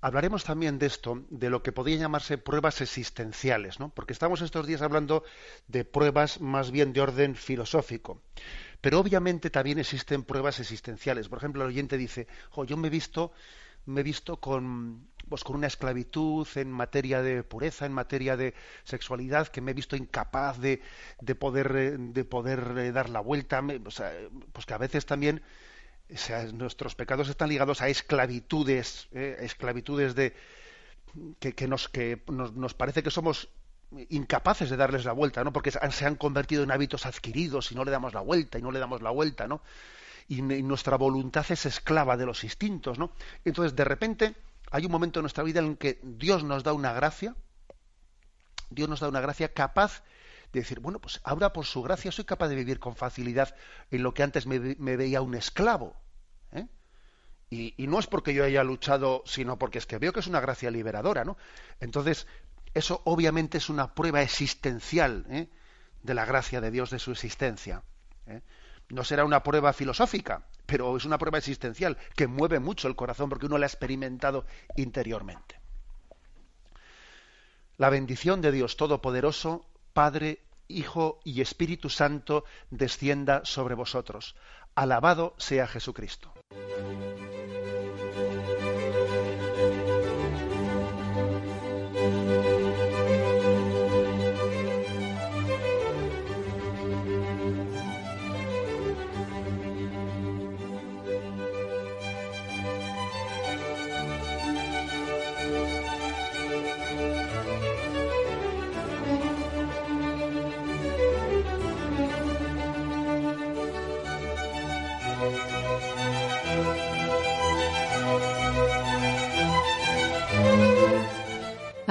Hablaremos 0.00 0.44
también 0.44 0.78
de 0.78 0.86
esto, 0.86 1.22
de 1.30 1.48
lo 1.50 1.62
que 1.62 1.72
podría 1.72 1.96
llamarse 1.96 2.38
pruebas 2.38 2.80
existenciales, 2.80 3.80
¿no? 3.80 3.90
Porque 3.90 4.12
estamos 4.12 4.42
estos 4.42 4.66
días 4.66 4.82
hablando 4.82 5.24
de 5.68 5.84
pruebas 5.84 6.40
más 6.40 6.70
bien 6.70 6.92
de 6.92 7.00
orden 7.00 7.34
filosófico. 7.34 8.20
Pero 8.80 9.00
obviamente 9.00 9.50
también 9.50 9.78
existen 9.78 10.22
pruebas 10.22 10.60
existenciales. 10.60 11.28
Por 11.28 11.38
ejemplo, 11.38 11.62
el 11.62 11.70
oyente 11.70 11.96
dice, 11.96 12.26
yo 12.66 12.76
me 12.76 12.88
he 12.88 12.90
visto, 12.90 13.32
me 13.86 14.00
he 14.00 14.04
visto 14.04 14.36
con, 14.36 15.08
pues, 15.28 15.44
con 15.44 15.56
una 15.56 15.66
esclavitud 15.66 16.46
en 16.56 16.70
materia 16.70 17.22
de 17.22 17.42
pureza, 17.42 17.86
en 17.86 17.92
materia 17.92 18.36
de 18.36 18.54
sexualidad, 18.84 19.48
que 19.48 19.60
me 19.60 19.72
he 19.72 19.74
visto 19.74 19.96
incapaz 19.96 20.58
de, 20.58 20.80
de 21.20 21.34
poder, 21.34 21.74
eh, 21.76 21.96
de 21.98 22.24
poder 22.24 22.74
eh, 22.78 22.92
dar 22.92 23.08
la 23.08 23.20
vuelta. 23.20 23.62
pues 23.62 24.66
que 24.66 24.74
a 24.74 24.78
veces 24.78 25.06
también 25.06 25.42
nuestros 26.52 26.94
pecados 26.94 27.28
están 27.28 27.48
ligados 27.48 27.82
a 27.82 27.88
esclavitudes, 27.88 29.08
eh, 29.12 29.38
esclavitudes 29.40 30.14
de 30.14 30.34
que, 31.40 31.66
nos, 31.66 31.88
que 31.88 32.22
nos 32.28 32.74
parece 32.74 33.02
que 33.02 33.10
somos 33.10 33.48
incapaces 34.10 34.68
de 34.70 34.76
darles 34.76 35.04
la 35.04 35.12
vuelta, 35.12 35.44
¿no? 35.44 35.52
Porque 35.52 35.70
se 35.70 36.06
han 36.06 36.16
convertido 36.16 36.62
en 36.62 36.70
hábitos 36.70 37.06
adquiridos 37.06 37.72
y 37.72 37.74
no 37.74 37.84
le 37.84 37.90
damos 37.90 38.14
la 38.14 38.20
vuelta 38.20 38.58
y 38.58 38.62
no 38.62 38.70
le 38.70 38.78
damos 38.78 39.02
la 39.02 39.10
vuelta, 39.10 39.46
¿no? 39.46 39.62
Y, 40.28 40.42
nuestra 40.42 40.96
voluntad 40.96 41.46
es 41.50 41.66
esclava 41.66 42.16
de 42.16 42.26
los 42.26 42.42
instintos, 42.44 42.98
¿no? 42.98 43.12
Entonces, 43.44 43.76
de 43.76 43.84
repente, 43.84 44.34
hay 44.70 44.86
un 44.86 44.92
momento 44.92 45.20
en 45.20 45.22
nuestra 45.22 45.44
vida 45.44 45.60
en 45.60 45.76
que 45.76 46.00
Dios 46.02 46.44
nos 46.44 46.64
da 46.64 46.72
una 46.72 46.92
gracia, 46.92 47.34
Dios 48.70 48.88
nos 48.88 49.00
da 49.00 49.08
una 49.08 49.20
gracia 49.20 49.52
capaz 49.52 50.02
de 50.52 50.60
decir, 50.60 50.80
bueno, 50.80 51.00
pues 51.00 51.20
ahora 51.24 51.52
por 51.52 51.66
su 51.66 51.82
gracia 51.82 52.12
soy 52.12 52.24
capaz 52.24 52.48
de 52.48 52.56
vivir 52.56 52.78
con 52.78 52.96
facilidad 52.96 53.54
en 53.90 54.02
lo 54.02 54.14
que 54.14 54.22
antes 54.22 54.46
me, 54.46 54.58
veía 54.58 55.22
un 55.22 55.34
esclavo. 55.34 55.96
¿eh? 56.52 56.66
Y, 57.50 57.74
no 57.86 57.98
es 57.98 58.06
porque 58.06 58.34
yo 58.34 58.44
haya 58.44 58.64
luchado, 58.64 59.22
sino 59.26 59.58
porque 59.58 59.78
es 59.78 59.86
que 59.86 59.98
veo 59.98 60.12
que 60.12 60.20
es 60.20 60.26
una 60.26 60.40
gracia 60.40 60.70
liberadora, 60.70 61.24
¿no? 61.24 61.36
Entonces, 61.80 62.26
eso 62.74 63.02
obviamente 63.04 63.58
es 63.58 63.68
una 63.68 63.94
prueba 63.94 64.22
existencial 64.22 65.26
¿eh? 65.30 65.48
de 66.02 66.14
la 66.14 66.24
gracia 66.24 66.60
de 66.60 66.70
Dios, 66.70 66.90
de 66.90 66.98
su 66.98 67.12
existencia. 67.12 67.82
¿eh? 68.26 68.42
No 68.88 69.04
será 69.04 69.24
una 69.24 69.42
prueba 69.42 69.72
filosófica, 69.72 70.46
pero 70.66 70.96
es 70.96 71.04
una 71.04 71.18
prueba 71.18 71.38
existencial 71.38 71.96
que 72.14 72.26
mueve 72.26 72.60
mucho 72.60 72.88
el 72.88 72.96
corazón 72.96 73.28
porque 73.28 73.46
uno 73.46 73.58
la 73.58 73.66
ha 73.66 73.68
experimentado 73.68 74.46
interiormente. 74.76 75.60
La 77.76 77.90
bendición 77.90 78.40
de 78.40 78.52
Dios 78.52 78.76
Todopoderoso, 78.76 79.66
Padre, 79.92 80.40
Hijo 80.68 81.20
y 81.24 81.40
Espíritu 81.40 81.90
Santo, 81.90 82.44
descienda 82.70 83.44
sobre 83.44 83.74
vosotros. 83.74 84.34
Alabado 84.74 85.34
sea 85.38 85.66
Jesucristo. 85.66 86.32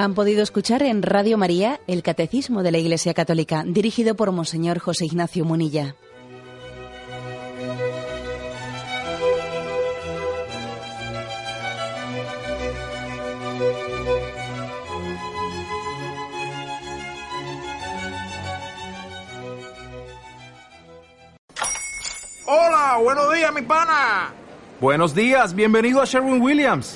Han 0.06 0.14
podido 0.14 0.44
escuchar 0.44 0.84
en 0.84 1.02
Radio 1.02 1.36
María 1.36 1.80
el 1.88 2.04
Catecismo 2.04 2.62
de 2.62 2.72
la 2.72 2.78
Iglesia 2.78 3.16
Católica, 3.16 3.64
dirigido 3.66 4.14
por 4.14 4.32
Monseñor 4.32 4.78
José 4.78 5.06
Ignacio 5.06 5.44
Munilla. 5.46 5.96
Hola, 22.46 23.00
buenos 23.02 23.34
días, 23.34 23.52
mi 23.56 23.64
pana. 23.64 24.36
Buenos 24.80 25.16
días, 25.16 25.56
bienvenido 25.56 26.00
a 26.00 26.06
Sherwin 26.06 26.40
Williams. 26.40 26.96